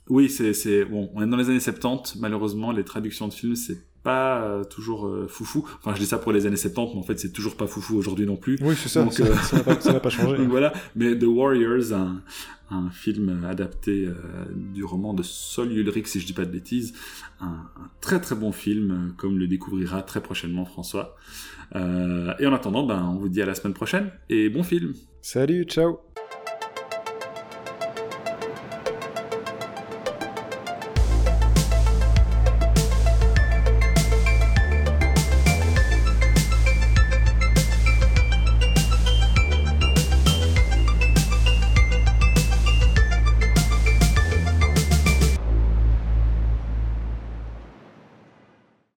Oui, 0.09 0.29
c'est 0.29 0.85
bon. 0.85 1.09
On 1.13 1.23
est 1.23 1.27
dans 1.27 1.37
les 1.37 1.49
années 1.49 1.59
70. 1.59 2.17
Malheureusement, 2.17 2.71
les 2.71 2.83
traductions 2.83 3.27
de 3.27 3.33
films 3.33 3.55
c'est 3.55 3.77
pas 4.03 4.61
toujours 4.69 5.09
foufou. 5.27 5.65
Enfin, 5.79 5.93
je 5.95 6.01
dis 6.01 6.05
ça 6.05 6.17
pour 6.17 6.31
les 6.31 6.45
années 6.45 6.57
70, 6.57 6.93
mais 6.93 6.99
en 6.99 7.03
fait, 7.03 7.19
c'est 7.19 7.31
toujours 7.31 7.55
pas 7.55 7.67
foufou 7.67 7.97
aujourd'hui 7.97 8.25
non 8.25 8.35
plus. 8.35 8.57
Oui, 8.61 8.75
c'est 8.75 8.89
ça. 8.89 9.03
Donc, 9.03 9.13
ça 9.13 9.23
n'a 9.23 9.63
pas, 9.63 9.75
pas, 9.99 10.09
changé. 10.09 10.37
donc, 10.37 10.49
voilà. 10.49 10.73
Mais 10.95 11.17
The 11.17 11.23
Warriors, 11.23 11.93
un, 11.93 12.21
un 12.73 12.89
film 12.89 13.45
adapté 13.45 14.05
euh, 14.05 14.13
du 14.55 14.83
roman 14.83 15.13
de 15.13 15.23
Sol 15.23 15.71
Ulrich, 15.71 16.07
si 16.07 16.19
je 16.19 16.25
dis 16.25 16.33
pas 16.33 16.45
de 16.45 16.51
bêtises. 16.51 16.93
Un, 17.39 17.69
très 18.01 18.19
très 18.19 18.35
bon 18.35 18.51
film, 18.51 18.91
euh, 18.91 19.13
comme 19.17 19.37
le 19.37 19.47
découvrira 19.47 20.01
très 20.01 20.21
prochainement 20.21 20.65
François. 20.65 21.15
Euh, 21.75 22.33
et 22.39 22.47
en 22.47 22.53
attendant, 22.53 22.85
ben, 22.85 23.03
on 23.03 23.17
vous 23.17 23.29
dit 23.29 23.41
à 23.41 23.45
la 23.45 23.55
semaine 23.55 23.73
prochaine 23.73 24.11
et 24.29 24.49
bon 24.49 24.63
film. 24.63 24.93
Salut, 25.21 25.63
ciao 25.63 26.12